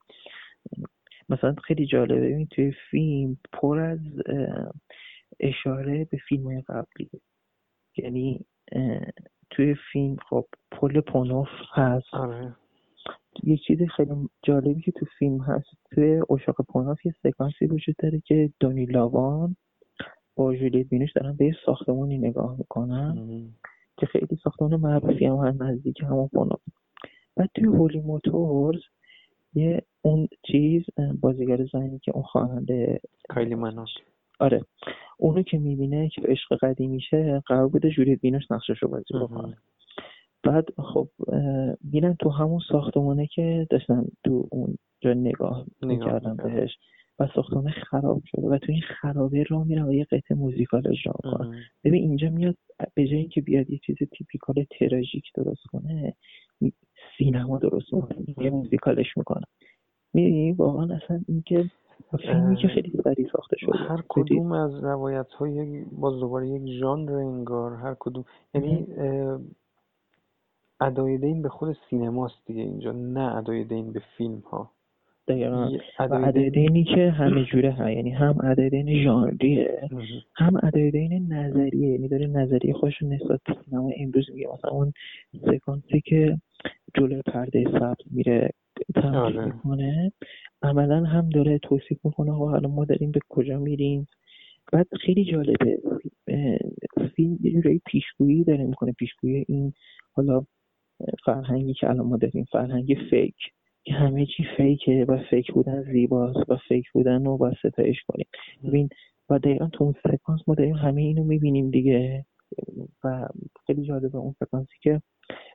مثلا 1.28 1.54
خیلی 1.64 1.86
جالبه 1.86 2.20
ببین 2.20 2.46
توی 2.46 2.72
فیلم 2.90 3.36
پر 3.52 3.78
از 3.78 3.98
اشاره 5.40 6.04
به 6.04 6.18
فیلم 6.28 6.44
های 6.44 6.60
قبلی. 6.68 7.10
یعنی 7.96 8.46
توی 9.50 9.74
فیلم 9.92 10.16
خب 10.30 10.46
پل 10.70 11.00
پونوف 11.00 11.48
هست. 11.72 12.14
آره. 12.14 12.56
یه 13.42 13.56
چیز 13.56 13.78
خیلی 13.96 14.28
جالبی 14.42 14.80
که 14.82 14.92
تو 14.92 15.06
فیلم 15.18 15.40
هست 15.40 15.66
توی 15.90 16.22
اشاق 16.30 16.56
پونوف 16.68 17.06
یه 17.06 17.14
سکانسی 17.22 17.66
وجود 17.66 17.96
داره 17.98 18.20
که 18.20 18.52
دونی 18.60 18.86
لاوان 18.86 19.56
با 20.36 20.54
جولیت 20.54 20.88
بینوش 20.88 21.12
دارن 21.12 21.36
به 21.36 21.44
یه 21.44 21.56
ساختمانی 21.66 22.18
نگاه 22.18 22.56
می‌کنن. 22.58 23.14
که 23.98 24.06
خیلی 24.06 24.36
ساختمان 24.44 24.76
معروفی 24.76 25.26
هم 25.26 25.36
هست 25.36 25.62
نزدیک 25.62 26.02
همون 26.02 26.28
پونوف. 26.28 26.60
بعد 27.36 27.50
توی 27.54 27.64
هولی 27.64 28.00
موتورز 28.00 28.80
یه 29.54 29.82
اون 30.02 30.28
چیز 30.42 30.82
بازیگر 31.20 31.64
زنی 31.72 31.98
که 31.98 32.12
اون 32.12 32.22
خواننده 32.22 33.00
کایلی 33.28 33.54
منوس 33.54 33.90
آره. 34.38 34.64
اونو 35.18 35.42
که 35.42 35.58
می‌بینه 35.58 36.08
که 36.08 36.22
عشق 36.22 36.56
قدیمیشه 36.60 37.42
قرار 37.46 37.68
بوده 37.68 37.90
جولیت 37.90 38.20
بینوش 38.20 38.50
نقشش 38.50 38.82
رو 38.82 38.88
بازی 38.88 39.14
بکنه. 39.14 39.56
بعد 40.42 40.68
خب 40.76 41.08
میرن 41.92 42.16
تو 42.20 42.30
همون 42.30 42.60
ساختمانه 42.72 43.26
که 43.26 43.66
داشتن 43.70 44.04
تو 44.24 44.48
اون 44.50 44.78
جا 45.00 45.12
نگاه 45.12 45.66
می‌کردن 45.82 46.36
بهش. 46.36 46.70
و 47.18 47.28
ساختمانه 47.34 47.70
خراب 47.70 48.22
شده 48.26 48.46
و 48.46 48.58
تو 48.58 48.72
این 48.72 48.82
خرابه 49.00 49.42
را 49.42 49.64
میرن 49.64 49.82
و 49.82 49.92
یه 49.92 50.04
قطعه 50.04 50.36
موزیکال 50.36 50.88
اجرا 50.88 51.12
کنن 51.22 51.54
ببین 51.84 52.02
اینجا 52.02 52.30
میاد 52.30 52.56
به 52.94 53.06
جای 53.06 53.18
اینکه 53.18 53.40
بیاد 53.40 53.70
یه 53.70 53.78
چیز 53.78 53.96
تیپیکال 54.12 54.64
تراژیک 54.70 55.24
درست 55.34 55.62
کنه 55.72 56.14
سینما 57.18 57.58
درست 57.58 57.90
کنه 57.90 58.16
یه 58.44 58.50
موزیکالش 58.50 59.16
می‌کنه. 59.16 59.44
می‌دونی 60.14 60.52
واقعا 60.52 60.96
اصلا 60.96 61.20
اینکه 61.28 61.70
فیلمی 62.20 62.56
که 62.56 62.68
خیلی 62.68 63.00
سریع 63.04 63.28
ساخته 63.32 63.56
شده 63.58 63.78
هر 63.78 64.02
کدوم 64.08 64.52
از 64.52 64.84
روایت 64.84 65.32
های 65.32 65.84
باز 65.84 66.20
دوباره 66.20 66.48
یک 66.48 66.80
ژانر 66.80 67.12
انگار 67.12 67.74
هر 67.74 67.96
کدوم. 68.00 68.24
یعنی 68.54 68.86
ادای 70.80 71.18
دین 71.18 71.42
به 71.42 71.48
خود 71.48 71.76
سینماست 71.90 72.46
دیگه 72.46 72.62
اینجا 72.62 72.92
نه 72.92 73.36
ادای 73.36 73.64
دین 73.64 73.92
به 73.92 74.02
فیلم 74.16 74.38
ها 74.38 74.70
دقیقا. 75.28 75.70
و 75.98 76.14
ادای 76.14 76.50
دینی 76.50 76.84
که 76.84 77.10
همه 77.10 77.44
جوره 77.44 77.72
ها 77.72 77.90
یعنی 77.90 78.10
هم 78.10 78.38
ادای 78.44 78.70
دین 78.70 79.04
ژانریه 79.04 79.88
هم 80.34 80.60
ادای 80.62 80.90
دین 80.90 81.32
نظریه. 81.32 81.88
یعنی 81.88 82.08
داره 82.08 82.26
نظریه 82.26 82.72
خودش 82.72 83.02
نسبت 83.02 83.40
به 83.46 83.56
سینما 83.64 83.90
امروز 83.96 84.30
میگه. 84.34 84.48
مثلا 84.54 84.70
اون 84.70 84.92
سکانسی 85.46 86.00
که 86.00 86.36
جلوی 86.94 87.22
پرده 87.22 87.64
سبز 87.64 88.04
میره 88.10 88.50
تمثیل 88.94 89.16
آره. 89.16 89.44
می‌کنه 89.44 90.12
عملا 90.62 91.04
هم 91.04 91.28
داره 91.28 91.58
توصیف 91.58 92.04
می‌کنه 92.04 92.32
و 92.32 92.48
حالا 92.48 92.68
ما 92.68 92.84
داریم 92.84 93.10
به 93.10 93.20
کجا 93.28 93.58
میریم؟ 93.58 94.06
بعد 94.72 94.86
خیلی 95.00 95.24
جالبه. 95.24 95.78
فیلم 97.16 97.38
یه 97.40 97.52
جورایی 97.52 97.80
پیشگویی 97.86 98.44
داره 98.44 98.64
می‌کنه. 98.64 98.92
پیشگویی 98.92 99.44
این 99.48 99.72
حالا 100.12 100.44
فرهنگی 101.24 101.74
که 101.74 101.90
الان 101.90 102.06
ما 102.06 102.16
داریم 102.16 102.44
فرهنگ 102.52 102.96
fake. 103.10 103.36
که 103.86 103.94
همه 103.94 104.26
چی 104.26 104.44
fake 104.56 104.94
ه 104.94 105.04
و 105.08 105.18
fake 105.30 105.52
بودن 105.52 105.82
زیباست 105.82 106.50
و 106.50 106.56
فیک 106.68 106.84
بودن 106.92 107.24
رو 107.24 107.36
باید 107.36 107.56
ستایش 107.58 107.96
کنیم. 108.08 108.26
ببین 108.64 108.88
و 109.30 109.38
دقیقا 109.38 109.68
تو 109.72 109.84
اون 109.84 109.94
سکانس 110.04 110.40
ما 110.46 110.54
داریم 110.54 110.74
همه 110.74 111.02
اینو 111.02 111.24
می‌بینیم 111.24 111.70
دیگه. 111.70 112.24
و 113.04 113.28
خیلی 113.66 113.82
جالبه 113.82 114.18
اون 114.18 114.34
سکانسی 114.40 114.74
که 114.82 115.02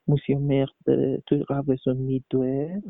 Monsieur 0.07 0.39
Merde 0.39 0.70
داره 0.86 1.23
توی 1.27 1.43
قبرستون 1.43 1.97
میدوه. 1.97 2.82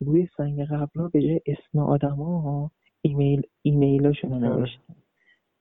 روی 0.00 0.28
سنگ 0.36 0.64
قبرا 0.64 1.08
به 1.08 1.22
جای 1.22 1.40
اسم 1.46 1.78
آدما 1.78 2.70
ایمیل 3.02 3.42
ایمیلاشون 3.62 4.30
رو 4.30 4.38
نوشتن. 4.38 4.94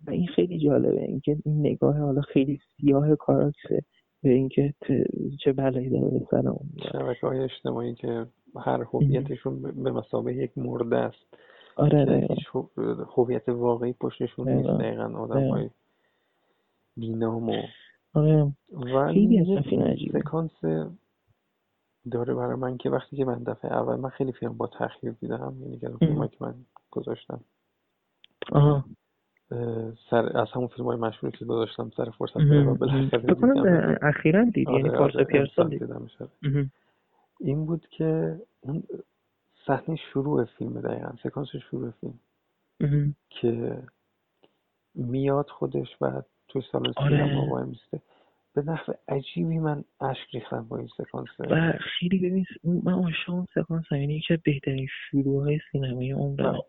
و 0.08 0.12
این 0.12 0.28
خیلی 0.28 0.60
جالبه 0.60 1.04
اینکه 1.04 1.38
این 1.46 1.60
نگاه 1.60 1.98
حالا 1.98 2.22
خیلی 2.22 2.60
سیاه 2.78 3.16
کاراکسه 3.16 3.82
به 4.28 4.34
اینکه 4.34 4.74
چه 5.44 5.54
بلایی 5.54 5.90
داره 5.90 6.08
به 6.08 6.28
سر 6.32 6.48
اون 6.48 6.70
شبکه 6.92 7.28
های 7.28 7.40
اجتماعی 7.40 7.96
که 7.96 8.26
هر 8.60 8.84
هویتشون 8.94 9.62
به 9.62 9.92
مسابقه 9.92 10.34
یک 10.34 10.58
مرده 10.58 10.98
است. 10.98 11.38
آره 11.76 12.28
هیچ 12.30 12.48
هویت 13.16 13.50
واقعی 13.50 13.94
پشتشون 13.94 14.50
نیست. 14.50 14.70
دقیقا. 14.70 15.04
آدم 15.04 15.50
های 15.50 15.70
بینام 16.98 17.50
و 17.50 17.62
آره. 18.14 18.54
ولی 18.72 19.46
سکانس 20.14 20.52
داره 22.12 22.34
برای 22.34 22.56
من 22.56 22.78
که 22.78 22.90
وقتی 22.90 23.18
که 23.18 23.26
من 23.26 23.44
دفعه 23.44 23.74
اول 23.74 23.96
من 23.96 24.10
خیلی 24.10 24.32
فیلم 24.32 24.54
با 24.54 24.68
تاخیر 24.68 25.12
دیدم. 25.12 25.56
یعنی 25.62 25.78
که 25.80 25.90
من 26.40 26.54
گذاشتم. 26.92 27.40
آها. 28.52 28.86
سر 30.10 30.38
از 30.38 30.48
همون 30.54 30.68
فیلم 30.68 30.86
های 30.86 30.98
مشهوری 30.98 31.38
که 31.38 31.46
گذاشتم 31.46 31.92
سر 31.98 32.10
فرصت 32.10 32.38
و 32.38 32.76
بالاخره 32.76 34.00
اخیرا 34.02 34.44
دید 34.44 34.70
یعنی 34.70 34.90
آره، 34.90 34.98
پارس 34.98 35.16
آره، 35.16 35.24
پیرسون 35.24 35.68
دید 35.68 35.84
این 37.40 37.66
بود 37.66 37.88
که 37.90 38.40
اون 38.62 38.84
صحنه 39.68 39.96
شروع 39.96 40.46
فیلم 40.46 40.82
دقیقا 40.82 41.12
سکانس 41.24 41.48
شروع 41.70 41.92
فیلم. 41.92 42.20
که 43.30 43.84
میاد 44.96 45.50
خودش 45.50 45.98
بعد 45.98 46.26
توی 46.48 46.62
سالن 46.72 46.94
سینما 46.94 47.42
آره. 47.42 47.52
وای 47.52 47.64
میسته 47.64 48.02
به 48.58 48.72
نحو 48.72 48.94
عجیبی 49.08 49.60
من 49.60 49.84
اشک 50.02 50.36
ریختم 50.36 50.68
با 50.70 50.78
این 50.78 50.88
سکانس. 50.98 51.28
و 51.40 51.74
خیلی 51.80 52.18
ببین 52.20 52.46
من 52.84 52.94
عاشق 52.94 53.30
اون 53.30 53.48
سکانس 53.56 53.86
هم 53.92 53.98
یعنی 53.98 54.16
یکی 54.16 54.34
از 54.34 54.40
بهترین 54.44 54.88
شروع 54.88 55.44
های 55.44 55.60
سینمایی 55.72 56.12
عمرم 56.12 56.60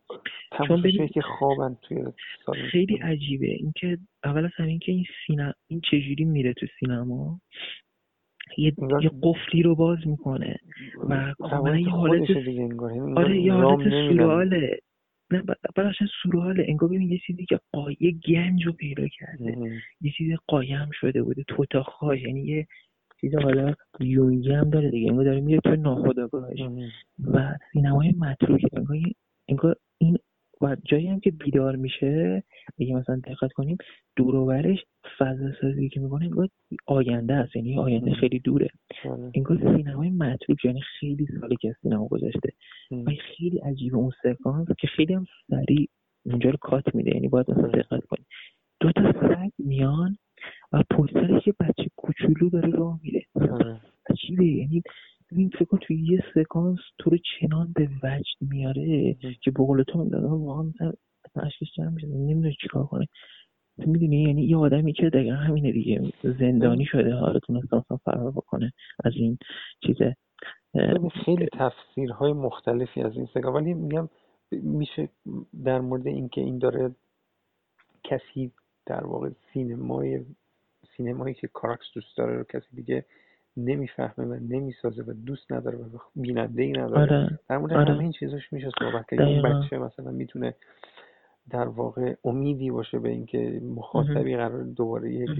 چون 0.66 0.82
ببین 0.82 1.08
که 1.08 1.20
خوابن 1.20 1.76
توی 1.82 2.04
خیلی 2.70 2.96
عجیبه. 2.96 3.46
اینکه 3.46 3.98
اول 4.24 4.44
از 4.44 4.50
همین 4.56 4.78
که 4.78 4.92
این 4.92 5.04
سینما 5.26 5.52
این 5.68 5.80
چجوری 5.80 6.24
میره 6.24 6.52
تو 6.52 6.66
سینما؟ 6.80 7.40
یه, 8.58 8.72
یه 9.02 9.10
قفلی 9.22 9.62
رو 9.62 9.74
باز 9.74 9.98
می‌کنه. 10.06 10.56
و 11.08 11.34
کاملا 11.38 11.78
یه 11.78 11.90
حالت 11.90 12.30
آره 13.16 13.40
یه 13.40 13.52
حالت 13.52 14.08
سوراله. 14.08 14.78
نه 15.30 15.42
براش 15.76 15.96
سوراله 16.22 16.64
انگار 16.68 16.88
ببین 16.88 17.12
یه 17.12 17.18
چیزی 17.26 17.46
که 17.46 17.60
قایه 17.72 18.12
گنج 18.28 18.66
رو 18.66 18.72
پیدا 18.72 19.08
کرده. 19.08 19.80
یه 20.00 20.12
چیزی 20.16 20.36
قایم 20.46 20.90
شده 20.92 21.22
بوده. 21.22 21.44
توتاخای 21.48 22.20
یعنی 22.20 22.40
یه 22.40 22.66
چیز 23.20 23.34
حالا 23.34 23.74
یونگی 24.00 24.52
هم 24.52 24.70
داره 24.70 24.90
دیگه. 24.90 25.10
انگار 25.10 25.24
داره 25.24 25.40
میره 25.40 25.60
تو 25.60 25.76
ناخداگاهش 25.76 26.60
و 27.24 27.54
سینمای 27.72 28.14
متروک. 28.18 28.60
انگار 28.72 28.98
انگار 29.48 29.76
این 29.98 30.18
و 30.60 30.76
جایی 30.84 31.06
هم 31.08 31.20
که 31.20 31.30
بیدار 31.30 31.76
میشه 31.76 32.42
اگه 32.80 32.94
مثلا 32.94 33.20
دقت 33.24 33.52
کنیم 33.52 33.76
دوروبرش 34.16 34.78
فضا 35.18 35.52
سازی 35.60 35.88
که 35.88 36.00
می‌کنه 36.00 36.24
انگار 36.24 36.48
آینده 36.86 37.34
است 37.34 37.56
یعنی 37.56 37.78
آینده 37.78 38.12
خیلی 38.14 38.38
دوره. 38.38 38.68
انگار 39.34 39.58
سینمای 39.58 40.10
متروک 40.10 40.64
یعنی 40.64 40.80
خیلی 40.80 41.26
سالی 41.40 41.56
که 41.60 41.74
سینما 41.82 42.08
گذاشته 42.08 42.48
و 42.90 43.10
خیلی 43.10 43.58
عجیبه 43.58 43.96
اون 43.96 44.12
سکانس 44.22 44.68
که 44.78 44.86
خیلی 44.86 45.14
هم 45.14 45.24
سریع 45.50 45.88
اونجا 46.26 46.50
رو 46.50 46.56
کات 46.60 46.94
میده 46.94 47.10
یعنی 47.14 47.28
باید 47.28 47.50
مثلا 47.50 47.68
دقت 47.68 48.04
کنیم. 48.04 48.26
دو 48.80 48.92
تا 48.92 49.12
سگ 49.12 49.50
میان 49.58 50.16
و 50.72 50.82
پشت 50.90 51.16
یه 51.46 51.54
بچه 51.60 51.90
کوچولو 51.96 52.50
داره 52.50 52.70
راه 52.70 53.00
میره. 53.02 53.22
عجیبه 54.10 54.44
یعنی 54.44 54.82
این 55.32 55.48
فکر 55.48 55.64
کن 55.64 55.78
توی 55.78 55.96
یه 55.96 56.24
سکانس 56.34 56.78
تو 56.98 57.10
رو 57.10 57.16
چنان 57.18 57.72
به 57.74 57.88
وجد 58.02 58.50
میاره 58.50 59.14
که 59.42 59.50
بقول 59.50 59.82
تو 59.82 59.98
من 59.98 60.08
دادم 60.08 60.44
واقعا 60.44 60.62
مثلا 60.62 61.42
اشکش 61.42 61.72
جمع 61.76 61.88
میشه 61.88 62.06
نمی‌دونه 62.06 62.54
چیکار 62.62 62.86
کنه. 62.86 63.06
تو 63.82 63.90
می‌دونی 63.90 64.22
یعنی 64.22 64.42
یه 64.42 64.56
آدمی 64.56 64.92
که 64.92 65.10
دقیقا 65.10 65.36
همینه 65.36 65.72
دیگه 65.72 66.12
زندانی 66.22 66.84
شده 66.84 67.14
حالا 67.14 67.38
تونسته 67.38 67.76
مثلا 67.76 67.96
فرار 67.96 68.30
بکنه 68.30 68.72
از 69.04 69.12
این 69.16 69.38
چیزه 69.86 70.16
خیلی 71.24 71.48
تفسیرهای 71.52 72.32
مختلفی 72.32 73.02
از 73.02 73.12
این 73.16 73.26
سکانس 73.26 73.54
ولی 73.54 73.74
میگم 73.74 74.08
میشه 74.52 75.08
در 75.64 75.80
مورد 75.80 76.06
اینکه 76.06 76.40
این 76.40 76.58
داره 76.58 76.94
کسی 78.04 78.52
در 78.86 79.04
واقع 79.04 79.30
سینمای 79.52 80.24
سینمایی 80.96 81.34
که 81.34 81.48
کاراکس 81.48 81.86
دوست 81.94 82.16
داره 82.16 82.36
رو 82.36 82.44
کسی 82.44 82.76
دیگه 82.76 83.04
نمی‌فهمه 83.58 84.26
و 84.26 84.34
نمی‌سازه 84.34 85.02
و 85.02 85.12
دوست 85.12 85.52
نداره 85.52 85.78
و 85.78 85.98
بیننده 86.16 86.62
ای 86.62 86.72
نداره. 86.72 87.00
آره. 87.00 87.38
در 87.48 87.58
مورد 87.58 87.72
آره. 87.72 87.94
همه 87.94 88.02
این 88.02 88.12
چیزاش 88.12 88.52
میشه 88.52 88.70
صحبت 88.78 89.06
کرد. 89.10 89.20
اون 89.20 89.42
بچه 89.42 89.78
مثلا 89.78 90.10
می‌تونه 90.10 90.54
در 91.50 91.68
واقع 91.68 92.14
امیدی 92.24 92.70
باشه 92.70 92.98
به 92.98 93.08
اینکه 93.08 93.60
مخاطبی 93.64 94.36
قرار 94.36 94.62
دوباره 94.62 95.12
یک 95.12 95.30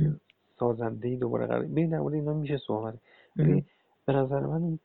سازنده 0.59 1.17
دوباره 1.17 1.47
قرار 1.47 1.63
ببین 1.63 1.91
در 1.91 1.99
مورد 1.99 2.15
اینا 2.15 2.35
میشه 2.35 2.59
صحبت 2.67 2.95
ولی 3.37 3.65
به 4.07 4.13
نظر 4.13 4.41
من 4.41 4.63
اون 4.63 4.79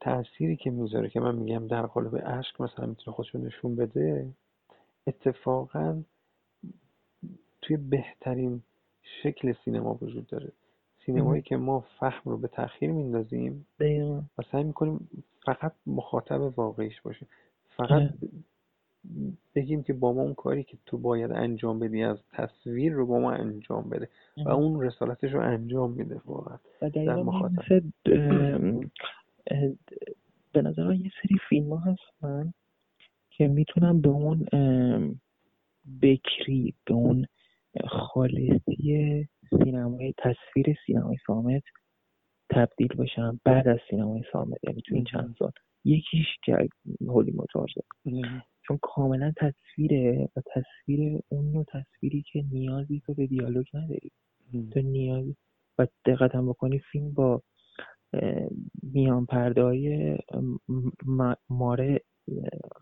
تأثیری 0.00 0.56
که 0.56 0.70
می‌ذاره 0.70 1.08
که 1.08 1.20
من 1.20 1.34
میگم 1.34 1.66
در 1.66 1.86
قالب 1.86 2.16
عشق 2.16 2.62
مثلا 2.62 2.86
می‌تونه 2.86 3.14
خودشو 3.14 3.38
نشون 3.38 3.76
بده 3.76 4.28
اتفاقا 5.06 6.02
توی 7.62 7.76
بهترین 7.76 8.62
شکل 9.22 9.54
سینما 9.64 9.98
وجود 10.02 10.26
داره. 10.26 10.52
سینمایی 11.06 11.42
که 11.42 11.56
ما 11.56 11.84
فهم 12.00 12.22
رو 12.24 12.38
به 12.38 12.48
تاخیر 12.48 12.92
میندازیم 12.92 13.66
و 14.38 14.42
سعی 14.52 14.64
می‌کنیم 14.64 15.08
فقط 15.44 15.72
مخاطب 15.86 16.58
واقعیش 16.58 17.00
باشه 17.00 17.26
فقط 17.76 18.10
بگیم 19.54 19.82
که 19.82 19.92
با 19.92 20.12
ما 20.12 20.22
اون 20.22 20.34
کاری 20.34 20.64
که 20.64 20.76
تو 20.86 20.98
باید 20.98 21.32
انجام 21.32 21.78
بدی 21.78 22.02
از 22.02 22.18
تصویر 22.32 22.92
رو 22.92 23.06
با 23.06 23.18
ما 23.18 23.32
انجام 23.32 23.88
بده 23.88 24.08
و 24.46 24.48
اون 24.48 24.82
رسالتش 24.82 25.32
رو 25.32 25.40
انجام 25.40 25.90
میده 25.90 26.20
واقعا 26.26 26.58
در 26.80 27.16
مخاطب. 27.16 27.82
به 30.52 30.62
نظر 30.62 30.94
یه 30.94 31.10
سری 31.22 31.36
فیلم 31.48 31.72
ها 31.72 31.92
هستن 31.92 32.52
که 33.30 33.48
می‌تونم 33.48 34.00
به 34.00 34.08
اون 34.08 34.46
بکری 36.02 36.74
به 36.84 36.94
اون 36.94 37.26
خالصی 37.84 39.28
سینمای 39.58 40.14
تصویر 40.18 40.76
سینمای 40.86 41.16
سامت 41.26 41.62
تبدیل 42.50 42.88
بشن 42.88 43.40
بعد 43.44 43.68
از 43.68 43.78
سینمای 43.90 44.22
سامت 44.32 44.58
یعنی 44.64 44.82
تو 44.86 44.94
این 44.94 45.04
چند 45.04 45.34
سال. 45.38 45.50
یکیش 45.84 46.26
که 46.44 46.68
هولی 47.08 47.32
موتورزه 47.32 47.80
چون 48.66 48.78
کاملا 48.82 49.32
تصویره 49.36 50.28
و 50.36 50.40
تصویر 50.40 51.20
اون 51.28 51.52
نوع 51.52 51.64
تصویری 51.64 52.24
که 52.32 52.44
نیازی 52.52 53.02
تو 53.06 53.14
به 53.14 53.26
دیالوگ 53.26 53.66
نداری. 53.74 54.10
تو 54.72 54.80
نیازی 54.80 55.36
و 55.78 55.86
دقت 56.06 56.34
هم 56.34 56.48
بکنی 56.48 56.78
فیلم 56.78 57.12
با 57.12 57.42
میان 58.82 59.26
پرده 59.26 59.62
های 59.62 60.18
ماره 61.50 62.00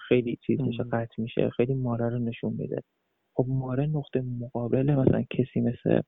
خیلی 0.08 0.38
چیز 0.46 0.60
میشه 0.60 0.82
قطع 0.82 1.22
میشه 1.22 1.50
خیلی 1.50 1.74
ماره 1.74 2.08
رو 2.08 2.18
نشون 2.18 2.52
میده. 2.52 2.82
خب 3.34 3.44
ماره 3.48 3.86
نقطه 3.86 4.20
مقابل 4.20 4.94
مثلا 4.94 5.22
کسی 5.22 5.60
مثل 5.60 6.00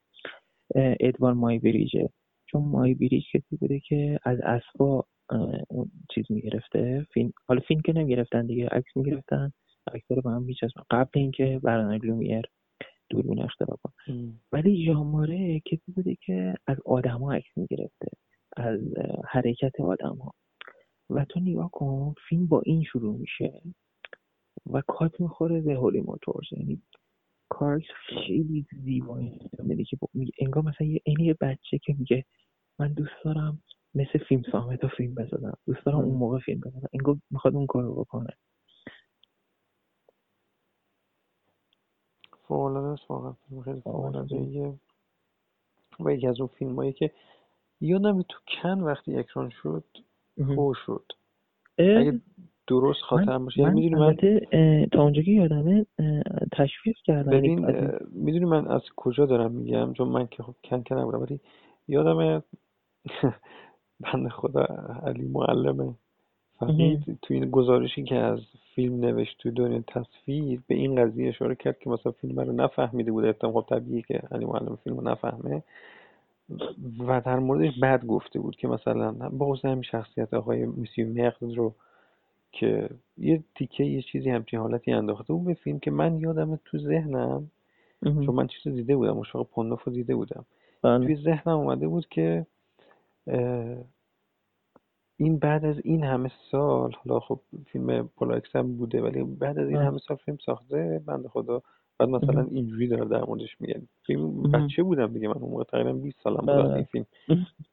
ادوار 0.76 1.32
مای 1.32 1.58
بریجه 1.58 2.08
چون 2.46 2.62
مای 2.64 2.94
بریج 2.94 3.24
کسی 3.34 3.56
بوده 3.56 3.80
که 3.80 4.18
از 4.24 4.38
اسبا 4.40 5.04
اون 5.68 5.90
چیز 6.14 6.24
می‌گرفته. 6.30 7.06
فیلم 7.14 7.32
حالا 7.48 7.60
فیلم 7.60 7.80
که 7.80 7.92
نمی‌گرفتن 7.92 8.46
دیگه 8.46 8.68
عکس 8.68 8.96
می‌گرفتن. 8.96 9.52
اکثر 9.94 10.20
با 10.20 10.30
هم 10.30 10.42
میچسبن. 10.42 10.82
قبل 10.90 11.10
اینکه 11.20 11.60
برنامه 11.62 11.98
لومیر 11.98 12.42
دوربین 13.10 13.42
اختراع 13.42 13.78
کنه 13.82 13.92
ولی 14.52 14.84
ژاماره 14.86 15.60
کسی 15.60 15.92
بوده 15.96 16.16
که 16.26 16.54
از 16.66 16.76
آدما 16.86 17.32
عکس 17.32 17.58
می‌گرفته. 17.58 18.08
از 18.56 18.80
حرکت 19.28 19.80
آدم 19.80 20.16
ها 20.16 20.32
و 21.10 21.24
تو 21.24 21.40
نگاه 21.40 21.70
کن 21.70 22.14
فیلم 22.28 22.46
با 22.46 22.62
این 22.66 22.82
شروع 22.82 23.18
میشه 23.18 23.62
و 24.70 24.82
کات 24.88 25.20
می‌خوره 25.20 25.60
به 25.60 25.74
هولی 25.74 26.00
موتورز. 26.00 26.46
یعنی 26.52 26.82
کارکس 27.52 27.88
خیلی 28.08 28.66
زیبایی 28.84 29.40
میده 29.58 29.84
که 29.84 29.98
انگار 30.38 30.64
مثلا 30.64 30.86
یه 30.86 31.00
یه 31.20 31.34
بچه 31.40 31.78
که 31.78 31.94
میگه 31.98 32.24
من 32.78 32.92
دوست 32.92 33.24
دارم 33.24 33.62
مثل 33.94 34.18
فیلم 34.28 34.42
سامت 34.52 34.84
و 34.84 34.88
فیلم 34.88 35.14
بزنم. 35.14 35.56
دوست 35.66 35.84
دارم 35.86 35.98
اون 35.98 36.14
موقع 36.14 36.38
فیلم 36.38 36.60
بزنم. 36.60 36.88
انگار 36.92 37.16
می‌خواد 37.30 37.54
اون 37.54 37.66
کارو 37.66 37.94
بکنه. 37.94 38.30
فوقلاده 42.48 42.86
است 42.86 43.10
واقعا. 43.10 43.34
خیلی 43.64 43.80
فوقلاده 43.80 44.78
و 46.00 46.10
یکی 46.12 46.26
از 46.26 46.40
اون 46.40 46.50
فیلم 46.58 46.76
هایی 46.76 46.92
که 46.92 47.10
یادم 47.80 48.22
تو 48.22 48.38
کن 48.62 48.80
وقتی 48.80 49.16
اکران 49.18 49.50
شد 49.50 49.84
هو 50.38 50.74
شد. 50.86 51.04
اگه 51.78 52.20
درست 52.66 53.00
خاطرم 53.00 53.44
باشه. 53.44 53.60
یعنی 53.60 53.80
می‌دونی 53.80 53.94
من 53.94 54.16
تا 54.92 55.02
اونجا 55.02 55.22
که 55.22 55.30
یادمه 55.30 55.86
تشویق 56.52 56.96
کردم 57.04 57.32
یعنی 57.32 57.56
ببین 57.56 57.90
می‌دونی 58.12 58.44
من 58.44 58.68
از 58.68 58.82
کجا 58.96 59.26
دارم 59.26 59.52
میگم؟ 59.52 59.92
چون 59.92 60.08
من 60.08 60.26
که 60.26 60.42
خب 60.42 60.54
کن 60.70 60.82
کن 60.82 60.98
نبودم 60.98 61.20
ولی 61.20 61.40
یادمه 61.88 62.42
بند 64.00 64.28
خدا 64.28 64.66
علی 65.06 65.22
معلمه 65.22 65.94
فقید 66.58 67.18
تو 67.22 67.34
این 67.34 67.50
گزارشی 67.50 68.04
که 68.04 68.16
از 68.16 68.40
فیلم 68.74 69.00
نوشت 69.00 69.38
تو 69.38 69.50
دنیا 69.50 69.82
تصویر 69.86 70.60
به 70.68 70.74
این 70.74 70.96
قضیه 70.96 71.28
اشاره 71.28 71.54
کرد 71.54 71.78
که 71.78 71.90
مثلا 71.90 72.12
فیلم 72.12 72.40
رو 72.40 72.52
نفهمیده 72.52 73.12
بوده. 73.12 73.26
احتمال 73.26 73.62
خب 73.62 73.66
طبیعیه 73.68 74.02
که 74.02 74.22
علی 74.32 74.44
معلم 74.44 74.78
فیلم 74.84 74.96
رو 74.96 75.08
نفهمه. 75.08 75.62
و 76.98 77.20
در 77.24 77.38
موردش 77.38 77.78
بد 77.82 78.06
گفته 78.06 78.40
بود 78.40 78.56
که 78.56 78.68
مثلا 78.68 79.12
با 79.12 79.58
همین 79.64 79.82
شخصیت 79.82 80.34
آقای 80.34 80.66
میسیو 80.66 81.08
نقد 81.08 81.42
رو 81.42 81.74
که 82.52 82.88
یه 83.16 83.44
تیکه 83.54 83.84
یه 83.84 84.02
چیزی 84.02 84.30
همچین 84.30 84.58
حالتی 84.60 84.92
انداخته. 84.92 85.32
بود 85.32 85.46
به 85.46 85.54
فیلم 85.54 85.78
که 85.78 85.90
من 85.90 86.18
یادم 86.18 86.58
تو 86.64 86.78
ذهنم 86.78 87.50
چون 88.04 88.34
من 88.34 88.46
چیز 88.46 88.72
دیده 88.72 88.96
بودم 88.96 89.16
مشاق 89.16 89.48
پندوف 89.50 89.84
رو 89.84 89.92
دیده 89.92 90.14
بودم. 90.14 90.44
بله. 90.82 91.06
توی 91.06 91.16
ذهنم 91.16 91.58
اومده 91.58 91.88
بود 91.88 92.08
که 92.08 92.46
این 95.16 95.38
بعد 95.38 95.64
از 95.64 95.76
این 95.84 96.04
همه 96.04 96.30
سال 96.50 96.92
حالا 97.04 97.20
خب 97.20 97.40
فیلم 97.66 98.08
پولاکس 98.16 98.56
هم 98.56 98.76
بوده 98.76 99.02
ولی 99.02 99.22
بعد 99.22 99.58
از 99.58 99.68
این 99.68 99.78
همه 99.78 99.98
سال 99.98 100.16
فیلم 100.16 100.36
ساخته 100.46 101.02
بنده 101.06 101.28
خدا. 101.28 101.62
بعد 101.98 102.08
مثلا 102.08 102.46
اینجوری 102.50 102.88
داره 102.88 103.04
در 103.04 103.24
موردش 103.24 103.60
میگن 103.60 103.82
فیلم 104.06 104.42
بچه 104.42 104.82
بودم 104.82 105.12
دیگه 105.12 105.28
من 105.28 105.34
اون 105.34 105.50
موقع 105.50 105.64
تقریبا 105.64 105.92
20 105.92 106.16
سالم 106.22 106.36
بود 106.36 106.48
این 106.48 106.68
بله. 106.68 106.82
فیلم. 106.82 107.06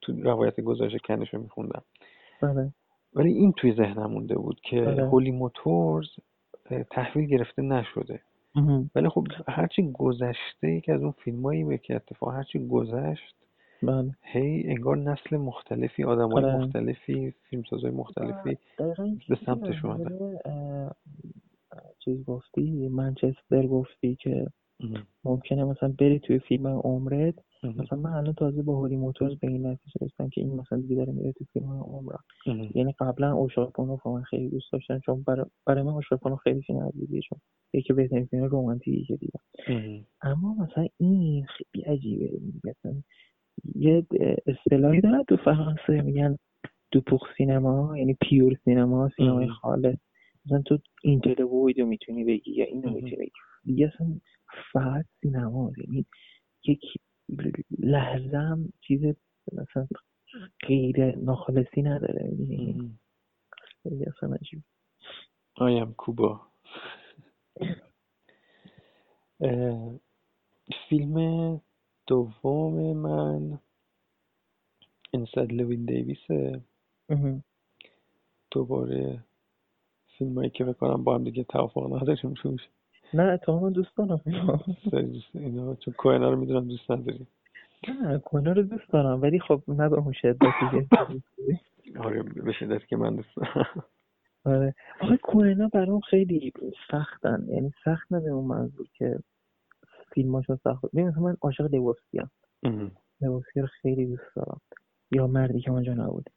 تو 0.02 0.14
روایت 0.24 0.62
گزارش 0.62 0.96
کنش 1.06 1.34
رو 1.34 1.42
میخوندم. 1.42 1.82
بله. 2.42 2.74
ولی 3.14 3.34
این 3.34 3.54
توی 3.58 3.74
ذهنم 3.74 4.12
مونده 4.12 4.36
بود 4.36 4.60
که 4.64 4.82
بله. 4.82 5.08
هولی 5.08 5.32
موتورز 5.32 6.08
تحویل 6.92 7.26
گرفته 7.26 7.62
نشده 7.62 8.22
ولی 8.96 9.10
خب 9.10 9.28
هرچی 9.48 9.92
گذشته 9.92 10.72
یکی 10.72 10.92
از 10.92 11.02
اون 11.02 11.12
فیلمایی 11.12 11.78
که 11.78 11.96
اتفاق 11.96 12.34
هرچی 12.34 12.68
گذشت 12.68 13.36
بله. 13.84 14.16
هی 14.22 14.64
انگار 14.68 14.98
نسل 14.98 15.38
مختلفی 15.38 16.04
آدم 16.04 16.32
های 16.32 16.44
آره. 16.44 16.58
مختلفی 16.58 17.34
فیلمسازهای 17.50 17.92
مختلفی 17.92 18.58
به 19.30 19.36
سمتش 19.46 19.86
اومده 19.86 20.40
چیز 22.00 22.26
گفتی 22.26 22.88
منچستر 22.88 23.68
گفتی 23.68 24.16
که 24.16 24.48
ممکنه 25.24 25.64
مثلا 25.64 25.94
بری 26.00 26.20
توی 26.20 26.40
فیلم 26.40 26.68
عمرت 26.68 27.36
مثلا 27.64 28.00
من 28.00 28.14
الان 28.14 28.34
تازه 28.34 28.62
با 28.62 28.76
هولی 28.76 28.96
موتورز 28.96 29.40
به 29.40 29.48
این 29.48 29.66
نتیجه 29.66 29.94
رسیدم 30.02 30.30
که 30.30 30.42
این 30.42 30.56
مثلا 30.56 30.80
دیگه 30.80 30.96
داره 30.96 31.14
میره 31.14 31.32
تو 31.32 31.46
فیلم 31.54 31.72
عمرم. 31.72 32.24
یعنی 32.76 32.96
قبلا 33.00 33.34
اوشاپونو 33.34 33.98
من 34.06 34.22
خیلی 34.22 34.50
دوست 34.50 34.72
داشتم 34.72 35.00
چون 35.00 35.24
برای, 35.24 35.46
برای 35.66 35.84
من 35.84 35.92
اوشاپونو 35.92 36.36
خیلی 36.36 36.62
فیلم 36.62 36.80
عزیزیه 36.80 37.22
چون 37.22 37.40
یکی 37.74 37.94
بهترین 37.94 38.26
فیلم 38.26 38.44
رومانتیکی 38.44 39.04
که 39.04 39.16
دیدم. 39.16 39.42
اما 40.22 40.54
مثلا 40.54 40.88
این 40.98 41.46
خیلی 41.46 41.84
عجیبه. 41.86 42.40
مثلا 42.64 43.02
یه 43.76 44.06
اصطلاحی 44.48 45.02
داره 45.02 45.24
تو 45.24 45.38
فرانسه 45.38 46.02
میگن 46.02 46.38
دو 46.92 47.02
پوخ 47.02 47.22
سینما 47.38 47.98
یعنی 47.98 48.18
پیور 48.22 48.54
سینما 48.66 49.10
سینمای 49.18 49.48
خالص 49.48 49.98
مثلا 50.46 50.62
تو 50.62 50.78
اینتر 51.04 51.46
ویدو 51.46 51.86
می‌تونی 51.86 52.24
بگی 52.24 52.52
یا 52.52 52.66
اینو 52.66 52.90
می‌تونی 52.90 53.16
بگی. 53.16 53.32
دیگه 53.64 53.92
اصلا 53.96 54.08
فقط 54.74 55.06
سینما. 55.22 55.72
یعنی 55.78 56.06
یک 56.68 56.82
لحظه 57.80 58.38
هم 58.38 58.74
چیز 58.82 59.02
مثلا 59.54 59.88
غیر 60.68 61.16
ناخالصی 61.16 61.82
نداره. 61.82 62.32
خیلی 63.84 64.06
اصلا 64.06 64.34
عجیب. 64.34 64.64
آیم 65.56 65.94
کوبا. 65.94 66.42
فیلم 70.90 71.62
دوم 72.08 72.98
من 72.98 73.60
انسد 75.14 75.52
لوین 75.52 75.86
دیویسه. 75.86 76.62
دوباره 78.52 79.24
فیلم 80.18 80.36
هایی 80.36 80.50
که 80.50 80.66
بکنم 80.66 81.04
با 81.04 81.16
هم 81.16 81.24
دیگه 81.24 81.44
توافق 81.44 81.96
نداریم 81.96 82.34
روش 82.44 82.70
نه 83.14 83.40
هم 83.48 83.70
دوست 83.70 83.98
دارم. 83.98 84.22
اینا 85.34 85.76
چون 85.76 85.94
کوهنا 85.98 86.30
رو 86.30 86.40
می‌دونم 86.40 86.68
دوست 86.68 86.92
نداری. 86.92 87.28
نه 87.88 88.18
کوهنا 88.18 88.52
رو 88.52 88.64
دوست 88.64 88.90
دارم 88.90 89.22
ولی 89.22 89.40
خب 89.40 89.62
نه 89.68 89.90
به 89.90 89.98
اون 89.98 90.14
شدتی 90.14 90.88
آره 92.00 92.24
به 92.24 92.52
شدتی 92.52 92.88
که 92.88 92.98
من 92.98 93.16
دوست 93.16 93.36
دارم. 93.36 93.84
آره. 94.46 94.76
آخه 95.02 95.18
کوهنا 95.18 95.68
برام 95.68 96.00
خیلی 96.00 96.54
سختن. 96.92 97.46
یعنی 97.48 97.72
سخت 97.86 98.12
نه 98.12 98.30
اون 98.30 98.46
منظور 98.46 98.88
که 98.94 99.20
فیلماشو 100.14 100.56
سخت. 100.56 100.86
ببین 100.86 101.10
من 101.10 101.38
عاشق 101.42 101.68
دیووفسکی 101.68 102.20
ام. 102.64 102.92
دیووفسکی 103.22 103.62
رو 103.62 103.68
خیلی 103.68 104.06
دوست 104.06 104.36
دارم. 104.36 104.62
یا 105.12 105.28
مردی 105.28 105.60
که 105.60 105.72
اونجا 105.72 105.94
نبود. 105.94 106.30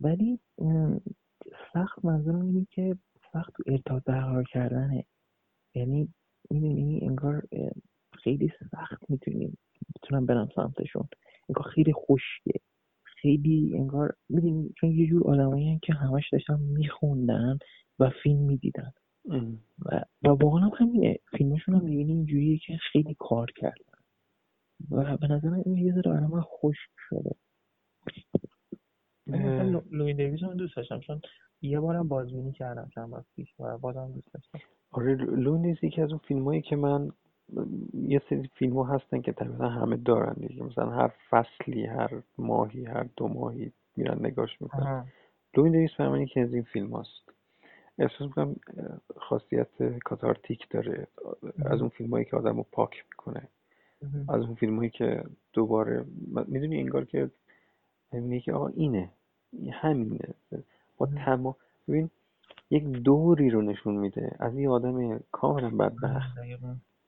ولی 0.00 0.40
سخت 1.72 2.04
منظورم 2.04 2.46
اینه 2.46 2.66
که 2.70 2.96
سخت 3.32 3.52
تو 3.56 3.62
ارتباط 3.66 4.04
برقرار 4.04 4.44
کردنه. 4.44 5.04
یعنی 5.74 6.08
می‌دونی 6.50 7.00
انگار 7.02 7.42
خیلی 8.12 8.52
سخت 8.70 9.10
می‌تونیم 9.10 9.58
می‌تونم 9.94 10.26
برم 10.26 10.48
سمتشون. 10.56 11.08
انگار 11.48 11.64
خیلی 11.64 11.92
خوشگه 11.92 12.60
خیلی 13.04 13.72
انگار 13.74 14.16
می‌دونی 14.28 14.74
چون 14.80 14.90
یه 14.90 15.06
جور 15.06 15.30
آدمایی 15.30 15.78
که 15.82 15.92
همش 15.92 16.28
داشتن 16.32 16.58
میخوندن 16.60 17.58
و 17.98 18.10
فیلم 18.22 18.40
می‌دیدن. 18.40 18.92
و 19.78 20.04
و 20.22 20.28
واقعا 20.28 20.60
هم 20.60 20.70
همینه. 20.78 21.18
فیلمشون 21.38 21.74
هم 21.74 21.84
می‌بینی 21.84 22.12
اینجوریه 22.12 22.58
که 22.58 22.78
خیلی 22.92 23.16
کار 23.18 23.50
کردن. 23.56 23.98
و 24.90 25.16
به 25.16 25.26
نظر 25.26 25.54
این 25.54 25.76
یه 25.76 25.92
ذره 25.94 26.12
برای 26.12 26.26
من 26.26 26.40
خوش 26.40 26.76
شده. 27.08 27.36
لوی 29.90 30.14
دیویز 30.14 30.42
رو 30.42 30.54
دوست 30.54 30.76
داشتم. 30.76 31.00
چون 31.00 31.20
یه 31.62 31.80
بارم 31.80 32.08
بازبینی 32.08 32.52
کردم 32.52 32.90
چند 32.94 33.12
وقت 33.12 33.26
پیش 33.36 33.48
و 33.58 33.78
بازم 33.78 34.12
دوست 34.12 34.32
داشتم. 34.34 34.58
آره 34.94 35.14
Llewyn 35.14 35.48
Davis 35.48 35.76
یکی 35.82 36.02
از 36.02 36.10
اون 36.10 36.18
فیلم 36.18 36.44
هایی 36.44 36.62
که 36.62 36.76
من 36.76 37.10
یه 37.94 38.22
سری 38.30 38.50
فیلم 38.54 38.78
ها 38.78 38.84
هستن 38.84 39.20
که 39.20 39.32
تقریبا 39.32 39.68
همه 39.68 39.96
دارن 39.96 40.32
دیگه. 40.32 40.62
مثلا 40.62 40.90
هر 40.90 41.12
فصلی 41.30 41.86
هر 41.86 42.10
ماهی 42.38 42.84
هر 42.84 43.06
دو 43.16 43.28
ماهی 43.28 43.72
میرن 43.96 44.26
نگاش 44.26 44.62
می‌کنن. 44.62 45.06
Davis 45.52 45.90
برای 45.98 46.22
یکی 46.22 46.40
از 46.40 46.54
این 46.54 46.62
فیلم 46.62 46.90
هاست 46.90 47.32
احساس 47.98 48.20
می‌کنم 48.20 48.56
خاصیت 49.16 49.82
cathartic 50.04 50.66
داره. 50.70 51.06
از 51.64 51.80
اون 51.80 51.88
فیلم 51.88 52.10
هایی 52.10 52.24
که 52.24 52.36
آدم 52.36 52.56
رو 52.56 52.66
پاک 52.72 53.04
می‌کنه. 53.10 53.48
از 54.28 54.42
اون 54.42 54.54
فیلم 54.54 54.76
هایی 54.76 54.90
که 54.90 55.24
دوباره 55.52 56.04
می‌دونی 56.46 56.78
انگار 56.80 57.04
که 57.04 57.30
میگه 58.12 58.52
آقا 58.52 58.68
اینه. 58.68 59.10
همینه. 59.72 60.34
با 60.98 61.06
تمام 61.06 61.54
ببین 61.88 62.10
یک 62.74 62.84
دوری 62.84 63.50
رو 63.50 63.62
نشون 63.62 63.94
میده. 63.94 64.36
از 64.38 64.56
این 64.56 64.68
آدم 64.68 65.20
کاملا 65.32 65.70
بدبخت 65.70 66.38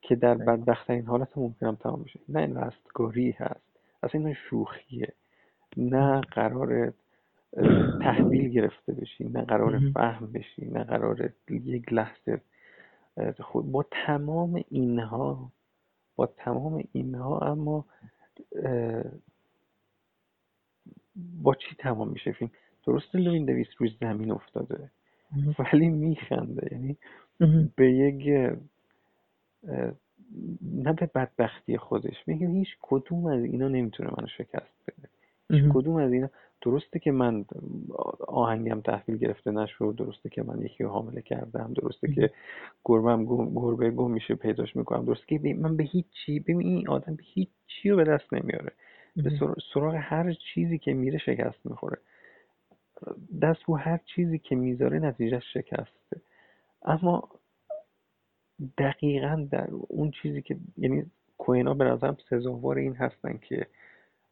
که 0.01 0.15
در 0.15 0.35
بدبختترین 0.35 1.05
حالت 1.05 1.37
ممکنم 1.37 1.75
تمام 1.75 1.99
میشه 1.99 2.19
نه 2.29 2.39
این 2.39 2.57
رستگاری 2.57 3.31
هست. 3.31 3.61
اصلا 4.03 4.25
این 4.25 4.33
شوخیه. 4.33 5.13
نه 5.77 6.21
قرار 6.21 6.93
تحویل 8.01 8.49
گرفته 8.49 8.93
بشی 8.93 9.29
نه 9.29 9.41
قرار 9.41 9.79
فهم 9.93 10.31
بشی 10.31 10.65
نه 10.65 10.83
قرار 10.83 11.33
یک 11.49 11.93
لحظه 11.93 12.41
خود 13.39 13.71
با 13.71 13.85
تمام 13.91 14.63
اینها 14.69 15.51
با 16.15 16.25
تمام 16.25 16.83
اینها 16.91 17.39
اما 17.39 17.85
با 21.15 21.55
چی 21.55 21.75
تمام 21.79 22.09
میشه 22.09 22.31
فیلم؟ 22.31 22.51
درسته 22.85 23.19
لوین 23.19 23.45
دویس 23.45 23.67
روی 23.77 23.95
زمین 24.01 24.31
افتاده. 24.31 24.91
ولی 25.59 25.89
میخنده. 25.89 26.67
یعنی 26.71 26.97
به 27.75 27.91
یک 27.91 28.27
نه 30.61 30.93
به 30.93 31.09
بدبختی 31.15 31.77
خودش. 31.77 32.27
میگه 32.27 32.47
هیچ 32.47 32.67
کدوم 32.81 33.25
از 33.25 33.43
اینا 33.43 33.67
نمی‌تونه 33.67 34.09
منو 34.17 34.27
شکست 34.27 34.73
بده. 34.87 35.09
هیچ 35.49 35.71
کدوم 35.73 35.95
از 35.95 36.11
اینا. 36.13 36.29
درسته 36.61 36.99
که 36.99 37.11
من 37.11 37.45
آهنگم 38.27 38.81
تحویل 38.81 39.17
گرفته 39.17 39.51
نشد 39.51 39.95
درسته 39.97 40.29
که 40.29 40.43
من 40.43 40.61
یکی 40.61 40.83
رو 40.83 40.89
حامله 40.89 41.21
کردم 41.21 41.73
درسته 41.73 42.13
که 42.13 42.31
گربم 42.85 43.25
گربه 43.55 43.91
گم 43.91 44.11
میشه 44.11 44.35
پیداش 44.35 44.75
می‌کنم. 44.75 45.05
درسته 45.05 45.25
که 45.39 45.53
من 45.53 45.77
به 45.77 45.83
هیچ 45.83 46.05
چی 46.25 46.39
ببین 46.39 46.61
این 46.61 46.87
آدم 46.89 47.15
به 47.15 47.23
هیچ 47.25 47.49
چی 47.67 47.89
رو 47.89 47.97
به 47.97 48.03
دست 48.03 48.33
نمیاره. 48.33 48.71
به 49.15 49.31
سراغ 49.73 49.95
هر 49.95 50.33
چیزی 50.33 50.77
که 50.77 50.93
میره 50.93 51.17
شکست 51.17 51.65
می‌خوره. 51.65 51.97
دست 53.41 53.63
رو 53.65 53.77
هر 53.77 53.97
چیزی 53.97 54.39
که 54.39 54.55
می‌ذاره 54.55 54.99
نتیجه 54.99 55.39
شکسته. 55.39 56.21
اما 56.85 57.29
دقیقا 58.77 59.47
در 59.51 59.67
اون 59.71 60.11
چیزی 60.11 60.41
که 60.41 60.57
یعنی 60.77 61.05
کوینا 61.37 61.73
به 61.73 61.85
نظرم 61.85 62.17
سزاوار 62.29 62.77
این 62.77 62.95
هستن 62.95 63.37
که 63.37 63.67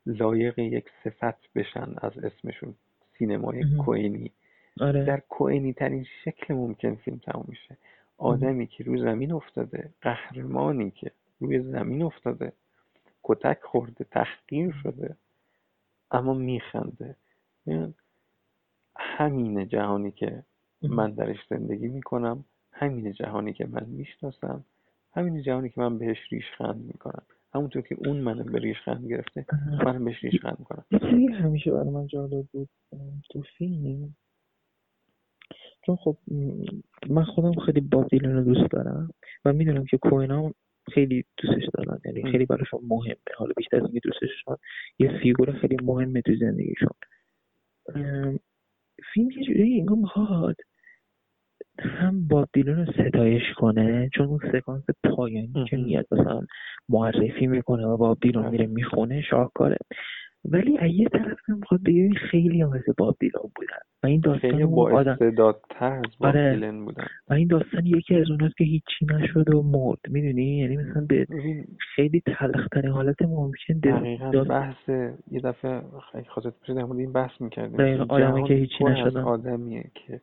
لایق 0.06 0.60
یک 0.60 0.86
صفت 1.04 1.54
بشن 1.56 1.96
از 1.98 2.18
اسمشون. 2.18 2.76
سینمای 3.18 3.64
کوینی 3.86 4.32
آره. 4.80 5.06
در 5.06 5.20
کوینی 5.20 5.74
ترین 5.74 6.06
شکل 6.24 6.54
ممکن 6.54 6.96
فیلم 6.96 7.18
تموم 7.18 7.46
میشه. 7.48 7.78
آدمی 8.18 8.68
که 8.68 8.84
روی 8.84 9.02
زمین 9.02 9.32
افتاده 9.32 9.90
قهرمانی 10.02 10.92
که 10.92 11.12
روی 11.40 11.60
زمین 11.60 12.02
افتاده 12.02 12.54
کتک 13.24 13.60
خورده 13.62 14.04
تحقیر 14.04 14.76
شده 14.84 15.16
اما 16.12 16.34
میخنده. 16.34 17.16
همین 19.18 19.68
جهانی 19.68 20.12
که 20.12 20.44
من 20.82 21.12
درش 21.12 21.38
زندگی 21.50 21.88
می‌کنم 21.88 22.46
همین 22.72 23.14
جهانی 23.14 23.54
که 23.54 23.68
من 23.68 23.86
می‌شناسم 23.86 24.66
همین 25.14 25.42
جهانی 25.42 25.70
که 25.70 25.82
من 25.82 25.98
بهش 25.98 26.18
ریشخند 26.32 26.86
می‌کنم. 26.86 27.24
همونطور 27.54 27.82
که 27.82 27.96
اون 28.08 28.18
منو 28.18 28.44
به 28.44 28.60
ریشخند 28.60 29.08
گرفته 29.08 29.46
من 29.86 30.06
بهش 30.06 30.24
ریشخند 30.24 30.60
می‌کنم. 30.60 30.86
همیشه 31.34 31.72
برای 31.72 31.90
من 31.90 32.08
جالب 32.08 32.46
بود 32.52 32.70
تو 33.30 33.42
فیلم 33.58 34.16
چون 35.86 35.96
خب 35.96 36.18
من 37.10 37.24
خودم 37.24 37.54
خیلی 37.54 37.82
باب 37.82 38.16
رو 38.16 38.44
دوست 38.44 38.72
دارم 38.72 39.10
و 39.46 39.54
می‌دونم 39.54 39.86
که 39.86 39.98
کوئنا 39.98 40.52
خیلی 40.94 41.26
دوستش 41.38 41.64
دارن 41.74 42.00
یعنی 42.06 42.32
خیلی 42.32 42.46
براشون 42.46 42.80
مهمه. 42.88 43.16
حالا 43.38 43.54
بیشتر 43.58 43.78
از 43.78 43.84
اینکه 43.84 44.00
دوستش 44.04 44.44
دارن 44.48 44.60
یه 45.00 45.20
فیگور 45.22 45.52
خیلی 45.52 45.78
مهمه 45.84 46.22
تو 46.22 46.36
زندگیشون. 46.36 46.90
فیلم 49.16 49.32
یه 49.32 49.44
جوری 49.48 49.80
انگار 49.82 49.98
می‌خواد 50.00 50.58
هم 51.80 52.28
باب 52.28 52.50
دیلن 52.54 52.86
رو 52.86 52.94
ستایش 52.94 53.44
کنه 53.58 54.10
چون 54.16 54.28
اون 54.28 54.40
سکانس 54.54 54.84
پایانی 55.18 55.66
که 55.70 55.78
میاد 55.78 56.08
مثلا 56.12 56.42
معرفی 56.90 57.48
می‌کنه 57.48 57.88
و 57.88 57.98
باب 57.98 58.20
دیلن 58.22 58.50
میره 58.50 58.68
می‌خونه 58.68 59.22
شاهکاره. 59.22 59.78
ولی 60.50 60.78
از 60.78 60.92
یه 60.94 61.10
طرف 61.10 61.38
هم 61.48 61.58
می‌خواد 61.58 61.84
بگه 61.84 62.10
خیلی 62.32 62.62
هم 62.62 62.70
مثل 62.70 62.94
باب 62.98 63.18
دیلن 63.20 63.52
بودن. 63.56 63.78
و 64.04 64.08
این 64.08 64.22
داستان 64.22 64.66
با 64.66 65.00
استعدادتر 65.00 65.92
از 65.92 66.18
باب 66.20 66.30
آره. 66.30 66.54
دیلن 66.54 66.86
بودن. 66.86 67.06
و 67.30 67.34
این 67.34 67.48
داستان 67.48 67.86
یکی 67.86 68.16
از 68.16 68.32
اوناست 68.32 68.58
که 68.58 68.64
هیچی 68.64 69.06
نشد 69.06 69.54
و 69.54 69.64
مرد 69.64 70.00
می‌دونی؟ 70.08 70.58
یعنی 70.58 70.78
مثلا 70.78 71.06
به 71.10 71.28
خیلی 71.96 72.22
تلخترین 72.26 72.92
حالت 72.92 73.22
ممکن 73.22 73.74
دقیقا 73.84 74.44
بحث 74.44 74.90
یه 75.32 75.40
دفعه 75.44 75.82
خیلی 76.12 76.26
خواست 76.26 76.60
پیش 76.62 76.76
در 76.76 76.86
این 76.86 77.12
بحث 77.12 77.42
می‌کردیم 77.42 78.02
آدمی 78.02 78.48
که 78.48 78.54
هیچی 78.54 78.84
نشدن. 78.84 79.22
آدمیه 79.22 79.92
که 79.94 80.22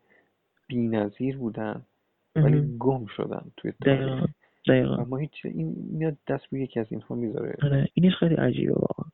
بی 0.69 0.89
نظیر 0.89 1.37
بودن 1.37 1.83
ولی 2.37 2.77
گم 2.79 3.07
شدن 3.17 3.43
توی 3.57 3.73
تاریخ. 3.85 4.25
اما 4.99 5.17
هیچ 5.17 5.33
این 5.45 5.75
میاد 5.93 6.17
دست 6.29 6.45
روی 6.51 6.63
یکی 6.63 6.81
از 6.81 6.87
اینها 6.91 7.15
می‌ذاره. 7.15 7.57
آره 7.63 7.89
اینش 7.95 8.15
خیلی 8.15 8.35
عجیبه 8.35 8.73
واقعا. 8.73 9.11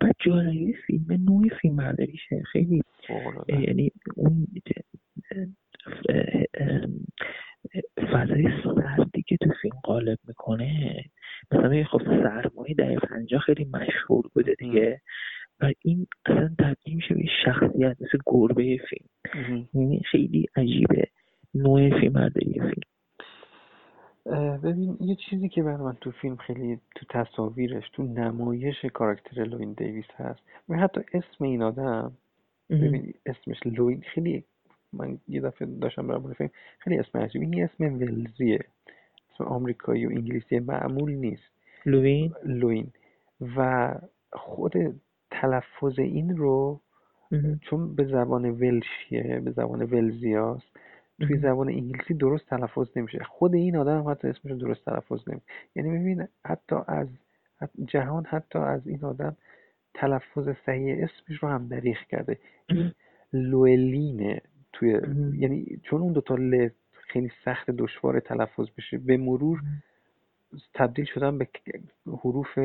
بعد 0.00 0.14
جالبی 0.24 0.72
فیلم 0.86 1.06
نوع 1.12 1.48
فیلم 1.60 1.76
برداریشه. 1.76 2.42
خیلی 2.52 2.82
یعنی 3.48 3.92
اون 4.16 4.46
فضای 8.12 8.48
سردی 8.64 9.22
که 9.22 9.36
تو 9.36 9.50
فیلم 9.62 9.76
غالب 9.84 10.18
می‌کنه. 10.28 11.04
مثلا 11.52 11.84
خب 11.84 12.02
سرمایه 12.04 12.74
در 12.74 12.94
پنجاه 12.94 13.40
خیلی 13.40 13.64
مشهور 13.64 14.30
بوده 14.34 14.54
دیگه. 14.58 15.00
و 15.60 15.72
این 15.82 16.06
اصلا 16.26 16.54
تبدیل 16.58 16.96
میشه 16.96 17.14
به 17.14 17.24
شخصیت 17.44 17.96
مثل 18.00 18.18
گربه 18.26 18.78
فیلم. 18.88 19.08
یعنی 19.74 20.02
خیلی 20.10 20.46
عجیبه 20.56 21.08
نوع 21.54 22.00
فیلم 22.00 22.12
برداری 22.12 22.52
فیلم. 22.52 22.91
ببین 24.62 24.96
یه 25.00 25.16
چیزی 25.30 25.48
که 25.48 25.62
برای 25.62 25.76
من 25.76 25.96
تو 26.00 26.10
فیلم 26.10 26.36
خیلی 26.36 26.80
تو 26.94 27.06
تصاویرش 27.10 27.90
تو 27.92 28.02
نمایش 28.02 28.84
کاراکتر 28.84 29.44
لوین 29.44 29.72
دیویس 29.72 30.06
هست. 30.16 30.40
و 30.68 30.76
حتی 30.76 31.00
اسم 31.14 31.44
این 31.44 31.62
آدم 31.62 32.12
ببین 32.70 33.14
اسمش 33.26 33.56
لوین 33.64 34.00
خیلی 34.14 34.44
من 34.92 35.18
یه 35.28 35.40
دفعه 35.40 35.68
داشتم 35.80 36.06
برای 36.06 36.34
فیلم 36.34 36.50
خیلی 36.78 36.98
اسم 36.98 37.18
عجیبی 37.18 37.46
این 37.46 37.64
اسم 37.64 37.84
ولزیه. 37.84 38.64
اسم 39.34 39.44
آمریکایی 39.44 40.06
و 40.06 40.08
انگلیسی 40.08 40.58
معمول 40.58 41.12
نیست. 41.12 41.52
لوین؟ 41.86 42.34
لوین. 42.44 42.92
و 43.56 43.94
خود 44.32 44.72
تلفظ 45.30 45.98
این 45.98 46.36
رو 46.36 46.80
چون 47.60 47.94
به 47.94 48.04
زبان 48.04 48.50
ولشیه 48.50 49.40
به 49.44 49.50
زبان 49.50 49.82
ولزیاست 49.82 50.66
توی 51.20 51.38
زبان 51.38 51.68
انگلیسی 51.68 52.14
درست 52.14 52.46
تلفظ 52.46 52.88
نمیشه. 52.96 53.24
خود 53.24 53.54
این 53.54 53.76
آدم 53.76 53.98
هم 53.98 54.10
حتی 54.10 54.28
اسمش 54.28 54.52
رو 54.52 54.58
درست 54.58 54.84
تلفظ 54.84 55.28
نمیشه. 55.28 55.46
یعنی 55.76 55.98
ببین 55.98 56.28
حتی 56.44 56.76
از 56.86 57.08
جهان 57.84 58.24
حتی 58.24 58.58
از 58.58 58.86
این 58.86 59.04
آدم 59.04 59.36
تلفظ 59.94 60.48
صحیح 60.66 61.04
اسمش 61.04 61.42
رو 61.42 61.48
هم 61.48 61.68
دریغ 61.68 61.96
کرده. 61.96 62.38
لوئلینه 63.32 64.40
توی 64.72 65.00
یعنی 65.38 65.80
چون 65.82 66.00
اون 66.00 66.12
دوتا 66.12 66.34
ل 66.34 66.68
خیلی 66.92 67.30
سخت 67.44 67.70
دشوار 67.70 68.20
تلفظ 68.20 68.66
بشه 68.78 68.98
به 68.98 69.16
مرور 69.16 69.62
تبدیل 70.74 71.04
شدن 71.04 71.38
به 71.38 71.48
حروف 72.06 72.58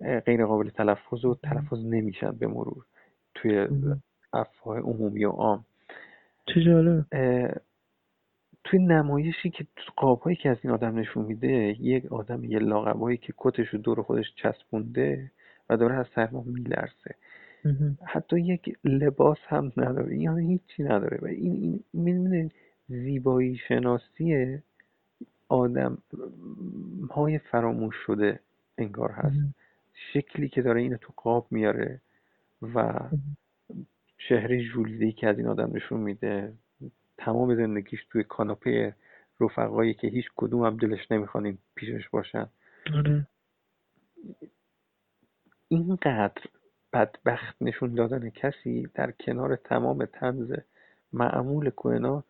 غیر 0.00 0.46
قابل 0.46 0.70
تلفظ 0.70 1.24
و 1.24 1.34
تلفظ 1.34 1.86
نمیشن 1.86 2.30
به 2.30 2.46
مرور 2.46 2.84
توی 3.34 3.68
افواه 4.32 4.78
عمومی 4.78 5.24
و 5.24 5.30
عام. 5.30 5.64
چه 6.46 6.62
جالب 6.62 7.04
توی 8.68 8.78
نمایشی 8.78 9.50
که 9.50 9.66
قابهایی 9.96 10.36
که 10.36 10.50
از 10.50 10.56
این 10.62 10.72
آدم 10.72 10.98
نشون 10.98 11.24
میده 11.24 11.76
یک 11.80 12.12
آدم 12.12 12.44
یه 12.44 12.58
لاقبایی 12.58 13.16
که 13.16 13.34
کتش 13.38 13.68
رو 13.68 13.78
دور 13.78 14.02
خودش 14.02 14.34
چسبونده 14.36 15.30
و 15.70 15.76
داره 15.76 15.94
از 15.94 16.06
سرما 16.14 16.42
میلرزه. 16.46 17.14
حتی 18.04 18.40
یک 18.40 18.78
لباس 18.84 19.38
هم 19.46 19.72
نداره 19.76 20.14
این 20.14 20.28
هم 20.28 20.38
هیچی 20.38 20.82
نداره. 20.82 21.18
و 21.22 21.26
این 21.26 21.84
این 21.94 22.50
زیبایی 22.88 23.56
شناسی 23.68 24.58
آدم 25.48 25.98
های 27.10 27.38
فراموش 27.38 27.96
شده 28.06 28.40
انگار 28.78 29.10
هست. 29.10 29.40
شکلی 30.12 30.48
که 30.48 30.62
داره 30.62 30.80
اینو 30.80 30.96
تو 30.96 31.12
قاب 31.16 31.46
میاره 31.50 32.00
و 32.74 33.00
چهره 34.28 34.62
ژولیده 34.62 35.12
که 35.12 35.28
از 35.28 35.38
این 35.38 35.46
آدم 35.46 35.70
نشون 35.76 36.00
میده. 36.00 36.52
تمام 37.18 37.54
زندگیش 37.54 38.04
توی 38.10 38.24
کاناپه 38.24 38.94
رفقایی 39.40 39.94
که 39.94 40.08
هیچ 40.08 40.26
کدوم 40.36 40.64
هم 40.64 40.76
دلش 40.76 41.10
نمی‌خوان 41.12 41.58
پیشش 41.74 42.08
باشن. 42.08 42.46
آره. 42.94 43.26
اینقدر 45.68 46.42
بدبخت 46.92 47.56
نشون 47.60 47.94
دادن 47.94 48.30
کسی 48.30 48.88
در 48.94 49.10
کنار 49.10 49.56
تمام 49.56 50.04
تنز 50.04 50.52
معمول 51.12 51.70
کوهنا 51.70 52.24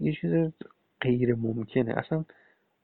یه 0.00 0.12
چیز 0.20 0.52
غیر 1.00 1.34
ممکنه. 1.34 1.94
اصلا 1.98 2.24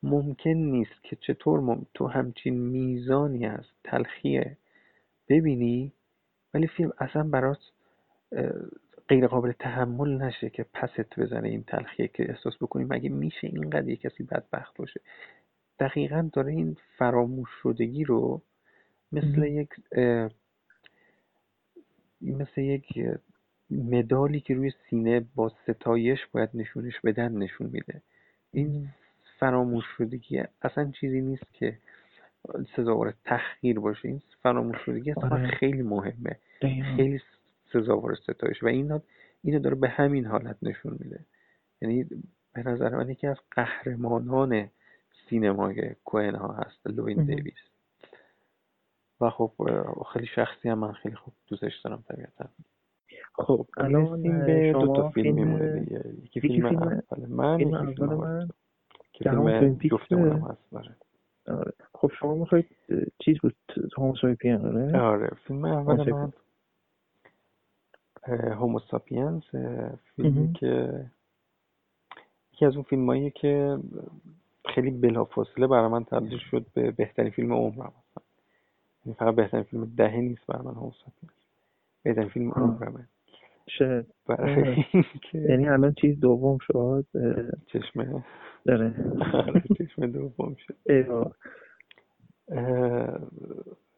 ممکن 0.03 0.51
نیست 0.51 1.03
که 1.03 1.17
چطور 1.17 1.61
مم... 1.61 1.87
تو 1.95 2.07
همچین 2.07 2.61
میزانی 2.61 3.47
از 3.47 3.65
تلخیه 3.85 4.57
ببینی 5.29 5.93
ولی 6.55 6.67
فیلم 6.67 6.93
اصلا 6.99 7.23
برات 7.23 7.59
غیر 9.11 9.27
قابل 9.27 9.53
تحمل 9.53 10.23
نشه 10.23 10.51
که 10.51 10.67
پست 10.75 11.19
بزنه 11.21 11.49
این 11.49 11.63
تلخیه 11.63 12.09
که 12.09 12.31
احساس 12.31 12.57
بکنی. 12.57 12.85
مگه 12.85 13.09
میشه 13.09 13.47
اینقدر 13.47 13.89
یه 13.89 13.97
کسی 13.97 14.23
بدبخت 14.23 14.77
باشه؟ 14.77 15.01
دقیقا 15.79 16.31
داره 16.33 16.53
این 16.53 16.77
فراموش 16.99 17.49
شدگی 17.63 18.05
رو 18.05 18.43
مثل 19.13 19.43
یک 19.43 19.69
مثل 22.21 22.61
یک 22.61 22.87
مدالی 23.71 24.41
که 24.41 24.55
روی 24.55 24.73
سینه 24.91 25.21
با 25.35 25.49
ستایش 25.49 26.27
باید 26.33 26.51
نشونش 26.55 27.01
بدن 27.05 27.33
نشون 27.33 27.67
میده. 27.67 28.03
این 28.53 28.89
فراموش 29.39 29.85
شدگی 29.99 30.43
اصلا 30.63 30.93
چیزی 31.01 31.21
نیست 31.21 31.53
که 31.53 31.79
سزاوار 32.77 33.15
تحقیر 33.25 33.81
باشه. 33.81 34.09
این 34.09 34.23
فراموش 34.43 34.77
شدگی 34.87 35.11
اصلا 35.11 35.31
آره. 35.31 35.47
خیلی 35.47 35.83
مهمه. 35.83 36.37
خیلی 36.97 37.21
سزاوار 37.73 38.15
ستایش 38.15 38.63
و 38.63 38.67
این 38.67 39.01
اینو 39.43 39.59
داره 39.59 39.77
به 39.77 39.89
همین 39.89 40.27
حالت 40.27 40.57
نشون 40.63 40.99
میده. 41.01 41.21
یعنی 41.83 42.05
به 42.55 42.63
نظر 42.63 42.97
من 42.97 43.11
یکی 43.11 43.27
از 43.27 43.37
قهرمانان 43.51 44.69
سینمای 45.29 45.95
کوهن 46.05 46.35
ها 46.35 46.53
هست 46.53 46.87
لوین 46.87 47.25
دیویس. 47.25 47.55
و 49.21 49.31
خب 49.31 49.53
خیلی 50.13 50.27
شخصی 50.27 50.69
هم 50.69 50.79
من 50.79 50.93
خیلی 50.93 51.15
خوب 51.17 51.35
دوستش 51.47 51.81
دارم 51.81 52.05
طبیعتا. 52.09 52.49
خب 53.35 53.67
الان 53.77 54.23
به 54.23 54.73
دو 54.73 54.97
تا 54.97 55.09
فیلم 55.09 55.35
میمونه 55.35 55.81
دیگه. 55.81 56.05
یکی 56.23 56.41
فیلم, 56.41 56.67
اول 56.67 57.27
من 57.29 57.57
فیلم 57.57 57.75
اول 57.75 58.15
من. 58.15 58.49
که 59.13 59.31
فیلم 59.31 59.79
جفتمونم 59.91 60.41
هست 60.41 60.75
آره. 60.75 60.97
آره. 61.47 61.73
خب 61.95 62.11
شما 62.21 62.35
می‌خواید 62.35 62.67
چیز 63.19 63.39
بود؟ 63.39 63.57
هوموساپین 63.97 64.67
آره؟ 64.67 64.99
آره 65.01 65.31
فیلم 65.47 65.65
اول 65.65 66.13
من. 66.13 66.33
هوموساپینز 68.29 69.43
فیلمی 70.17 70.53
که 70.53 71.05
یکی 72.53 72.67
از 72.67 72.75
اون 72.75 72.83
فیلم 72.83 73.31
که 73.31 73.79
خیلی 74.75 74.91
بلافاصله 74.91 75.67
برای 75.67 75.89
من 75.89 76.05
تبدیل 76.05 76.39
شد 76.39 76.67
به 76.75 76.91
بهترین 76.91 77.31
فیلم 77.31 77.53
عمرم 77.53 77.93
یعنی 79.07 79.17
فقط 79.19 79.35
بهترین 79.35 79.63
فیلم 79.63 79.93
دهه 79.97 80.17
نیست 80.17 80.47
برای 80.47 80.67
من 80.67 80.75
هوموساپینز 80.75 81.33
بهترین 82.03 82.29
فیلم 82.29 82.51
عمرمه. 82.51 83.09
شاید 83.69 84.07
یعنی 85.35 85.69
الان 85.69 85.95
چیز 86.01 86.21
دوم 86.21 86.59
شد. 86.61 87.07
چشمه 87.67 88.25
داره 88.65 88.95
آره، 89.35 89.63
چشمه 89.79 90.07
دوم 90.07 90.57
شد. 90.59 90.77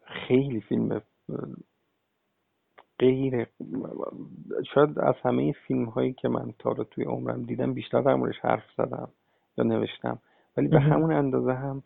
خیلی 0.04 0.60
فیلم 0.60 1.02
غیر 3.02 3.46
شاید 4.74 4.98
از 4.98 5.14
همه 5.22 5.52
فیلم 5.52 5.84
هایی 5.84 6.12
که 6.12 6.28
من 6.28 6.54
تا 6.58 6.72
رو 6.72 6.84
توی 6.84 7.04
عمرم 7.04 7.42
دیدم 7.42 7.74
بیشتر 7.74 8.00
در 8.00 8.14
موردش 8.14 8.38
حرف 8.38 8.64
زدم 8.76 9.08
یا 9.58 9.64
نوشتم. 9.64 10.18
ولی 10.56 10.68
به 10.68 10.80
همون 10.80 11.12
اندازه 11.12 11.52
هم 11.52 11.82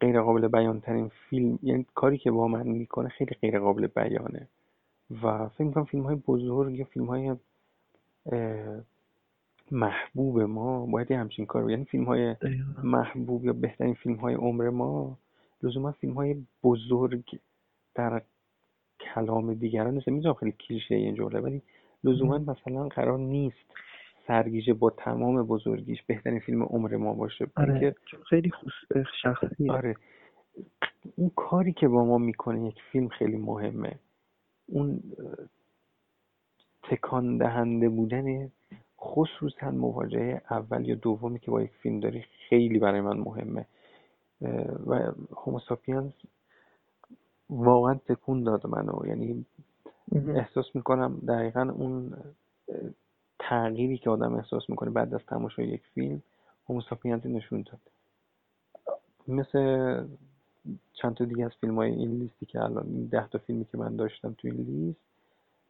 غیر 0.00 0.20
قابل 0.22 0.48
بیان 0.48 0.80
ترین 0.80 1.10
فیلم 1.28 1.58
یعنی 1.62 1.86
کاری 1.94 2.18
که 2.18 2.30
با 2.30 2.48
من 2.48 2.66
می‌کنه 2.66 3.08
خیلی 3.08 3.36
غیر 3.40 3.58
قابل 3.58 3.86
بیانه. 3.86 4.48
و 5.22 5.48
فکر 5.48 5.64
می‌کنم 5.64 5.84
فیلم 5.84 6.02
های 6.02 6.16
بزرگ 6.16 6.74
یا 6.74 6.84
فیلم 6.84 7.06
های 7.06 7.36
محبوب 9.70 10.40
ما 10.40 10.86
باید 10.86 11.12
همچین 11.12 11.46
کار 11.46 11.70
یعنی 11.70 11.84
فیلم 11.84 12.04
های 12.04 12.36
محبوب 12.82 13.44
یا 13.44 13.52
بهترین 13.52 13.94
فیلم 13.94 14.16
های 14.16 14.34
عمر 14.34 14.70
ما 14.70 15.18
لزوما 15.62 15.92
فیلم 15.92 16.12
های 16.12 16.46
بزرگ 16.64 17.38
در 17.94 18.22
کلام 19.00 19.54
دیگران 19.54 19.94
نیست 19.94 20.08
می‌دونم 20.08 20.34
خیلی 20.34 20.52
کلیشه 20.52 20.94
این 20.94 21.14
جمله 21.14 21.40
ولی 21.40 21.62
لزوما 22.04 22.38
مثلا 22.38 22.88
قرار 22.88 23.18
نیست 23.18 23.56
سرگیجه 24.26 24.72
با 24.72 24.90
تمام 24.90 25.42
بزرگیش 25.42 26.02
بهترین 26.02 26.40
فیلم 26.40 26.62
عمر 26.62 26.96
ما 26.96 27.14
باشه. 27.14 27.46
آره 27.56 27.94
خیلی 28.28 28.52
شخصیه. 29.22 29.72
آره. 29.72 29.96
اون 31.16 31.30
کاری 31.36 31.72
که 31.72 31.88
با 31.88 32.04
ما 32.04 32.18
می‌کنه 32.18 32.66
یک 32.66 32.78
فیلم 32.92 33.08
خیلی 33.08 33.36
مهمه. 33.36 33.98
اون 34.66 35.02
تکان 36.82 37.36
دهنده 37.36 37.88
بودن 37.88 38.50
خصوصا 38.98 39.70
مواجهه 39.70 40.42
اول 40.50 40.88
یا 40.88 40.94
دومی 40.94 41.38
که 41.38 41.50
با 41.50 41.62
یک 41.62 41.70
فیلم 41.82 42.00
داری 42.00 42.24
خیلی 42.48 42.78
برای 42.78 43.00
من 43.00 43.16
مهمه. 43.16 43.66
و 44.86 45.12
هوموساپینز 45.36 46.12
واقعا 47.50 47.94
تکون 47.94 48.42
داد 48.44 48.66
منو. 48.66 49.06
یعنی 49.06 49.44
احساس 50.12 50.66
می‌کنم 50.74 51.22
دقیقا 51.28 51.70
اون 51.76 52.16
تغییری 53.38 53.98
که 53.98 54.10
آدم 54.10 54.34
احساس 54.34 54.70
می‌کنه 54.70 54.90
بعد 54.90 55.14
از 55.14 55.20
تماشای 55.28 55.68
یک 55.68 55.82
فیلم 55.94 56.22
هوموساپینز 56.68 57.26
نشون 57.26 57.62
داد. 57.62 57.80
مثل 59.28 60.04
چند 60.92 61.14
تا 61.14 61.24
دیگه 61.24 61.44
از 61.44 61.52
فیلم 61.60 61.76
های 61.76 61.90
این 61.90 62.10
لیستی 62.10 62.46
که 62.46 62.62
الان 62.62 62.86
این 62.86 63.06
ده 63.06 63.28
تا 63.28 63.38
فیلمی 63.38 63.64
که 63.64 63.78
من 63.78 63.96
داشتم 63.96 64.32
توی 64.38 64.50
این 64.50 64.60
لیست 64.60 65.00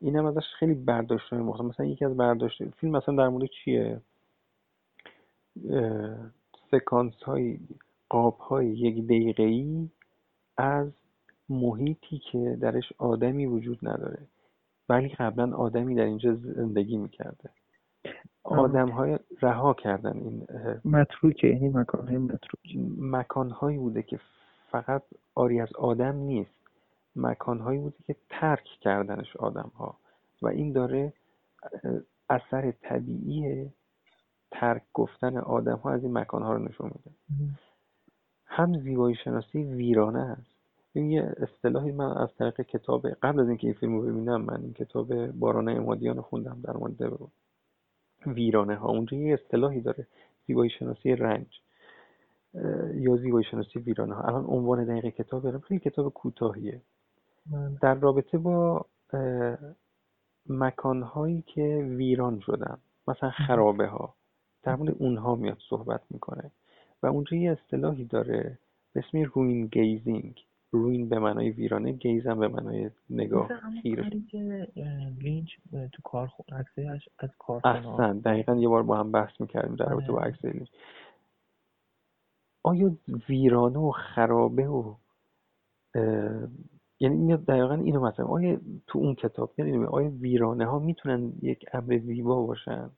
اینم 0.00 0.26
ازش 0.26 0.44
خیلی 0.58 0.74
برداشت 0.74 1.28
های 1.28 1.42
مختلف. 1.42 1.66
مثلا 1.66 1.86
یکی 1.86 2.04
از 2.04 2.16
برداشت 2.16 2.64
فیلم 2.64 2.96
مثلا 2.96 3.16
در 3.16 3.28
مورد 3.28 3.48
چیه؟ 3.64 4.00
سکانس 6.70 7.14
های 7.14 7.58
قاب 8.08 8.38
های 8.38 8.66
یک 8.66 9.04
دقیقه 9.04 9.42
ای 9.42 9.88
از 10.56 10.88
محیطی 11.50 12.18
که 12.32 12.58
درش 12.60 12.92
آدمی 12.98 13.46
وجود 13.46 13.78
نداره 13.82 14.18
ولی 14.88 15.08
قبلا 15.08 15.56
آدمی 15.56 15.94
در 15.94 16.04
اینجا 16.04 16.34
زندگی 16.34 16.96
می‌کرده. 16.96 17.50
آدم 18.44 18.88
های 18.88 19.18
رها 19.42 19.74
کردن 19.74 20.16
این 20.16 20.46
متروکه 20.84 21.46
یعنی 21.46 21.68
مکان 21.68 22.08
های 22.08 22.18
متروک 22.18 22.76
مکان 22.98 23.50
هایی 23.50 23.78
بوده 23.78 24.02
که 24.02 24.20
فقط 24.70 25.02
آری 25.34 25.60
از 25.60 25.72
آدم 25.72 26.16
نیست 26.16 26.60
مکانهایی 27.16 27.78
بوده 27.78 27.96
که 28.06 28.16
ترک 28.28 28.64
کردنش 28.80 29.36
آدم 29.36 29.72
ها 29.74 29.96
و 30.42 30.48
این 30.48 30.72
داره 30.72 31.12
اثر 32.30 32.70
طبیعی 32.70 33.70
ترک 34.50 34.82
گفتن 34.94 35.38
آدم 35.38 35.76
ها 35.76 35.90
از 35.90 36.02
این 36.02 36.12
مکان 36.18 36.42
ها 36.42 36.52
رو 36.52 36.58
نشون 36.68 36.86
میده. 36.86 37.16
هم 38.46 38.78
زیبایی 38.80 39.16
شناسی 39.24 39.62
ویرانه 39.62 40.24
هست. 40.24 40.49
این 40.92 41.10
یه 41.10 41.34
اصطلاحی 41.36 41.92
من 41.92 42.12
از 42.12 42.28
طریق 42.38 42.60
کتاب 42.60 43.08
قبل 43.08 43.40
از 43.40 43.48
اینکه 43.48 43.66
این 43.66 43.74
فیلم 43.74 43.94
رو 43.94 44.02
ببینم 44.02 44.42
من 44.42 44.60
این 44.62 44.72
کتاب 44.72 45.26
بارانه 45.26 45.72
امادیان 45.72 46.16
رو 46.16 46.22
خوندم 46.22 46.60
در 46.64 46.72
مورد 46.72 47.18
ویرانه 48.26 48.76
ها. 48.76 48.88
اونجا 48.88 49.16
یه 49.16 49.34
اصطلاحی 49.34 49.80
داره 49.80 50.06
زیبایی 50.46 50.70
شناسی 50.70 51.16
رنج 51.16 51.60
یا 52.94 53.16
زیبایی 53.16 53.44
شناسی 53.50 53.78
ویرانه 53.78 54.14
ها. 54.14 54.22
الان 54.22 54.44
عنوان 54.44 54.84
دقیق 54.84 55.14
کتاب 55.14 55.42
برم 55.42 55.60
خیلی 55.60 55.80
کتاب 55.80 56.12
کوتاهیه. 56.12 56.80
بله. 57.46 57.78
در 57.82 57.94
رابطه 57.94 58.38
با 58.38 58.86
مکانهایی 60.48 61.42
که 61.46 61.86
ویران 61.96 62.40
شدن 62.40 62.78
مثلا 63.08 63.30
خرابه 63.30 63.86
ها 63.86 64.14
در 64.62 64.76
مورد 64.76 64.96
اونها 64.98 65.34
میاد 65.34 65.58
صحبت 65.68 66.00
می‌کنه. 66.10 66.50
و 67.02 67.06
اونجا 67.06 67.36
یه 67.36 67.50
اصطلاحی 67.52 68.04
داره 68.04 68.58
به 68.92 69.04
اسم 69.08 69.22
روین 69.34 69.66
گیزینگ 69.66 70.44
روین 70.72 71.08
به 71.08 71.18
معنای 71.18 71.50
ویرانه 71.50 71.92
گیزم 71.92 72.40
به 72.40 72.48
معنای 72.48 72.90
نگاه 73.10 73.48
خیره 73.82 74.10
لینچ 75.20 75.48
تو 75.92 76.02
کار 76.04 76.32
از 77.18 77.30
کار 77.38 77.60
احسن. 77.64 78.18
دقیقا 78.18 78.54
یه 78.54 78.68
بار 78.68 78.82
با 78.82 78.96
هم 78.96 79.12
بحث 79.12 79.40
می‌کردیم 79.40 79.76
در 79.76 79.88
رابطه 79.88 80.12
با 80.12 80.18
آره. 80.18 80.28
عکس 80.28 80.44
لینچ. 80.44 80.68
آیا 82.62 82.96
ویرانه 83.28 83.78
و 83.78 83.90
خرابه 83.90 84.68
و 84.68 84.94
یعنی 87.00 87.16
میاد 87.16 87.44
دقیقا 87.44 87.74
اینو 87.74 88.00
مثلا 88.00 88.26
آیا 88.26 88.60
تو 88.86 88.98
اون 88.98 89.14
کتاب 89.14 89.52
میاد 89.58 89.84
آیا 89.84 90.10
ویرانه 90.10 90.66
ها 90.66 90.78
می‌تونن 90.78 91.32
یک 91.42 91.64
امر 91.72 91.98
زیبا 91.98 92.46
باشن 92.46 92.90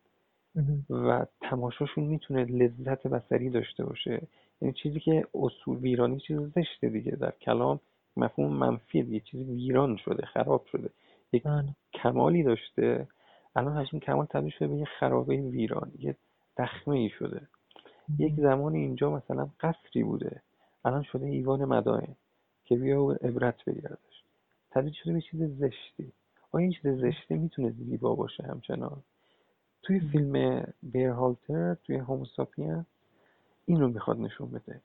و 0.91 1.27
تماشاشون 1.41 2.05
می‌تونه 2.05 2.45
لذت 2.45 3.07
بسری 3.07 3.51
داشته 3.51 3.85
باشه؟ 3.85 4.27
یعنی 4.63 4.73
چیزی 4.73 5.01
که 5.01 5.27
اصول 5.35 5.79
ویرانی 5.79 6.21
چیز 6.21 6.39
زشته 6.41 6.89
دیگه. 6.89 7.11
در 7.11 7.31
کلام 7.31 7.81
مفهوم 8.17 8.53
منفی 8.53 9.03
دیگه. 9.03 9.21
چیزی 9.21 9.45
ویران 9.45 9.97
شده 9.97 10.27
خراب 10.27 10.67
شده. 10.73 10.91
یک 11.33 11.43
بله. 11.43 11.65
کمالی 11.95 12.43
داشته. 12.43 13.09
الان 13.57 13.77
اون 13.93 14.01
کمال 14.01 14.27
تبدیل 14.27 14.51
شده 14.51 14.69
به 14.69 14.77
یه 14.77 14.85
خرابه 14.85 15.37
ویران. 15.37 15.93
یه 15.99 16.17
دخمه 16.59 16.97
ای 16.97 17.09
شده 17.09 17.41
یک 18.19 18.35
زمان 18.35 18.75
اینجا 18.75 19.11
مثلا 19.11 19.49
قصری 19.61 20.03
بوده. 20.03 20.43
الان 20.85 21.03
شده 21.03 21.27
ایوان 21.27 21.65
مدائن 21.65 22.17
که 22.65 22.77
بیا 22.77 23.03
و 23.03 23.13
عبرت 23.13 23.65
بگیردش 23.65 24.23
تبدیل 24.71 24.93
شده 24.93 25.13
به 25.13 25.21
چیز 25.21 25.43
زشتی. 25.43 26.13
آیا 26.53 26.63
این 26.63 26.73
چیز 26.73 26.87
زشتی 27.01 27.35
می‌تونه 27.35 27.71
زیبا 27.71 28.15
باشه 28.15 28.43
همچنان؟ 28.43 29.03
توی 29.83 30.01
فیلم 30.01 30.65
بیرهالتر 30.83 31.75
توی 31.75 31.97
هوموساپین 31.97 32.85
این 33.67 33.81
رو 33.81 33.89
می‌خواد 33.89 34.21
نشون 34.21 34.51
بده. 34.51 34.81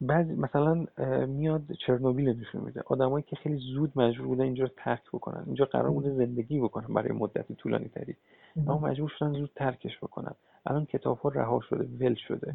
بعد 0.00 0.30
مثلا 0.30 0.86
میاد 1.26 1.72
چرنوبیل 1.86 2.28
نشون 2.28 2.60
میده. 2.60 2.82
آدمایی 2.86 3.24
که 3.28 3.36
خیلی 3.36 3.56
زود 3.74 3.92
مجبور 3.96 4.26
بودن 4.26 4.44
اینجا 4.44 4.64
رو 4.64 4.70
ترک 4.76 5.08
بکنن. 5.12 5.42
اینجا 5.46 5.64
قرار 5.64 5.90
بوده 5.90 6.14
زندگی 6.14 6.60
بکنن 6.60 6.94
برای 6.94 7.12
مدت 7.12 7.52
طولانی 7.52 7.88
تری. 7.88 8.16
اما 8.56 8.78
مجبور 8.78 9.12
شدن 9.18 9.32
زود 9.32 9.50
ترکش 9.56 9.98
بکنن. 9.98 10.34
الان 10.66 10.86
کتاب 10.86 11.18
ها 11.18 11.28
رها 11.28 11.60
شده 11.60 11.84
ول 11.84 12.14
شده. 12.14 12.54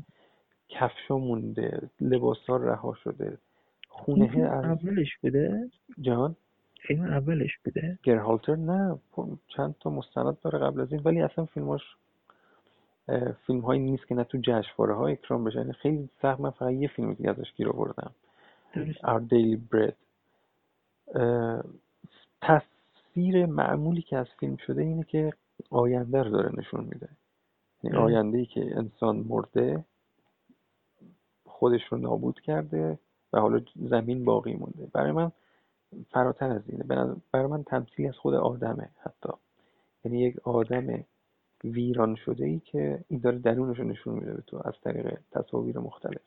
کفشا 0.70 1.18
مونده 1.18 1.90
لباس 2.02 2.38
ها 2.48 2.58
رها 2.58 2.94
شده. 2.94 3.38
خونه 3.90 4.48
از 4.52 4.66
اولش 4.66 5.18
بوده؟ 5.24 5.70
جان 6.02 6.36
فیلم 6.88 7.04
اولش 7.04 7.58
بوده؟ 7.66 8.00
گرهالتر؟ 8.04 8.56
نه. 8.56 9.00
چند 9.48 9.76
تا 9.80 9.90
مستند 9.90 10.38
داره 10.42 10.60
قبل 10.60 10.82
از 10.82 10.92
این. 10.92 11.02
ولی 11.06 11.22
اصلا 11.22 11.46
فیلماش 11.46 11.82
فیلم 13.48 13.60
هایی 13.60 13.80
نیست 13.80 14.08
که 14.08 14.16
نه 14.16 14.24
تو 14.24 14.38
جشنواره 14.38 14.96
های 14.96 15.14
اکرام 15.14 15.44
بشه. 15.44 15.60
یعنی 15.60 15.74
خیلی 15.74 16.10
سخت 16.22 16.40
من 16.40 16.50
فقط 16.50 16.72
یه 16.72 16.88
فیلم 16.88 17.14
دیگه 17.14 17.30
ازش 17.30 17.54
گیر 17.56 17.70
آوردم. 17.70 18.12
Our 18.76 19.22
Daily 19.32 19.58
Bread. 19.72 19.94
تصویر 22.42 23.46
معمولی 23.46 24.02
که 24.02 24.18
از 24.18 24.28
فیلم 24.40 24.58
شده 24.58 24.82
اینه 24.82 25.04
که 25.04 25.34
آینده 25.70 26.24
رو 26.24 26.30
داره 26.30 26.52
نشون 26.58 26.84
میده. 26.84 27.10
یعنی 27.84 27.98
آینده 27.98 28.38
ای 28.38 28.46
که 28.46 28.78
انسان 28.78 29.26
مرده 29.30 29.86
خودش 31.46 31.82
رو 31.90 31.98
نابود 31.98 32.40
کرده 32.40 33.00
و 33.34 33.40
حالا 33.40 33.62
زمین 33.76 34.26
باقی 34.26 34.54
مونده. 34.54 34.88
برای 34.94 35.12
من 35.12 35.32
فراتر 36.12 36.52
از 36.52 36.70
اینه. 36.70 36.84
برای 37.32 37.48
من 37.48 37.64
تمثیل 37.64 38.08
از 38.08 38.18
خود 38.18 38.34
آدمه 38.34 38.90
حتی. 39.02 39.34
یعنی 40.06 40.20
یک 40.20 40.48
آدم 40.48 41.04
ویران 41.64 42.16
شده 42.16 42.46
ای 42.46 42.60
که 42.60 43.00
این 43.08 43.20
داره 43.20 43.40
درونش 43.40 43.80
رو 43.80 43.84
نشون 43.84 44.14
میده 44.14 44.34
به 44.34 44.42
تو 44.42 44.62
از 44.66 44.74
طریق 44.84 45.18
تصاویر 45.32 45.80
مختلف. 45.80 46.22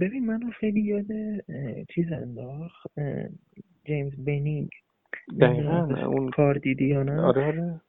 ببین 0.00 0.26
منو 0.26 0.50
خیلی 0.50 0.80
یاد 0.80 1.06
چیز 1.94 2.12
انداخت 2.12 2.86
جیمز 3.84 4.12
بینینگ 4.24 4.70
دقیقا 5.40 6.06
اون 6.06 6.30
کار 6.30 6.54
دیدی 6.54 6.86
یا 6.86 7.02
نه. 7.02 7.20
آره 7.20 7.46
آره. 7.46 7.80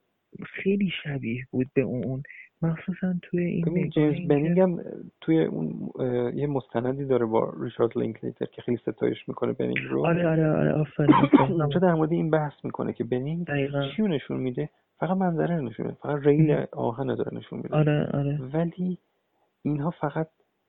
خیلی 0.45 0.91
شبیه 1.03 1.45
بود 1.51 1.67
به 1.73 1.81
اون. 1.81 2.23
مخصوصا 2.61 3.13
توی 3.21 3.45
این 3.45 3.89
جیمز 3.89 4.27
بنینگ 4.27 4.59
هم 4.59 4.79
توی 5.21 5.43
اون 5.43 5.89
یه 6.35 6.47
مستندی 6.47 7.05
داره 7.05 7.25
با 7.25 7.53
ریچارد 7.61 7.97
لینکلیتر 7.97 8.45
که 8.45 8.61
خیلی 8.61 8.77
ستایش 8.77 9.27
می‌کنه 9.27 9.53
بنینگ 9.53 9.77
رو. 9.89 10.05
آره 10.05 10.27
آره 10.27 10.51
آره 10.51 10.71
آفرین 10.71 11.15
اونجا 11.59 11.79
در 11.79 11.93
مورد 11.93 12.11
این 12.11 12.29
بحث 12.29 12.53
می‌کنه 12.63 12.93
که 12.93 13.03
بنینگ 13.03 13.47
چی 13.95 14.01
نشون 14.01 14.39
میده؟ 14.39 14.69
فقط 14.99 15.17
منظره 15.17 15.59
نشون 15.59 15.85
میده 15.85 15.97
فقط 16.01 16.25
ریل 16.25 16.65
آهن 16.71 17.15
داره 17.15 17.37
نشون 17.37 17.59
میده. 17.59 17.75
آره 17.75 18.09
آره. 18.13 18.39
ولی 18.53 18.97
اینها 19.61 19.89
فقط 19.89 20.27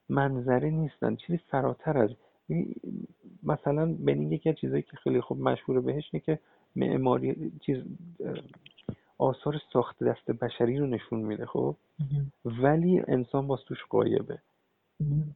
منظره 0.09 0.71
نیستن 0.71 1.17
چیزی 1.17 1.39
فراتر 1.51 1.99
از 1.99 2.11
مثلا 3.43 3.95
بنینگ 3.95 4.33
یکی 4.33 4.49
از 4.49 4.57
چیزایی 4.57 4.83
که 4.83 4.97
خیلی 4.97 5.21
خوب 5.21 5.41
مشهور 5.41 5.81
بهش 5.81 6.05
اینه 6.13 6.25
که 6.25 6.39
معماری 6.77 7.53
چیز 7.61 7.85
آثار 9.19 9.61
ساخت 9.73 10.05
دست 10.05 10.31
بشری 10.31 10.79
رو 10.79 10.87
نشون 10.87 11.21
میده 11.21 11.47
خب؟ 11.47 11.77
ولی 12.45 13.03
انسان 13.09 13.47
باز 13.47 13.61
توش 13.67 13.85
قایبه 13.91 14.39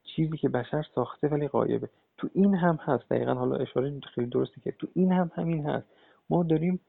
چیزی 0.05 0.37
که 0.37 0.49
بشر 0.49 0.87
ساخته 0.95 1.29
ولی 1.29 1.49
قایبه 1.49 1.89
تو 2.17 2.29
این 2.35 2.55
هم 2.55 2.79
هست. 2.83 3.09
دقیقا 3.11 3.35
حالا 3.35 3.57
اشاره 3.57 4.01
خیلی 4.15 4.27
درستی 4.27 4.61
که 4.61 4.73
تو 4.73 4.87
این 4.95 5.13
هم 5.13 5.31
همین 5.35 5.67
هست. 5.67 5.87
ما 6.31 6.43
داریم 6.43 6.81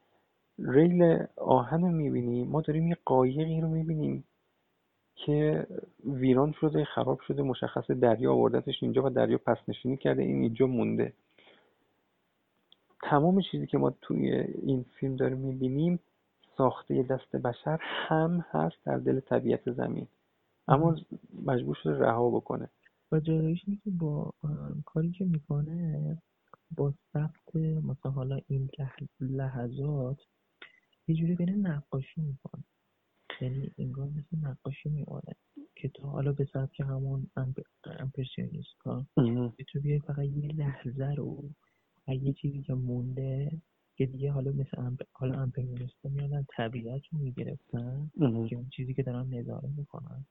ریل 0.58 1.26
آهن 1.36 1.80
رو 1.80 1.90
می‌بینیم 1.90 2.48
ما 2.48 2.60
داریم 2.60 2.86
یه 2.86 2.96
قایقی 3.04 3.60
رو 3.60 3.68
می‌بینیم 3.68 4.24
که 5.14 5.66
ویران 6.04 6.52
شده 6.52 6.84
خراب 6.84 7.20
شده 7.20 7.42
مشخص 7.42 7.90
دریا 7.90 8.32
آوردتش 8.32 8.82
اینجا 8.82 9.06
و 9.06 9.10
دریا 9.10 9.38
پس 9.38 9.56
نشینی 9.68 9.96
کرده 9.96 10.22
این 10.22 10.42
اینجا 10.42 10.66
مونده. 10.66 11.12
تمام 13.02 13.40
چیزی 13.40 13.66
که 13.66 13.78
ما 13.78 13.90
توی 14.02 14.30
این 14.62 14.84
فیلم 15.00 15.16
داریم 15.16 15.38
می‌بینیم 15.38 16.00
ساخته 16.56 17.02
دست 17.02 17.36
بشر 17.36 17.78
هم 17.82 18.44
هست 18.50 18.76
در 18.84 18.98
دل 18.98 19.20
طبیعت 19.20 19.72
زمین. 19.72 20.06
اما 20.68 20.96
مجبور 21.46 21.74
شده 21.82 21.98
رها 21.98 22.30
بکنه. 22.30 22.68
و 23.12 23.20
جالبش 23.20 23.62
اینه 23.66 23.80
که 23.84 23.90
با 23.90 24.32
کاری 24.84 25.10
که 25.10 25.24
می‌کنه 25.24 26.18
با 26.76 26.92
ثبت 27.12 27.56
مثلا 27.56 28.12
حالا 28.12 28.38
این 28.48 28.70
لحظات 29.20 30.18
یه 31.08 31.14
جوری 31.14 31.34
بین 31.34 31.66
نقاشی 31.66 32.20
می‌کنه. 32.20 32.64
یعنی 33.40 33.70
انگار 33.78 34.08
مثل 34.08 34.46
نقاشی 34.48 34.88
میمونه 34.88 35.34
که 35.76 35.88
تو 35.88 36.06
حالا 36.06 36.32
به 36.32 36.44
سبک 36.52 36.80
همون 36.80 37.30
امپرسیونیست 37.84 38.80
ها 38.84 39.06
تو 39.68 39.80
بیای 39.80 39.98
فقط 39.98 40.18
یه 40.24 40.48
لحظه 40.48 41.14
رو 41.14 41.42
یه 42.08 42.32
چیزی 42.32 42.62
که 42.62 42.74
مونده 42.74 43.50
که 43.96 44.06
دیگه 44.06 44.32
حالا 44.32 44.52
مثل 44.52 44.80
امپ... 44.80 45.02
حالا 45.12 45.40
امپریالیست 45.42 46.06
میادن 46.06 46.46
طبیعت 46.56 47.02
رو 47.12 47.18
می‌گرفتن 47.18 48.10
که 48.48 48.56
اون 48.56 48.68
چیزی 48.76 48.94
که 48.94 49.02
دارن 49.02 49.34
نظاره 49.34 49.68
می‌کنن. 49.76 50.24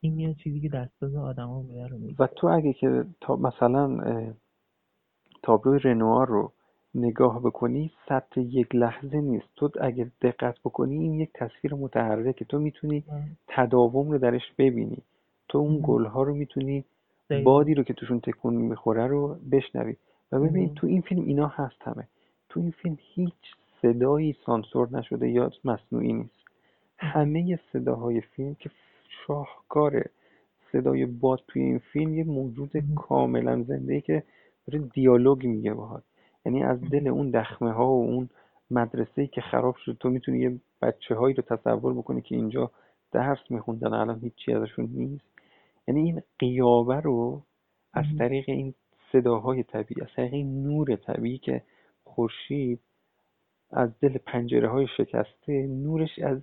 این 0.00 0.14
میاد 0.14 0.36
چیزی 0.36 0.60
که 0.60 0.68
دستاز 0.68 1.14
آدما 1.14 1.62
بوده 1.62 1.86
رو 1.86 1.98
می‌گیره. 1.98 2.16
و 2.18 2.26
تو 2.26 2.46
اگه 2.46 2.72
که 2.72 3.04
تا 3.20 3.36
مثلا 3.36 4.34
تابلو 5.42 5.78
رنوار 5.78 6.28
رو 6.28 6.52
نگاه 6.94 7.40
بکنی 7.42 7.90
ثبت 8.08 8.38
یک 8.38 8.74
لحظه 8.74 9.20
نیست. 9.20 9.46
تو 9.56 9.70
اگه 9.80 10.10
دقت 10.22 10.58
بکنی 10.64 10.98
این 10.98 11.14
یک 11.14 11.30
تصویر 11.34 11.74
متحرکه. 11.74 12.44
تو 12.44 12.58
می‌تونی 12.58 13.04
تداوم 13.48 14.10
رو 14.10 14.18
درش 14.18 14.52
ببینی. 14.58 14.98
تو 15.48 15.58
اون 15.58 15.80
گلها 15.82 16.22
رو 16.22 16.34
می‌تونی 16.34 16.84
بادی 17.44 17.74
رو 17.74 17.82
که 17.82 17.94
توشون 17.94 18.20
تکون 18.20 18.54
می‌خوره 18.54 19.06
رو 19.06 19.36
بشنوی. 19.52 19.96
و 20.32 20.40
ببین 20.40 20.74
تو 20.74 20.86
این 20.86 21.00
فیلم 21.00 21.24
اینا 21.24 21.46
هست 21.46 21.82
همه. 21.82 22.08
تو 22.48 22.60
این 22.60 22.70
فیلم 22.70 22.96
هیچ 23.00 23.54
صدایی 23.82 24.36
سانسور 24.46 24.88
نشده 24.92 25.28
یا 25.28 25.50
مصنوعی 25.64 26.12
نیست. 26.12 26.38
همه 26.98 27.58
صداهای 27.72 28.20
فیلم 28.20 28.54
که 28.54 28.70
شاهکاره 29.26 30.10
صدای 30.72 31.06
باد 31.06 31.40
توی 31.48 31.62
این 31.62 31.78
فیلم 31.78 32.14
یه 32.14 32.24
موجود 32.24 32.70
کاملا 32.96 33.62
زنده 33.62 34.00
که 34.00 34.22
داره 34.66 34.84
دیالوگ 34.94 35.46
میگه 35.46 35.74
باهات. 35.74 36.02
یعنی 36.48 36.62
از 36.62 36.80
دل 36.80 37.08
اون 37.08 37.30
دخمه 37.30 37.72
ها 37.72 37.86
و 37.86 38.04
اون 38.04 38.28
مدرسه 38.70 39.26
که 39.26 39.40
خراب 39.40 39.76
شد 39.76 39.96
تو 40.00 40.08
می‌تونی 40.08 40.38
یه 40.38 40.60
بچه 40.82 41.14
هایی 41.14 41.34
رو 41.34 41.42
تصور 41.42 41.94
بکنی 41.94 42.20
که 42.20 42.34
اینجا 42.34 42.70
درس 43.12 43.38
میخوندن 43.50 43.94
الان 43.94 44.20
هیچی 44.20 44.52
ازشون 44.52 44.88
نیست. 44.94 45.24
یعنی 45.88 46.00
این 46.00 46.22
قیابه 46.38 47.00
رو 47.00 47.42
از 47.92 48.04
طریق 48.18 48.44
این 48.48 48.74
صداهای 49.12 49.62
طبیعی 49.62 50.02
از 50.02 50.08
طریق 50.16 50.34
این 50.34 50.62
نور 50.62 50.96
طبیعی 50.96 51.38
که 51.38 51.62
خورشید 52.04 52.80
از 53.70 53.90
دل 54.00 54.18
پنجره 54.18 54.68
های 54.68 54.86
شکسته 54.96 55.66
نورش 55.66 56.18
از 56.18 56.38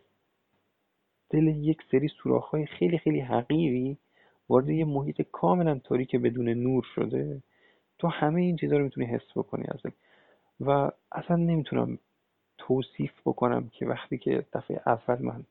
دل 1.29 1.47
یک 1.47 1.77
سری 1.91 2.07
سوراخ 2.07 2.49
های 2.49 2.65
خیلی 2.65 2.97
خیلی 2.97 3.19
حقیری 3.19 3.97
وارد 4.49 4.69
یه 4.69 4.85
محیط 4.85 5.21
کاملا 5.31 5.79
تاریک 5.83 6.15
بدون 6.15 6.49
نور 6.49 6.85
شده. 6.95 7.41
تو 8.05 8.11
همه 8.11 8.41
این 8.41 8.55
چیزها 8.57 8.77
رو 8.77 8.83
می‌تونی 8.83 9.07
حس 9.07 9.31
بکنی 9.35 9.65
از 9.67 9.91
و 10.61 10.91
اصلا 11.11 11.35
نمی‌تونم 11.35 11.99
توصیف 12.57 13.11
بکنم 13.25 13.69
که 13.69 13.85
وقتی 13.85 14.17
که 14.17 14.45
دفعه 14.53 14.81
اول 14.85 15.21
من 15.21 15.43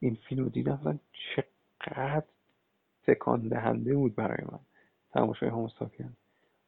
این 0.00 0.18
فیلم 0.28 0.44
رو 0.44 0.50
دیدم 0.50 0.72
اصلا 0.72 0.98
چقدر 1.84 2.24
تکان 3.06 3.48
دهنده 3.48 3.94
بود 3.94 4.14
برای 4.14 4.44
من 4.52 4.58
تماشای 5.12 5.48
هوموساپین 5.48 6.10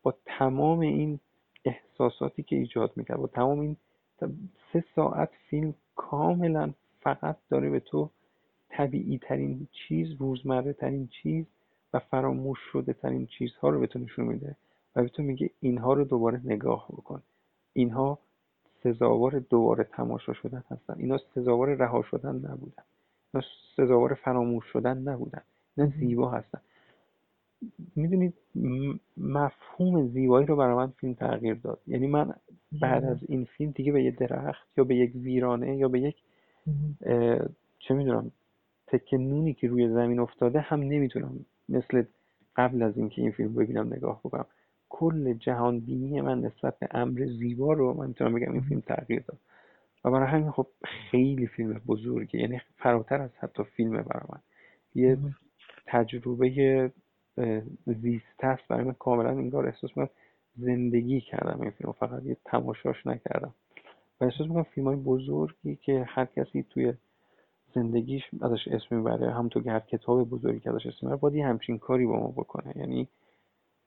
با 0.03 0.15
تمام 0.27 0.81
این 0.81 1.21
احساساتی 1.65 2.43
که 2.43 2.57
ایجاد 2.57 2.93
می‌کرد 2.97 3.17
با 3.19 3.27
تمام 3.27 3.61
این 3.61 3.77
سه 4.73 4.85
ساعت 4.97 5.31
فیلم 5.51 5.75
کاملا 5.97 6.73
فقط 7.01 7.37
داره 7.51 7.71
به 7.71 7.81
تو 7.81 8.11
طبیعی 8.69 9.19
ترین 9.19 9.69
چیز 9.73 10.13
روزمره 10.13 10.73
ترین 10.73 11.09
چیز 11.23 11.47
و 11.93 11.99
فراموش 11.99 12.59
شده 12.73 12.93
ترین 12.93 13.27
چیزها 13.27 13.69
رو 13.69 13.81
به 13.81 13.87
تو 13.87 13.99
نشون 13.99 14.25
میده. 14.27 14.57
و 14.97 15.03
به 15.03 15.09
تو 15.09 15.23
میگه 15.23 15.51
اینها 15.61 15.93
رو 15.93 16.05
دوباره 16.05 16.41
نگاه 16.45 16.87
بکن. 16.89 17.23
اینها 17.73 18.19
سزاوار 18.83 19.39
دوباره 19.39 19.85
تماشا 19.85 20.33
شدن 20.33 20.65
هستن. 20.71 20.95
اینا 20.99 21.19
سزاوار 21.35 21.75
رها 21.75 22.03
شدن 22.03 22.35
نبودن. 22.35 22.83
اینا 23.35 23.47
سزاوار 23.77 24.15
فراموش 24.15 24.65
شدن 24.65 24.99
نبودن. 24.99 25.43
اینا 25.77 25.91
زیبا 25.91 26.31
هستن. 26.31 26.61
می‌دونید 27.97 28.35
مفهوم 29.17 30.09
زیبایی 30.09 30.47
رو 30.47 30.57
برای 30.57 30.75
من 30.77 30.87
فیلم 30.87 31.15
تغییر 31.15 31.55
داد. 31.55 31.81
یعنی 31.87 32.07
من 32.07 32.35
بعد 32.81 33.05
از 33.05 33.19
این 33.29 33.45
فیلم 33.45 33.71
دیگه 33.71 33.93
به 33.93 34.03
یه 34.03 34.11
درخت 34.11 34.79
یا 34.79 34.85
به 34.85 34.97
یک 34.97 35.13
ویرانه 35.15 35.77
یا 35.77 35.89
به 35.89 36.01
یک 36.01 36.17
چه 37.79 37.95
می‌دونم 37.95 38.31
تکه 38.87 39.19
نونی 39.19 39.55
که 39.55 39.69
روی 39.69 39.89
زمین 39.89 40.19
افتاده 40.19 40.61
هم 40.61 40.81
نمی‌تونم 40.81 41.47
مثل 41.69 42.03
قبل 42.57 42.83
از 42.83 42.99
اینکه 42.99 43.23
این 43.23 43.31
فیلم 43.31 43.55
ببینم 43.55 43.95
نگاه 43.95 44.21
بکنم. 44.25 44.47
کل 44.89 45.35
جهان 45.35 45.81
بینی 45.81 46.21
من 46.21 46.41
نسبت 46.41 46.79
به 46.79 46.89
امر 46.91 47.27
زیبا 47.27 47.73
رو 47.73 47.95
من 47.95 48.07
می‌تونم 48.07 48.35
بگم 48.35 48.53
این 48.53 48.61
فیلم 48.61 48.81
تغییر 48.81 49.23
داد. 49.29 49.39
و 50.05 50.11
برای 50.11 50.29
همین 50.29 50.51
خب 50.51 50.67
خیلی 50.85 51.47
فیلم 51.47 51.81
بزرگی 51.87 52.39
یعنی 52.39 52.61
فراتر 52.79 53.23
از 53.23 53.31
حتی 53.39 53.65
فیلم 53.65 53.91
برای 53.91 54.27
من. 54.29 54.41
یه 54.95 55.19
تجربه 55.87 56.91
زیست 57.87 58.45
است 58.45 58.69
برای 58.69 58.85
من 58.85 58.93
کاملا 58.93 59.31
انگار 59.31 59.67
احساس 59.67 59.91
می‌کنم 59.91 60.09
زندگی 60.57 61.21
کردم 61.21 61.61
این 61.61 61.71
فیلم 61.71 61.93
فقط 61.93 62.25
یه 62.25 62.37
تماشاش 62.45 63.07
نکردم. 63.07 63.55
و 64.21 64.25
احساس 64.25 64.47
می‌کنم 64.47 64.63
فیلم 64.63 64.87
های 64.87 64.97
بزرگی 64.97 65.77
که 65.77 66.05
هر 66.09 66.25
کسی 66.25 66.63
توی 66.71 66.95
زندگیش 67.75 68.23
ازش 68.43 68.69
اسم 68.69 68.97
می‌بره 68.97 69.33
همونطور 69.33 69.63
که 69.63 69.71
هر 69.71 69.81
کتاب 69.81 70.31
بزرگی 70.31 70.61
که 70.61 70.71
ازش 70.71 70.87
اسم 70.87 70.99
می‌بره 71.03 71.17
باید 71.17 71.35
یه 71.35 71.47
همچین 71.47 71.79
کاری 71.79 72.07
با 72.07 72.21
ما 72.21 72.29
بکنه. 72.29 72.73
یعنی 72.77 73.09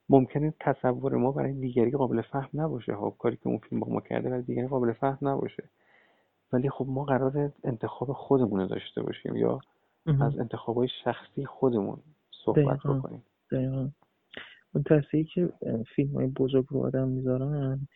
ممکنه 0.10 0.54
تصور 0.60 1.16
ما 1.16 1.32
برای 1.32 1.54
دیگری 1.54 1.92
قابل 1.92 2.22
فهم 2.22 2.50
نباشه. 2.54 2.94
ها 2.94 3.10
کاری 3.10 3.36
که 3.36 3.48
اون 3.48 3.58
فیلم 3.58 3.82
با 3.82 3.88
ما 3.88 4.02
کرده 4.02 4.30
برای 4.30 4.42
دیگری 4.42 4.68
قابل 4.68 4.94
فهم 4.94 5.18
نباشه. 5.28 5.64
ولی 6.54 6.70
خب 6.70 6.86
ما 6.88 7.04
قرار 7.04 7.52
انتخاب 7.64 8.14
خودمون 8.14 8.68
داشته 8.68 9.02
باشیم 9.02 9.36
یا 9.36 9.60
از 10.22 10.40
انتخابای 10.40 10.88
شخصی 11.04 11.46
خودمون 11.46 11.98
صحبت 12.46 12.80
بکنیم. 12.80 13.24
دقیقا. 13.52 13.90
اون 14.74 14.84
تاثیری 14.84 15.24
که 15.24 15.50
فیلم 15.96 16.14
های 16.14 16.28
بزرگ 16.28 16.66
رو 16.70 16.86
آدم 16.86 17.08
می‌ذارن 17.08 17.88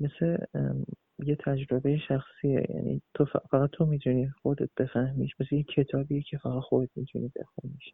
مثل 0.00 0.36
یه 1.18 1.36
تجربه 1.36 1.98
شخصیه. 1.98 2.66
یعنی 2.74 3.02
تو 3.14 3.24
فقط 3.24 3.70
تو 3.70 3.86
می‌تونی 3.86 4.28
خودت 4.28 4.70
بفهمیش 4.76 5.40
مثل 5.40 5.54
یه 5.54 5.62
کتابیه 5.62 6.22
که 6.22 6.38
فقط 6.38 6.62
خودت 6.62 6.90
می‌تونی 6.96 7.32
بخونیش. 7.36 7.92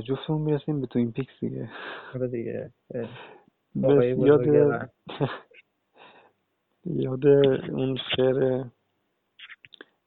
جفتمون 0.00 0.42
می‌رسیم 0.42 0.80
به 0.80 0.86
تو 0.86 0.98
این 0.98 1.12
پیکس 1.12 1.32
دیگه. 1.40 1.70
آره 2.14 2.28
دیگه. 2.28 2.70
یاد 4.16 4.46
یاد 6.84 7.26
اون 7.26 7.98
شعر 8.16 8.64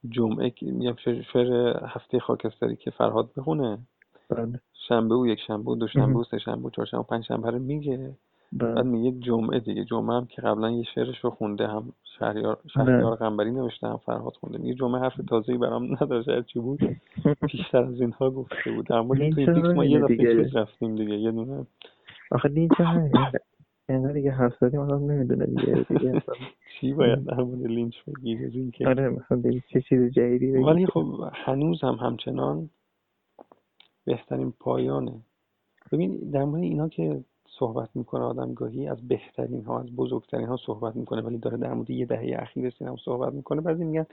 جمعه 0.08 0.52
میگم 0.62 0.96
شعر 1.32 1.76
هفته 1.86 2.20
خاکستری 2.20 2.76
که 2.76 2.90
فرهاد 2.90 3.30
بخونه. 3.36 3.78
بله. 4.28 4.60
شنبه 4.88 5.14
و 5.14 5.26
یک 5.26 5.38
شنبه 5.46 5.70
و 5.70 5.74
دو 5.74 5.88
شنبه 5.88 6.18
و 6.18 6.24
سه 6.24 6.38
شنبه 6.38 6.66
و 6.68 6.70
چهار 6.70 6.86
شنبه 6.86 7.00
و 7.00 7.06
پنج 7.06 7.24
شنبه 7.24 7.50
رو 7.50 7.58
میگه. 7.58 8.16
بعد 8.52 8.86
میگه 8.86 9.18
جمعه 9.20 9.60
دیگه. 9.60 9.84
جمعه 9.84 10.16
هم 10.16 10.26
که 10.26 10.42
قبلا 10.42 10.70
یه 10.70 10.84
شعرش 10.94 11.18
رو 11.24 11.30
خونده 11.30 11.66
هم 11.66 11.92
شهریار 12.18 12.58
شهریار 12.74 13.16
بله. 13.16 13.16
قنبری 13.16 13.50
نوشته 13.50 13.86
هم 13.86 13.96
فرهاد 13.96 14.32
خونده. 14.32 14.58
میگه 14.58 14.74
جمعه 14.74 15.00
حرف 15.00 15.16
تازه‌ای 15.28 15.58
برام 15.58 15.92
نداره. 15.92 16.22
شاید 16.22 16.46
چی 16.46 16.58
بود؟ 16.58 16.78
بیشتر 17.52 17.82
از 17.82 18.00
اینها 18.00 18.30
گفته 18.30 18.72
بود. 18.72 18.86
در 18.86 19.00
مورد 19.00 19.30
توی 19.30 19.46
پیکس 19.46 19.66
ما 19.66 19.84
یه 19.84 20.00
دفعه 20.00 20.50
رفتیم 20.54 20.94
دیگه. 20.96 21.14
یه 21.14 21.30
دونه. 21.30 21.66
آخه 22.30 22.48
نیچه 22.48 22.84
همین 22.84 23.12
انگار 23.88 24.12
دیگه 24.12 24.30
حرف 24.30 24.52
زدیم 24.60 24.80
آدم 24.80 25.10
نمی‌دونه 25.10 25.46
دیگه. 25.46 25.86
دیگه 25.88 26.22
چی 26.80 26.92
باید 26.92 27.24
در 27.24 27.36
مورد 27.36 27.66
لینچ 27.66 27.94
بگی؟ 28.06 28.70
که 28.70 28.88
آره 28.88 29.08
مثلا 29.08 29.42
چه 29.72 29.80
چیز 29.80 30.12
جدیدی 30.12 30.52
بگی. 30.52 30.62
ولی 30.64 30.86
خب 30.86 31.30
هنوز 31.32 31.84
هم 31.84 31.94
همچنان 31.94 32.70
بهترین 34.04 34.52
پایانه. 34.60 35.12
ببین 35.92 36.30
در 36.30 36.44
مورد 36.44 36.62
اینا 36.62 36.88
که 36.88 37.24
صحبت 37.58 37.88
می‌کنه 37.94 38.24
آدم 38.24 38.54
گاهی 38.54 38.88
از 38.88 39.08
بهترین 39.08 39.64
ها 39.64 39.80
از 39.80 39.96
بزرگترین 39.96 40.46
ها 40.46 40.56
صحبت 40.66 40.96
می‌کنه 40.96 41.22
ولی 41.22 41.38
داره 41.38 41.56
در 41.56 41.74
مورد 41.74 41.90
یه 41.90 42.06
دهه 42.06 42.36
اخیر 42.38 42.70
سینما 42.70 42.96
صحبت 43.04 43.32
می‌کنه. 43.32 43.60
بعضی 43.60 43.84
میگن 43.84 44.06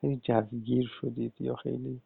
خیلی 0.00 0.20
جوگیر 0.24 0.90
شدید 1.00 1.32
یا 1.40 1.54
خیلی 1.54 2.00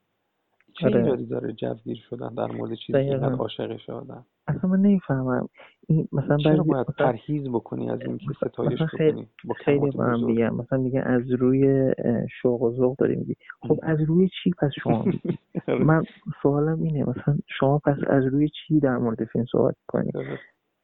چه 0.80 0.86
آره. 0.86 1.02
ایرادی 1.02 1.26
داره 1.26 1.52
جوگیر 1.52 2.02
شدن 2.10 2.34
در 2.34 2.52
مورد 2.52 2.74
چیزی 2.74 3.08
که 3.08 3.16
عاشقش 3.16 3.90
آدم؟ 3.90 4.24
اصلا 4.46 4.70
من 4.70 4.78
نمی‌فهمم. 4.78 5.48
این 5.88 6.08
مثلا 6.12 6.36
چرا 6.36 6.62
باید 6.62 6.86
پرهیز 6.86 7.48
بکنی 7.48 7.90
از 7.90 8.00
اینکه 8.00 8.26
ستایش 8.36 8.82
خیلی 8.82 9.26
با 9.44 9.54
خیلی 9.54 9.90
با 9.90 10.04
هم 10.04 10.24
میگم 10.24 10.54
مثلا 10.54 10.78
میگه 10.78 11.00
از 11.00 11.30
روی 11.30 11.92
شوق 12.42 12.62
و 12.62 12.70
ذوق 12.70 12.96
داریم. 12.96 13.18
میگی 13.18 13.36
خب 13.68 13.78
از 13.82 14.00
روی 14.00 14.28
چی 14.42 14.50
پس 14.50 14.70
شما؟ 14.82 15.04
آره. 15.68 15.84
من 15.84 16.02
سوالم 16.42 16.82
اینه 16.82 17.04
مثلا 17.04 17.38
شما 17.58 17.78
پس 17.78 17.96
از 18.06 18.24
روی 18.24 18.48
چی 18.48 18.80
در 18.80 18.96
مورد 18.96 19.24
فیلم 19.24 19.44
صحبت 19.52 19.76
کنید 19.88 20.14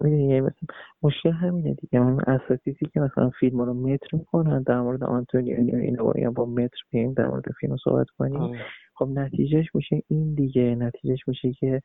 می‌دونی 0.00 0.40
مثلا 0.40 0.68
مشکل 1.02 1.30
همینه 1.30 1.74
دیگه. 1.74 2.00
من 2.00 2.20
اساتیدی 2.20 2.86
که 2.86 3.00
مثلا 3.00 3.30
فیلم 3.30 3.60
رو 3.60 3.74
متر 3.74 4.08
می‌کنن 4.12 4.62
در 4.62 4.80
مورد 4.80 5.04
آنتونی 5.04 5.52
اینو 5.52 6.32
با 6.32 6.46
متر 6.46 6.78
بیم 6.90 7.12
در 7.12 7.26
مورد 7.26 7.44
فیلم 7.60 7.76
صحبت 7.84 8.06
کنیم. 8.18 8.40
آره. 8.40 8.60
خب 8.94 9.08
نتیجهش 9.14 9.74
میشه 9.74 10.02
این 10.08 10.34
دیگه. 10.34 10.74
نتیجهش 10.74 11.28
میشه 11.28 11.52
که 11.52 11.82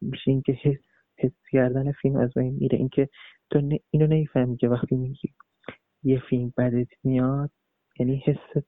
میشه 0.00 0.30
اینکه 0.30 0.52
حس 0.52 0.80
حس 1.18 1.32
کردن 1.52 1.92
فیلم 1.92 2.16
از 2.16 2.34
بین 2.34 2.54
میره. 2.54 2.78
اینکه 2.78 3.08
تو 3.50 3.58
اینو 3.90 4.06
نمی‌فهمی 4.06 4.56
که 4.56 4.68
وقتی 4.68 4.96
میگی 4.96 5.28
یه 6.02 6.20
فیلم 6.30 6.52
بدت 6.58 6.88
میاد 7.04 7.50
یعنی 8.00 8.22
حس 8.26 8.64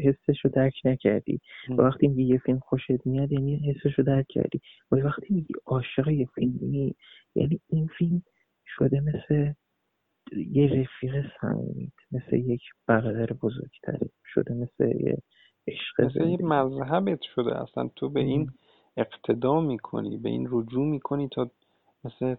حسش 0.00 0.44
رو 0.44 0.50
درک 0.50 0.80
نکردی. 0.84 1.40
و 1.70 1.82
وقتی 1.82 2.08
میگی 2.08 2.22
یه 2.22 2.38
فیلم 2.38 2.58
خوشت 2.58 3.06
میاد 3.06 3.32
یعنی 3.32 3.56
حسش 3.56 3.98
رو 3.98 4.04
درک 4.04 4.26
کردی. 4.28 4.60
و 4.92 4.96
وقتی 4.96 5.26
میگی 5.34 5.54
عاشق 5.66 6.08
یه 6.08 6.26
فیلمی 6.34 6.94
یعنی 7.34 7.60
این 7.68 7.86
فیلم 7.98 8.22
شده 8.66 9.00
مثل 9.00 9.52
یه 10.36 10.66
رفیق 10.66 11.24
صمیمیت 11.40 11.92
مثل 12.12 12.36
یک 12.36 12.62
برادر 12.86 13.26
بزرگتری 13.26 14.10
شده 14.24 14.54
مثل 14.54 14.84
یه 15.00 15.18
عشق 15.68 16.00
مثل 16.00 16.28
یه 16.28 16.38
مذهبت 16.42 17.20
شده. 17.22 17.62
اصلا 17.62 17.90
تو 17.96 18.08
به 18.08 18.20
این 18.20 18.50
اقتدا 18.96 19.60
می‌کنی 19.60 20.16
به 20.16 20.28
این 20.28 20.48
رجوع 20.50 20.86
می‌کنی 20.86 21.28
تا 21.28 21.50
مثل 22.04 22.34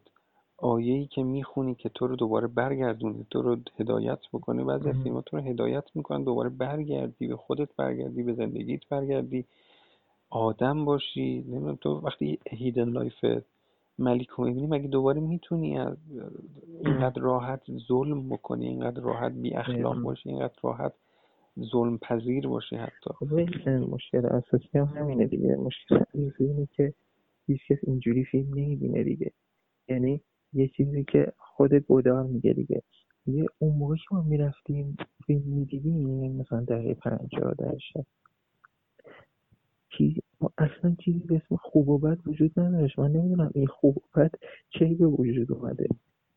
ای 0.62 1.06
که 1.06 1.24
می‌خونی 1.24 1.76
که 1.76 1.90
تو 1.90 2.08
رو 2.08 2.16
دوباره 2.16 2.48
برگردونه 2.48 3.26
تو 3.32 3.42
رو 3.42 3.58
هدایت 3.80 4.20
بکنه 4.34 4.64
بعضی 4.64 4.90
از 4.90 4.96
فیلم 5.04 5.22
تو 5.22 5.38
رو 5.38 5.44
هدایت 5.44 5.84
می‌کنن 5.96 6.24
دوباره 6.24 6.50
برگردی 6.50 7.28
به 7.28 7.36
خودت 7.36 7.76
برگردی 7.76 8.24
به 8.24 8.34
زندگیت 8.34 8.88
برگردی. 8.90 9.46
آدم 10.30 10.86
باشی 10.86 11.46
نمی‌دونم 11.48 11.76
تو 11.76 11.90
وقتی 11.90 12.40
Hidden 12.50 12.90
Life 12.90 13.26
ملیک 14.00 14.28
رو 14.30 14.44
می‌بینی 14.44 14.68
مگه 14.68 14.88
دوباره 14.88 15.20
می‌تونی 15.22 15.80
اینقدر 16.84 17.22
راحت 17.22 17.62
ظلم 17.88 18.30
بکنی 18.30 18.68
اینقدر 18.68 19.02
راحت 19.02 19.32
بی 19.32 19.54
اخلاق 19.54 20.02
باشی 20.02 20.30
اینقدر 20.30 20.54
راحت 20.64 20.94
ظلم 21.60 21.98
پذیر 21.98 22.48
باشی 22.48 22.76
حتی؟ 22.76 23.10
خب 23.20 23.34
مشکل 23.90 24.26
اساسی 24.26 24.70
هم 24.74 24.86
همینه 24.86 25.26
دیگه. 25.26 25.56
مشکل 25.56 25.96
اساسی 25.96 26.44
اینه 26.44 26.68
که 26.72 26.94
هیچ 27.48 27.62
کس 27.70 27.78
اینجوری 27.84 28.24
فیلم 28.24 28.50
نمی‌بینه 28.50 29.04
دیگه. 29.04 29.32
یعنی 29.90 30.22
یه 30.54 30.68
چیزی 30.68 31.04
که 31.04 31.34
خود 31.38 31.74
گودار 31.74 32.24
میگه 32.24 32.54
دیگه. 32.54 32.82
یه 33.28 33.46
اون 33.60 33.76
موقع 33.76 33.96
که 33.96 34.06
ما 34.12 34.22
می‌رفتیم 34.22 34.98
فیلم 35.26 35.42
می‌دیدیم 35.46 36.32
مثلا 36.32 36.62
دقیقه 36.62 36.94
پنجاه 36.94 37.54
در 37.54 37.76
چیزی 39.90 40.22
اصلا 40.58 40.96
چیزی 41.06 41.20
به 41.20 41.36
اسم 41.36 41.56
خوب 41.56 41.90
و 41.90 41.98
بد 41.98 42.18
وجود 42.28 42.60
نداشت. 42.60 43.00
من 43.00 43.12
نمی‌دونم 43.12 43.52
این 43.56 43.68
خوب 43.68 43.98
و 43.98 44.20
بد 44.20 44.32
کی 44.70 44.96
به 44.96 45.06
وجود 45.06 45.52
اومده. 45.52 45.88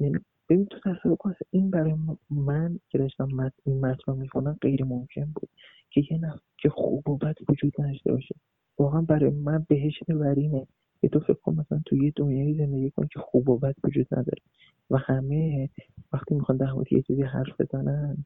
یعنی 0.01 0.19
ببین 0.49 0.67
تو 0.67 0.79
تصور 0.79 1.17
کن 1.17 1.35
این 1.51 1.71
برای 1.71 1.95
من 2.31 2.79
که 2.89 2.99
داشتم 2.99 3.29
مت... 3.35 3.53
این 3.65 3.81
متن 3.81 4.03
رو 4.07 4.15
می‌خونم 4.15 4.59
غیر 4.61 4.85
ممکن 4.85 5.25
بود 5.25 5.49
که 5.91 6.03
یه 6.11 6.19
نفر 6.19 6.39
که 6.59 6.69
خوب 6.69 7.09
و 7.09 7.17
بد 7.17 7.35
وجود 7.49 7.81
نداشته 7.81 8.13
باشه. 8.13 8.35
واقعا 8.79 9.01
برای 9.01 9.31
من 9.31 9.67
بهشت 9.69 10.11
ورینه 10.11 10.67
که 11.03 11.09
تو 11.09 11.21
فکر 11.21 11.33
کن 11.33 11.55
مثلا 11.55 11.83
تو 11.87 11.97
یه 11.97 12.13
دنیای 12.17 12.55
زندگی 12.55 12.91
کن 12.91 13.07
که 13.07 13.19
خوب 13.19 13.49
و 13.49 13.59
بد 13.59 13.75
وجود 13.85 14.07
نداره 14.13 14.43
و 14.91 14.97
همه 14.97 15.71
وقتی 16.13 16.35
می‌خوان 16.35 16.59
در 16.59 16.73
مورد 16.73 16.93
یه 16.93 17.03
چیزی 17.03 17.23
حرف 17.23 17.61
بزنن 17.61 18.25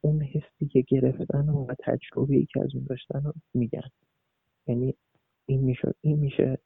اون 0.00 0.22
حسی 0.22 0.66
که 0.66 0.80
گرفتن 0.88 1.48
و 1.48 1.66
تجربه 1.78 2.36
ای 2.36 2.46
که 2.46 2.60
از 2.60 2.74
اون 2.74 2.84
داشتن 2.84 3.22
رو 3.22 3.32
میگن. 3.54 3.88
یعنی 4.66 4.94
این 5.46 5.60
میشه 5.60 5.94
این 6.00 6.18
میشه 6.18 6.58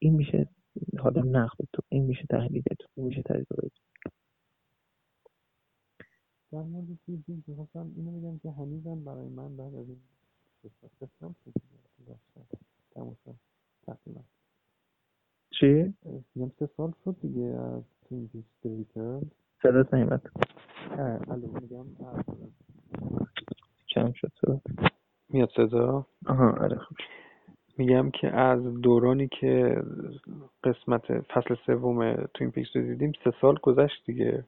این 0.00 0.14
میشه 0.14 0.48
حالا 0.98 1.22
نقد 1.22 1.64
تو 1.72 1.82
این 1.88 2.04
میشه 2.04 2.24
تحلیل 2.30 2.62
تو 2.78 2.88
این 2.94 3.06
میشه 3.06 3.22
تجربه 3.22 3.68
تو. 3.68 3.82
در 6.52 6.62
مورد 6.62 6.86
چیزی 7.06 7.42
که 7.46 7.54
خواستم 7.54 7.92
اینو 7.96 8.20
بگم 8.20 8.38
که 8.38 8.50
هنوزم 8.50 9.04
برای 9.04 9.28
من 9.28 9.56
بعد 9.56 9.74
از 9.74 9.88
این 9.88 10.00
قسم 12.96 13.04
تماشا 13.04 13.38
تقریبا. 13.86 14.20
چی؟ 15.50 15.94
میگم 16.34 16.52
سه 16.58 16.68
سال 16.76 16.92
شد 17.04 17.16
دیگه 17.20 17.42
از 17.42 17.82
Twin 18.08 18.28
Peaks 18.28 18.46
Return 18.64 19.22
صدات 19.62 19.94
نیمت 19.94 20.22
الو 21.28 21.60
میگم 21.60 21.86
کم 23.88 24.12
شد 24.12 24.32
صدا. 24.40 24.60
میاد 25.28 25.48
صدا؟ 25.56 26.06
آها 26.26 26.50
آره 26.50 26.78
خوب 26.78 26.96
میگم 27.78 28.10
که 28.10 28.36
از 28.36 28.64
دورانی 28.64 29.28
که 29.28 29.82
قسمت 30.64 31.20
فصل 31.20 31.54
سوم 31.66 32.14
Twin 32.34 32.50
Peaks 32.50 32.76
رو 32.76 32.82
دیدیم 32.82 33.12
سه 33.24 33.32
سال 33.40 33.58
گذشت 33.62 34.06
دیگه. 34.06 34.44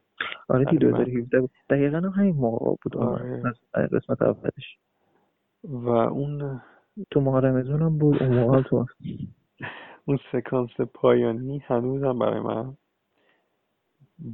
آره 0.49 0.65
دی 0.65 0.77
2017 0.77 1.39
بود. 1.41 1.51
دقیقا 1.69 1.97
هم 1.97 2.09
همین 2.09 2.35
موقع 2.35 2.75
بود. 2.83 2.97
آره. 2.97 3.43
از 3.73 3.89
قسمت 3.89 4.21
اولش. 4.21 4.77
و 5.63 5.89
اون 5.89 6.61
تو 7.11 7.21
ماه 7.21 7.45
هم 7.45 7.97
بود 7.97 8.23
اون 8.23 8.39
موقع 8.39 8.61
تو 8.61 8.85
اون 10.05 10.19
سکانس 10.31 10.81
پایانی 10.93 11.59
هنوزم 11.59 12.19
برای 12.19 12.39
من 12.39 12.77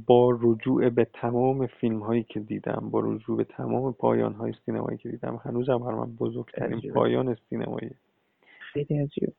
با 0.06 0.38
رجوع 0.40 0.90
به 0.90 1.04
تمام 1.04 1.66
فیلم 1.66 2.00
هایی 2.00 2.22
که 2.22 2.40
دیدم 2.40 2.90
با 2.90 3.00
رجوع 3.00 3.36
به 3.36 3.44
تمام 3.44 3.92
پایان 3.92 4.32
های 4.32 4.54
سینمایی 4.66 4.98
که 4.98 5.08
دیدم 5.08 5.40
هنوزم 5.44 5.78
برای 5.78 5.94
من 5.94 6.16
بزرگترین 6.16 6.92
پایان 6.92 7.36
سینمایی. 7.50 7.90
خیلی 8.58 8.98
عجیب 8.98 9.32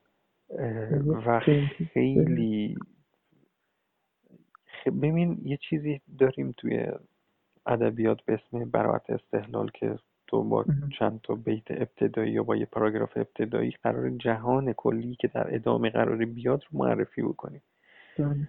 و 1.07 1.39
خیلی 1.93 2.77
ببین. 4.85 5.41
یه 5.43 5.57
چیزی 5.69 6.01
داریم 6.19 6.53
توی 6.57 6.87
ادبیات 7.65 8.21
به 8.25 8.33
اسم 8.33 8.69
براعت 8.69 9.09
استحلال 9.09 9.71
که 9.73 9.99
تو 10.27 10.43
با 10.43 10.65
چند 10.99 11.19
تا 11.23 11.35
بیت 11.35 11.71
ابتدایی 11.71 12.31
یا 12.31 12.43
با 12.43 12.55
یه 12.55 12.65
پاراگراف 12.65 13.17
ابتدایی 13.17 13.73
قرار 13.83 14.09
جهان 14.09 14.73
کلی 14.73 15.15
که 15.15 15.27
در 15.27 15.55
ادامه 15.55 15.89
قرار 15.89 16.25
بیاد 16.25 16.63
رو 16.71 16.79
معرفی 16.79 17.21
بکنی. 17.21 17.61
بله. 18.19 18.47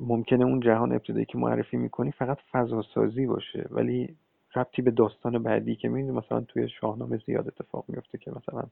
ممکنه 0.00 0.44
اون 0.44 0.60
جهان 0.60 0.92
ابتدایی 0.92 1.24
که 1.24 1.38
معرفی 1.38 1.76
می‌کنی 1.76 2.12
فقط 2.12 2.38
فضاسازی 2.52 3.26
باشه 3.26 3.66
ولی 3.70 4.16
ربطی 4.56 4.82
به 4.82 4.90
داستان 4.90 5.42
بعدی 5.42 5.76
که 5.76 5.88
می‌بینی 5.88 6.10
مثلا 6.10 6.40
توی 6.40 6.68
شاهنامه 6.68 7.20
زیاد 7.26 7.46
اتفاق 7.46 7.84
میفته 7.88 8.18
که 8.18 8.30
مثلا 8.30 8.62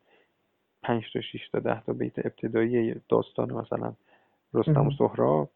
پنج 0.82 1.04
تا 1.12 1.20
شیش 1.20 1.48
تا 1.48 1.58
ده 1.58 1.80
تا 1.80 1.92
بیت 1.92 2.18
ابتدایی 2.18 2.94
داستان 3.08 3.52
مثلا 3.52 3.92
رستم 4.54 4.86
و 4.86 4.90
سهراب 4.98 5.50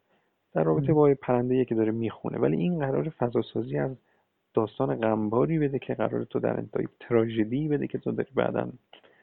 در 0.52 0.62
رابطه 0.64 0.92
با 0.92 1.14
پرنده 1.22 1.64
که 1.64 1.74
داره 1.74 1.92
می‌خونه. 1.92 2.38
ولی 2.38 2.56
این 2.56 2.78
قرار 2.78 3.08
فضاسازی 3.08 3.78
از 3.78 3.96
داستان 4.54 5.00
غمباری 5.00 5.58
بده 5.58 5.78
که 5.78 5.94
قرار 5.94 6.24
تو 6.24 6.40
در 6.40 6.56
انتهای 6.56 6.88
تراژدی 7.00 7.68
بده 7.68 7.86
که 7.86 7.98
تو 7.98 8.12
داری 8.12 8.30
بعدا 8.34 8.72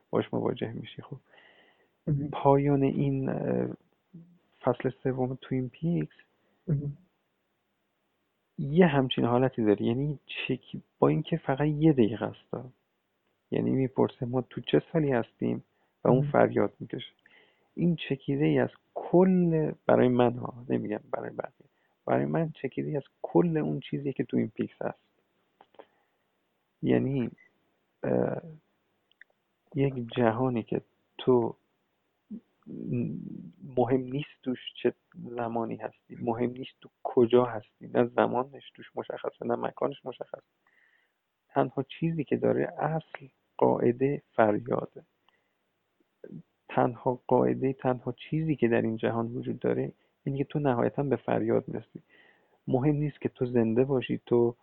باش 0.09 0.33
مواجه 0.33 0.71
میشی. 0.71 1.01
خب 1.01 1.17
پایان 2.31 2.83
این 2.83 3.31
فصل 4.61 4.89
سوم 5.03 5.37
توین 5.41 5.69
پیکس 5.69 6.15
یه 8.57 8.87
همچین 8.87 9.25
حالتی 9.25 9.65
داره. 9.65 9.81
یعنی 9.85 10.19
چک 10.25 10.77
با 10.99 11.07
اینکه 11.07 11.37
فقط 11.37 11.67
یه 11.67 11.93
دقیقه 11.93 12.25
است. 12.25 12.73
یعنی 13.51 13.71
می‌پرسه 13.71 14.25
ما 14.25 14.41
تو 14.41 14.61
چه 14.61 14.81
سالی 14.93 15.11
هستیم 15.11 15.63
و 16.03 16.07
اون 16.07 16.31
فریاد 16.31 16.73
می‌کشه. 16.79 17.11
این 17.75 17.95
چکیده 17.95 18.45
ای 18.45 18.59
از 18.59 18.69
کل 18.93 19.71
برای 19.85 20.07
من 20.07 20.33
ها 20.33 20.65
نمیگم 20.69 20.99
برای 21.11 21.29
بقیه. 21.29 21.69
برای 22.05 22.25
من 22.25 22.51
چکیده 22.51 22.89
ای 22.89 22.97
از 22.97 23.03
کل 23.21 23.57
اون 23.57 23.79
چیزی 23.79 24.13
که 24.13 24.23
تو 24.23 24.37
این 24.37 24.47
پیکس 24.47 24.81
هست. 24.81 25.06
یعنی 26.81 27.31
یک 29.75 29.93
جهانی 30.17 30.63
که 30.63 30.81
تو 31.17 31.55
مهم 33.77 34.01
نیست 34.01 34.41
توش 34.43 34.59
چه 34.83 34.93
زمانی 35.15 35.75
هستی 35.75 36.15
مهم 36.21 36.49
نیست 36.49 36.71
تو 36.81 36.89
کجا 37.03 37.45
هستی 37.45 37.87
نه 37.87 38.05
زمانش 38.05 38.71
توش 38.75 38.85
مشخصه 38.95 39.45
نه 39.45 39.55
مکانش 39.55 40.05
مشخص 40.05 40.43
تنها 41.49 41.83
چیزی 41.83 42.23
که 42.23 42.37
داره 42.37 42.73
اصل 42.79 43.27
قاعده 43.57 44.21
فریاده. 44.35 45.03
تنها 46.69 47.21
قاعده 47.27 47.73
تنها 47.73 48.11
چیزی 48.11 48.55
که 48.55 48.67
در 48.67 48.81
این 48.81 48.97
جهان 48.97 49.27
وجود 49.27 49.59
داره 49.59 49.91
اینه 50.23 50.37
که 50.37 50.43
تو 50.43 50.59
نهایتا 50.59 51.03
به 51.03 51.15
فریاد 51.15 51.67
می‌رسی. 51.67 52.03
مهم 52.67 52.95
نیست 52.95 53.21
که 53.21 53.29
تو 53.29 53.45
زنده 53.45 53.83
باشی 53.83 54.21
تو 54.25 54.55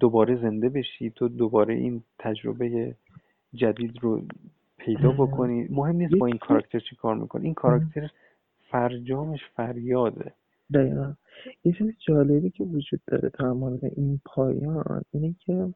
دوباره 0.00 0.36
زنده 0.36 0.68
بشی 0.68 1.10
تو 1.10 1.28
دوباره 1.28 1.74
این 1.74 2.02
تجربه 2.18 2.96
جدید 3.54 3.98
رو 4.02 4.22
پیدا 4.78 5.12
بکنی. 5.12 5.66
مهم 5.70 5.96
نیست 5.96 6.14
با 6.14 6.26
این 6.26 6.38
کاراکتر 6.38 6.78
چی 6.78 6.96
کار 6.96 7.14
می‌کنی. 7.14 7.44
این 7.44 7.54
کاراکتر 7.54 8.10
فرجامش 8.70 9.40
فریاده. 9.56 10.34
دقیقا. 10.74 11.14
یه 11.64 11.72
چیز 11.72 11.92
جالبی 12.06 12.50
که 12.50 12.64
وجود 12.64 13.00
داره 13.06 13.30
در 13.38 13.52
مورد 13.52 13.84
این 13.84 14.20
پایان 14.24 15.04
اینه 15.10 15.34
که 15.40 15.74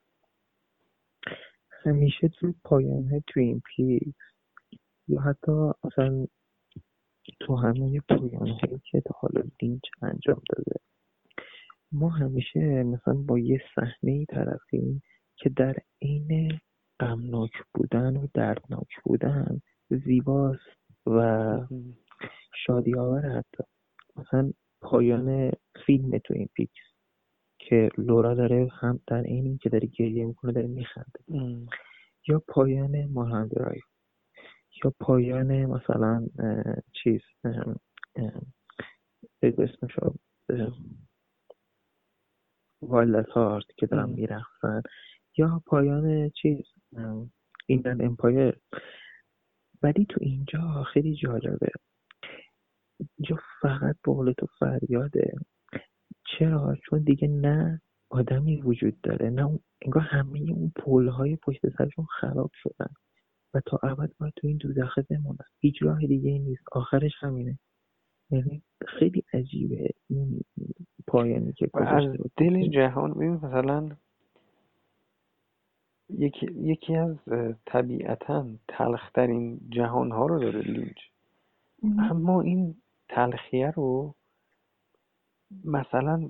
همیشه 1.85 2.29
تو 2.29 2.55
پایان 2.65 3.09
های 3.09 3.23
توین 3.27 3.63
پیکس 3.77 4.15
یا 5.09 5.21
حتی 5.21 5.53
اصلا 5.85 6.27
تو 7.41 7.57
همه 7.57 8.01
پایان 8.01 8.49
هایی 8.49 8.81
که 8.91 9.01
تا 9.01 9.15
حالا 9.19 9.43
لینچ 9.63 9.83
انجام 10.03 10.43
داده 10.49 10.81
ما 11.93 12.09
همیشه 12.09 12.83
مثلا 12.83 13.15
با 13.15 13.39
یه 13.39 13.61
صحنه 13.75 14.13
ای 14.13 14.27
طرفیم 14.27 15.03
که 15.37 15.49
در 15.49 15.77
عین 16.03 16.59
غمناک 17.01 17.51
بودن 17.75 18.17
و 18.17 18.27
دردناک 18.35 18.89
بودن 19.05 19.61
زیباست 19.91 20.79
و 21.07 21.59
شادی 22.67 22.95
آور 22.95 23.39
حتی. 23.39 23.65
مثلا 24.17 24.53
پایان 24.83 25.53
فیلم 25.87 26.19
Twin 26.19 26.49
Peaks 26.55 26.81
که 27.59 27.89
لورا 27.99 28.35
داره 28.35 28.69
هم 28.73 29.01
در 29.07 29.23
این 29.23 29.59
که 29.59 29.69
داره 29.69 29.89
گریه 29.99 30.27
می‌کنه 30.27 30.53
داره 30.53 30.67
میخنده. 30.67 31.21
یا 32.29 32.43
پایان 32.49 33.13
درایو 33.49 33.83
یا 34.85 34.95
پایان 35.01 35.67
مثلا 35.67 36.27
چیز 37.03 37.21
بگو 39.43 39.63
اسمشو 39.63 40.15
Wild 42.83 43.13
at 43.13 43.29
Heart 43.29 43.67
که 43.77 43.87
دارم 43.87 44.11
میرقصن 44.11 44.83
یا 45.37 45.63
پایان 45.67 46.31
چیز 46.31 46.59
ایندن 47.67 48.05
امپایر. 48.05 48.59
ولی 49.83 50.07
تو 50.09 50.19
اینجا 50.21 50.85
خیلی 50.93 51.17
جالبه. 51.17 51.69
اینجا 52.99 53.39
فقط 53.63 53.97
به 54.05 54.35
تو 54.39 54.47
فریاده. 54.59 55.33
چرا؟ 56.27 56.77
چون 56.85 57.03
دیگه 57.03 57.29
نه 57.29 57.81
آدمی 58.11 58.63
وجود 58.63 59.01
داره. 59.01 59.31
نه 59.31 59.59
انگار 59.83 60.03
همه 60.03 60.39
اون 60.39 60.73
پول 60.77 61.09
های 61.09 61.37
پشت 61.37 61.69
سرشون 61.79 62.05
خراب 62.21 62.51
شدن. 62.55 62.93
و 63.55 63.61
تا 63.67 63.79
ابد 63.83 64.11
باید 64.19 64.33
تو 64.37 64.47
این 64.47 64.57
دوزخه 64.57 65.03
بمونن. 65.11 65.47
هیچ 65.61 65.83
راه 65.83 66.07
دیگه 66.07 66.39
نیست. 66.39 66.63
آخرش 66.73 67.13
همینه. 67.21 67.59
یعنی 68.31 68.63
خیلی 68.87 69.25
عجیبه 69.33 69.91
این 70.09 70.45
پایانی 71.07 71.53
که 71.53 71.71
از 71.75 72.17
دل 72.37 72.69
جهان 72.69 73.15
ببین 73.15 73.33
مثلا 73.33 73.89
یکی, 76.11 76.47
یکی 76.57 76.97
از 76.97 77.17
طبیعتا 77.67 78.47
تلخترین 78.69 79.61
جهان 79.71 80.13
ها 80.13 80.27
رو 80.27 80.39
داره 80.39 80.61
لینچ. 80.61 80.99
اما 81.99 82.41
این 82.41 82.75
تلخیه 83.09 83.71
رو 83.71 84.15
مثلا 85.65 86.29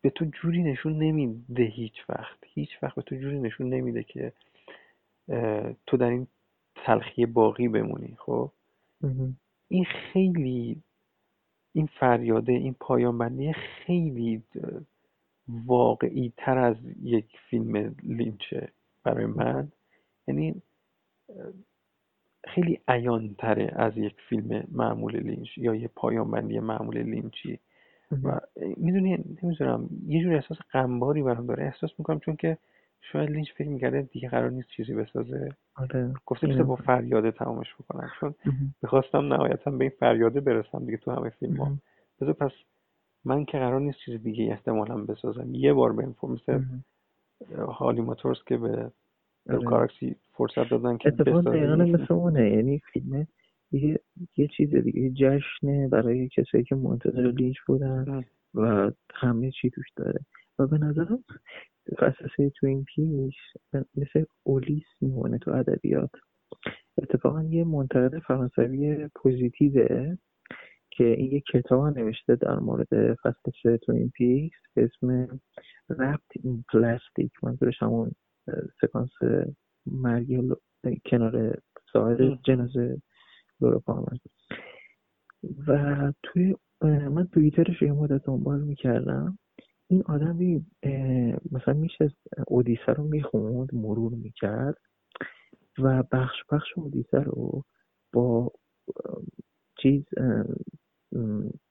به 0.00 0.10
تو 0.10 0.24
جوری 0.24 0.62
نشون 0.62 0.98
نمیده 0.98 1.62
هیچ 1.64 2.04
وقت. 2.08 2.38
هیچ 2.46 2.68
وقت 2.82 2.94
به 2.94 3.02
تو 3.02 3.16
جوری 3.16 3.40
نشون 3.40 3.68
نمیده 3.68 4.02
که 4.02 4.32
تو 5.86 5.96
در 5.96 6.10
این 6.10 6.26
تلخی 6.74 7.26
باقی 7.26 7.68
بمونی 7.68 8.16
خب؟ 8.18 8.50
این 9.70 9.84
خیلی 9.84 10.82
این 11.72 11.86
فریاده 12.00 12.52
این 12.52 12.76
پایان 12.80 13.18
بندی 13.18 13.52
خیلی 13.52 14.42
واقعی 15.48 16.32
تر 16.36 16.58
از 16.58 16.76
یک 17.02 17.26
فیلم 17.50 17.96
لینچه 18.02 18.68
برای 19.04 19.26
من. 19.26 19.72
یعنی 20.28 20.62
خیلی 22.48 22.80
عیان 22.88 23.34
تره 23.38 23.72
از 23.76 23.98
یک 23.98 24.16
فیلم 24.28 24.64
معمول 24.72 25.16
لینچ 25.16 25.58
یا 25.58 25.74
یه 25.74 25.88
پایان 25.88 26.30
بندی 26.30 26.60
معمول 26.60 26.98
لینچی. 27.02 27.58
و 28.24 28.40
می‌دونی 28.76 29.24
نمی‌دونم 29.42 29.90
یه 30.06 30.22
جور 30.22 30.34
احساس 30.34 30.58
غمباری 30.72 31.22
برام 31.22 31.46
داره. 31.46 31.64
احساس 31.64 31.90
می‌کنم 31.98 32.20
چون 32.20 32.36
که 32.36 32.58
شاید 33.00 33.30
لینچ 33.30 33.52
فکر 33.52 33.68
می‌کرده 33.68 34.02
دیگه 34.02 34.28
قرار 34.28 34.50
نیست 34.50 34.68
چیزی 34.68 34.94
بسازه. 34.94 35.48
آره. 35.74 36.14
گفته 36.26 36.46
میشه 36.46 36.62
با 36.62 36.76
فریاده 36.76 37.30
تمامش 37.30 37.74
بکنم 37.74 38.10
چون 38.20 38.34
می‌خواستم 38.82 39.32
نهایتا 39.32 39.70
به 39.70 39.84
این 39.84 39.92
فریاده 40.00 40.40
برسم 40.40 40.84
دیگه 40.84 40.96
تو 40.96 41.10
همه 41.10 41.30
فیلم 41.30 41.56
ها 41.56 41.72
بذار 42.20 42.32
پس 42.32 42.52
من 43.24 43.44
که 43.44 43.58
قرار 43.58 43.80
نیست 43.80 43.98
چیز 44.04 44.22
دیگه 44.22 44.44
احتمالا 44.44 44.96
بسازم. 44.96 45.54
یه 45.54 45.72
بار 45.72 45.92
به 45.92 46.02
این 46.04 46.14
مثل 46.22 46.62
هالی 47.58 48.00
موتورز 48.00 48.38
که 48.46 48.56
به. 48.56 48.90
کارکسی 49.66 50.16
فرصت 50.32 50.70
دادن 50.70 50.96
که 50.96 51.08
اتفاق 51.08 51.44
دقیقا 51.44 51.76
مثل 51.76 52.14
اونه. 52.14 52.50
یعنی 52.50 52.82
فیلم 52.92 53.26
یه, 53.72 54.00
یه 54.36 54.48
چیز 54.56 54.74
دیگه 54.74 55.10
جشنه 55.10 55.88
برای 55.88 56.28
کسایی 56.28 56.64
که 56.64 56.74
منتظر 56.74 57.20
لینچ 57.20 57.56
بودن 57.66 58.24
و 58.54 58.90
همه 59.14 59.50
چی 59.50 59.70
توش 59.70 59.86
داره. 59.96 60.20
و 60.58 60.66
به 60.66 60.78
نظرم 60.78 61.24
قصصه 61.98 62.50
تو 62.50 62.66
این 62.66 62.84
پیش 62.84 63.34
مثل 63.72 64.24
اولیس 64.42 64.84
میمونه 65.00 65.38
تو 65.38 65.50
ادبیات. 65.50 66.10
اتفاقا 66.98 67.42
یه 67.42 67.64
منتقد 67.64 68.18
فرانسوی 68.18 69.08
پوزیتیوه 69.14 70.16
که 70.90 71.04
این 71.04 71.32
یک 71.32 71.44
کتاب 71.52 71.98
نوشته 71.98 72.36
در 72.36 72.58
مورد 72.58 73.14
فصل 73.14 73.50
سه 73.62 73.76
Twin 73.76 74.10
Peaks 74.10 74.58
به 74.74 74.84
اسم 74.84 75.40
Wrapped 75.88 76.30
in 76.44 76.64
Plastic 76.72 77.32
منظورش 77.42 77.82
همون 77.82 78.12
سکانس 78.80 79.10
مرگی 79.86 80.50
کنار 81.06 81.58
ساحل 81.92 82.36
جنازه 82.44 83.02
لورا 83.60 83.82
و 85.68 86.12
توی 86.22 86.54
من 86.82 87.26
توییترش 87.26 87.82
یه 87.82 87.92
مدت 87.92 88.24
دنبال 88.24 88.60
می‌کردم. 88.60 89.38
این 89.90 90.02
آدم 90.06 90.38
مثلا 91.52 91.74
میشه 91.74 92.12
اودیسه 92.46 92.92
رو 92.92 93.04
می‌خوند 93.04 93.74
مرور 93.74 94.12
می‌کرد 94.12 94.76
و 95.78 96.02
بخش 96.12 96.36
بخش 96.50 96.68
اودیسه 96.76 97.18
رو 97.18 97.64
با 98.12 98.52
چیز 99.82 100.04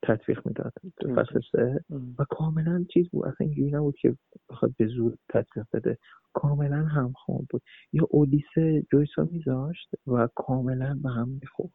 تطبیق 0.03 0.47
می‌داد 0.47 0.73
فصل 1.15 1.39
سه 1.51 1.83
و 2.19 2.25
کاملا 2.29 2.85
چیز 2.93 3.09
بود. 3.09 3.25
اصلا 3.25 3.47
اینجوری 3.47 3.71
نبود 3.71 3.95
که 3.95 4.15
بخواد 4.49 4.73
به 4.77 4.87
زور 4.87 5.17
تطبیق 5.29 5.65
بده. 5.73 5.97
کاملا 6.33 6.85
همخوان 6.85 7.47
بود. 7.49 7.61
یا 7.93 8.07
اودیسه 8.09 8.85
جویسا 8.91 9.27
میذاشت 9.31 9.89
و 10.07 10.29
کاملا 10.35 10.99
به 11.03 11.09
هم 11.09 11.29
می‌خورد. 11.29 11.73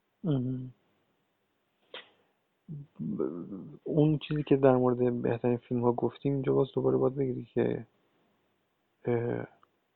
اون 3.84 4.18
چیزی 4.18 4.42
که 4.42 4.56
در 4.56 4.76
مورد 4.76 5.22
بهترین 5.22 5.56
فیلم 5.56 5.82
ها 5.82 5.92
گفتیم 5.92 6.32
اینجا 6.32 6.54
باز 6.54 6.68
دوباره 6.74 6.96
باید 6.96 7.14
بگیری 7.14 7.44
که 7.54 7.86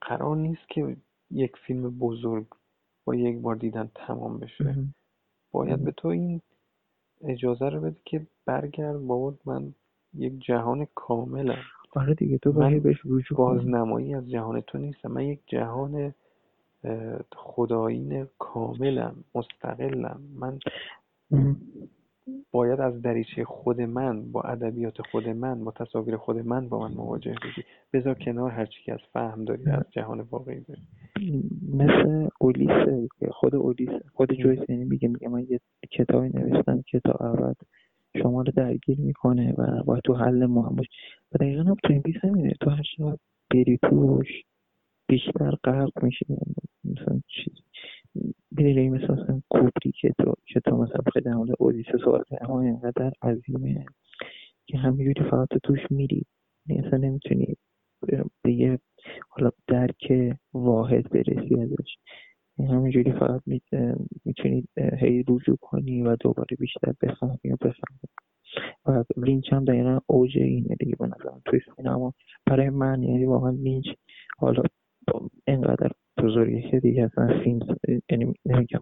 قرار 0.00 0.36
نیست 0.36 0.68
که 0.68 0.96
یک 1.30 1.56
فیلم 1.66 1.98
بزرگ 1.98 2.46
با 3.04 3.14
یک 3.14 3.38
بار 3.40 3.56
دیدن 3.56 3.90
تمام 3.94 4.38
بشه. 4.38 4.64
باید 5.52 5.84
به 5.84 5.90
تو 5.90 6.08
این 6.08 6.40
اجازه 7.20 7.68
رو 7.68 7.80
بده 7.80 7.96
که 8.04 8.26
برگرد 8.44 8.98
بابا 9.06 9.34
من 9.44 9.74
یک 10.14 10.38
جهان 10.38 10.86
کاملم. 10.94 11.62
آره 11.94 12.14
دیگه 12.14 12.38
تو 12.38 12.52
من 12.52 12.78
بهش 12.80 12.96
رجوع 13.04 13.38
بازنمایی 13.38 14.14
از 14.14 14.30
جهان 14.30 14.60
تو 14.60 14.78
نیستم. 14.78 15.12
من 15.12 15.24
یک 15.24 15.40
جهان 15.46 16.14
خدایین 17.36 18.26
کاملم 18.38 19.24
مستقلم. 19.34 20.20
من 20.34 20.58
باید 22.52 22.80
از 22.80 23.02
دریچه 23.02 23.44
خود 23.44 23.80
من 23.80 24.32
با 24.32 24.42
ادبیات 24.42 25.02
خود 25.02 25.28
من 25.28 25.64
با 25.64 25.70
تصاویر 25.70 26.16
خود 26.16 26.36
من 26.36 26.68
با 26.68 26.88
من 26.88 26.94
مواجه 26.94 27.34
بشی. 27.34 27.64
بذار 27.92 28.14
کنار 28.14 28.50
هر 28.50 28.66
چی 28.66 28.82
که 28.84 28.92
از 28.92 29.00
فهم 29.12 29.44
داری 29.44 29.70
از 29.70 29.84
جهان 29.90 30.20
واقعی 30.20 30.60
داری. 30.60 30.82
مثل 31.72 32.28
اولیس 32.40 32.70
خود 33.30 33.54
اولیس 33.54 33.88
خود 34.14 34.32
جویس 34.32 34.60
یعنی 34.68 34.84
میگه 34.84 35.08
میگه 35.08 35.28
من 35.28 35.46
یه 35.48 35.60
کتابی 35.90 36.28
نوشتم 36.28 36.82
که 36.86 37.00
تا 37.00 37.12
ابد 37.12 37.56
شما 38.22 38.42
رو 38.42 38.52
درگیر 38.56 39.00
می‌کنه 39.00 39.54
و 39.58 39.82
باید 39.82 40.02
تو 40.04 40.14
حل 40.14 40.46
مهم 40.46 40.76
باش 40.76 40.86
و 41.32 41.38
دقیقا 41.38 41.62
هم 41.62 41.76
تو 41.84 41.92
این 41.92 42.02
پیس 42.02 42.16
همینه. 42.22 42.52
تو 42.60 42.70
هر 42.70 42.82
بری 43.50 43.78
توش 43.82 44.28
بیشتر 45.08 45.50
غرق 45.64 46.04
میشی. 46.04 46.26
مثلا 46.84 47.20
چیز. 47.28 47.54
می‌دونی 48.50 48.88
مثل 48.88 49.12
مثلا 49.12 49.42
کوبری 49.50 49.92
که 50.00 50.14
تو 50.18 50.34
که 50.46 50.60
تو 50.60 50.76
مثلا 50.76 51.00
بخوای 51.06 51.22
در 51.24 51.34
مورد 51.34 51.50
اودیسه 51.58 51.98
صحبت 52.04 52.42
اما 52.42 52.60
اینقدر 52.60 53.12
عظیمه 53.22 53.84
که 54.66 54.78
همینجوری 54.78 55.30
فقط 55.30 55.48
تو 55.48 55.58
توش 55.62 55.80
میری. 55.90 56.26
یعنی 56.66 56.86
اصلا 56.86 56.98
نمی‌تونی 56.98 57.56
به 58.42 58.78
حالا 59.28 59.50
درک 59.66 60.12
واحد 60.54 61.10
برسی 61.10 61.60
ازش. 61.60 61.96
یعنی 62.58 62.72
همینجوری 62.72 63.12
فقط 63.12 63.42
می‌تونی 64.24 64.68
هی 64.98 65.24
رجوع 65.28 65.56
کنی 65.60 66.02
و 66.02 66.16
دوباره 66.16 66.56
بیشتر 66.58 66.92
بفهمی 67.02 67.52
و 67.52 67.56
بفهمی. 67.60 68.00
و 68.86 69.04
لینچ 69.16 69.52
هم 69.52 69.64
دقیقا 69.64 69.98
اوج 70.06 70.38
اینه 70.38 70.76
دیگه 70.80 70.96
به 70.98 71.06
نظرم 71.06 71.42
توی 71.44 71.60
سینما. 71.76 72.14
برای 72.46 72.70
من 72.70 73.02
یعنی 73.02 73.24
واقعا 73.24 73.50
لینچ 73.50 73.86
حالا 74.38 74.62
اینقدر 75.46 75.90
بزرگی. 76.22 76.70
که 76.70 76.80
دیگه 76.80 77.02
اصلا 77.02 77.40
فیلم 77.44 77.76
یعنی 78.10 78.34
نمیگم. 78.46 78.80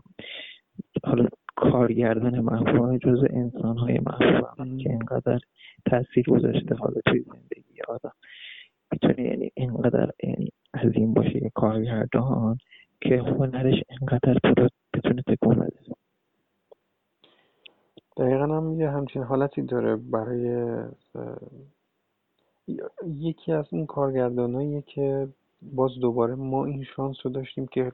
حالا 1.05 1.29
کارگردان 1.57 2.41
محبوب 2.41 2.99
جز 2.99 3.25
انسان 3.31 3.79
های 3.79 3.99
محبوب 3.99 4.79
که 4.79 4.91
اینقدر 4.91 5.39
تاثیر 5.91 6.25
گذاشته 6.29 6.75
حالا 6.75 7.01
توی 7.07 7.21
زندگی 7.21 7.81
آدم. 7.89 8.13
می‌تونه 8.93 9.29
یعنی 9.29 9.51
اینقدر 9.55 10.11
یعنی 10.23 10.53
عظیم 10.75 11.15
باشه 11.15 11.43
یه 11.43 11.51
کارگردان 11.55 12.59
که 13.01 13.17
هنرش 13.17 13.83
اینقدر 13.91 14.35
تو 14.35 14.69
بتونه 14.95 15.23
تکون 15.23 15.55
بده. 15.55 15.79
دقیقا 18.17 18.57
هم 18.57 18.81
یه 18.81 18.91
همچین 18.91 19.23
حالتی 19.23 19.63
داره 19.63 19.97
برای 19.97 20.67
یکی 23.07 23.53
از 23.53 23.65
اون 23.71 23.87
کارگردانایی 23.87 24.83
که 24.83 25.29
باز 25.63 25.91
دوباره 26.01 26.35
ما 26.35 26.65
این 26.65 26.85
شانس 26.85 27.17
رو 27.25 27.31
داشتیم 27.31 27.67
که 27.67 27.93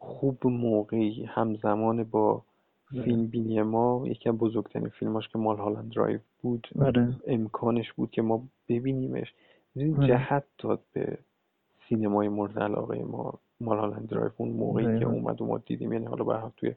خوب 0.00 0.46
موقعی 0.46 1.24
همزمان 1.24 2.04
با 2.04 2.42
فیلم 2.90 3.26
بینی 3.26 3.62
ما 3.62 4.02
یکی 4.06 4.28
از 4.28 4.34
بزرگترین 4.34 4.88
فیلماش 4.88 5.28
که 5.28 5.38
Mulholland 5.38 5.92
Drive 5.94 6.18
بود 6.42 6.68
آره. 6.80 7.14
امکانش 7.26 7.92
بود 7.92 8.10
که 8.10 8.22
ما 8.22 8.42
ببینیمش 8.68 9.34
آره. 9.76 10.08
جهت 10.08 10.44
داد 10.58 10.80
به 10.92 11.18
سینمای 11.88 12.28
مورد 12.28 12.58
علاقه 12.58 13.02
ما 13.04 13.38
Mulholland 13.60 14.08
Drive 14.08 14.30
اون 14.36 14.48
موقعی 14.48 14.98
که 14.98 15.04
اومد 15.04 15.42
و 15.42 15.46
ما 15.46 15.58
دیدیم 15.58 15.92
یعنی 15.92 16.04
حالا 16.04 16.24
به 16.24 16.52
توی 16.56 16.74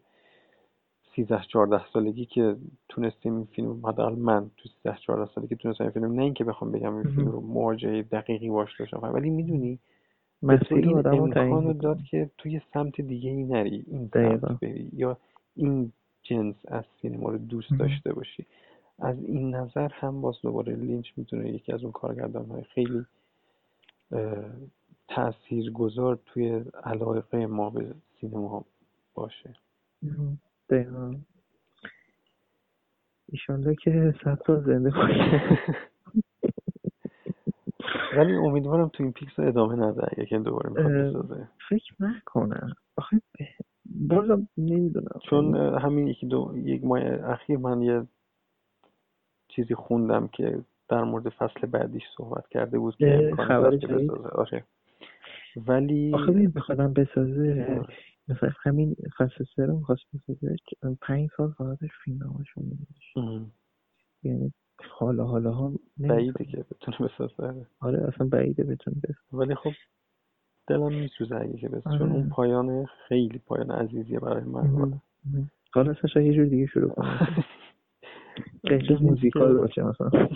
13 1.17 1.41
14 1.53 1.81
سالگی 1.93 2.25
که 2.25 2.55
تونستیم 2.89 3.35
این 3.35 3.45
فیلم 3.45 3.85
حداقل 3.85 4.15
من 4.15 4.51
تو 4.57 4.69
13 4.83 4.97
14 5.05 5.31
سالگی 5.35 5.55
تونستم 5.55 5.83
این 5.83 5.91
فیلم 5.91 6.13
نه 6.13 6.23
اینکه 6.23 6.43
بخوام 6.43 6.71
بگم 6.71 6.95
این 6.95 7.03
فیلم 7.03 7.27
رو 7.27 7.41
مواجهه 7.41 8.01
دقیقی 8.01 8.49
باش 8.49 8.79
داشتم 8.79 9.13
ولی 9.13 9.29
می‌دونی 9.29 9.79
مسئول 10.43 11.07
این 11.07 11.37
امکان 11.37 11.63
رو 11.63 11.73
داد 11.73 12.03
که 12.03 12.29
توی 12.37 12.61
سمت 12.73 13.01
دیگه 13.01 13.29
ای 13.29 13.43
نری 13.43 13.85
این 13.87 14.09
سمت 14.13 14.59
بری 14.59 14.89
یا 14.93 15.17
این 15.55 15.91
جنس 16.23 16.55
از 16.67 16.83
سینما 17.01 17.29
رو 17.29 17.37
دوست 17.37 17.69
داشته 17.79 18.13
باشی. 18.13 18.45
از 18.99 19.23
این 19.23 19.55
نظر 19.55 19.87
هم 19.91 20.21
باز 20.21 20.35
دوباره 20.43 20.75
لینچ 20.75 21.07
می‌تونه 21.17 21.49
یکی 21.49 21.73
از 21.73 21.83
اون 21.83 21.91
کارگردان 21.91 22.45
های 22.45 22.63
خیلی 22.63 23.05
تأثیر 25.07 25.71
گذار 25.71 26.19
توی 26.25 26.63
علاقه 26.83 27.45
ما 27.45 27.69
به 27.69 27.93
سینما 28.21 28.65
باشه. 29.13 29.55
دقیقا. 30.69 31.15
ایشانده 33.29 33.75
که 33.75 34.13
صد 34.23 34.39
سال 34.47 34.63
زنده 34.63 34.89
باشه. 34.89 35.41
ولی 38.17 38.35
امیدوارم 38.35 38.87
تو 38.87 39.03
این 39.03 39.11
پیکس 39.11 39.39
ادامه 39.39 39.75
نده 39.75 40.21
اگه 40.21 40.39
دوباره 40.39 40.69
می‌خواد 40.69 40.91
بسازه 40.91 41.47
فکر 41.69 41.93
نکنم. 41.99 42.73
آخه 42.95 43.21
بازم 43.85 44.47
نمی‌دونم. 44.57 45.19
چون 45.29 45.55
همین 45.55 46.07
یکی 46.07 46.27
دو 46.27 46.53
یک 46.55 46.83
ماه 46.83 47.01
اخیر 47.03 47.57
من 47.57 47.81
یه 47.81 48.03
چیزی 49.47 49.75
خوندم 49.75 50.27
که 50.27 50.63
در 50.89 51.03
مورد 51.03 51.29
فصل 51.29 51.67
بعدیش 51.67 52.03
صحبت 52.17 52.47
کرده 52.47 52.79
بود 52.79 52.95
که 52.95 53.31
بسازه. 53.33 54.27
آره. 54.31 54.63
ولی 55.67 56.13
آخه 56.13 56.47
بخوادم 56.55 56.93
بسازه. 56.93 57.67
آره. 57.69 57.97
مثلا 58.29 58.51
همین 58.63 58.95
فصل 59.17 59.45
سه 59.55 59.65
رو 59.65 59.77
می‌خواست 59.77 60.01
بسازه 60.13 60.55
پنج 61.01 61.29
سال 61.37 61.51
فقط 61.51 61.77
فیلم 62.03 62.27
هاشون 62.27 62.77
یعنی 64.23 64.53
حالا 64.89 65.25
حالا 65.25 65.51
ها 65.51 65.71
بعیده 65.97 66.45
که 66.45 66.57
بتونه 66.57 66.97
بسازه. 66.97 67.65
آره 67.79 68.07
اصلا 68.07 68.27
بعیده 68.27 68.63
بتونه 68.63 68.95
بسازه. 69.03 69.37
ولی 69.37 69.55
خب 69.55 69.71
دلم 70.67 70.93
میسوزه 70.93 71.35
اگه 71.35 71.57
که 71.57 71.69
بسازه. 71.69 71.97
چون 71.97 72.09
اون 72.09 72.19
آره. 72.19 72.29
پایان 72.29 72.85
خیلی 72.85 73.37
پایان 73.37 73.71
عزیزیه 73.71 74.19
برای 74.19 74.43
من. 74.43 74.67
حالا. 74.67 75.91
اصلا 76.03 76.21
یه 76.21 76.33
جور 76.33 76.45
دیگه 76.45 76.65
شروع 76.65 76.89
کنم 76.89 77.19
خیلی 78.67 78.95
موزیکال 78.95 79.57
باشه 79.57 79.83
مثلا. 79.83 80.09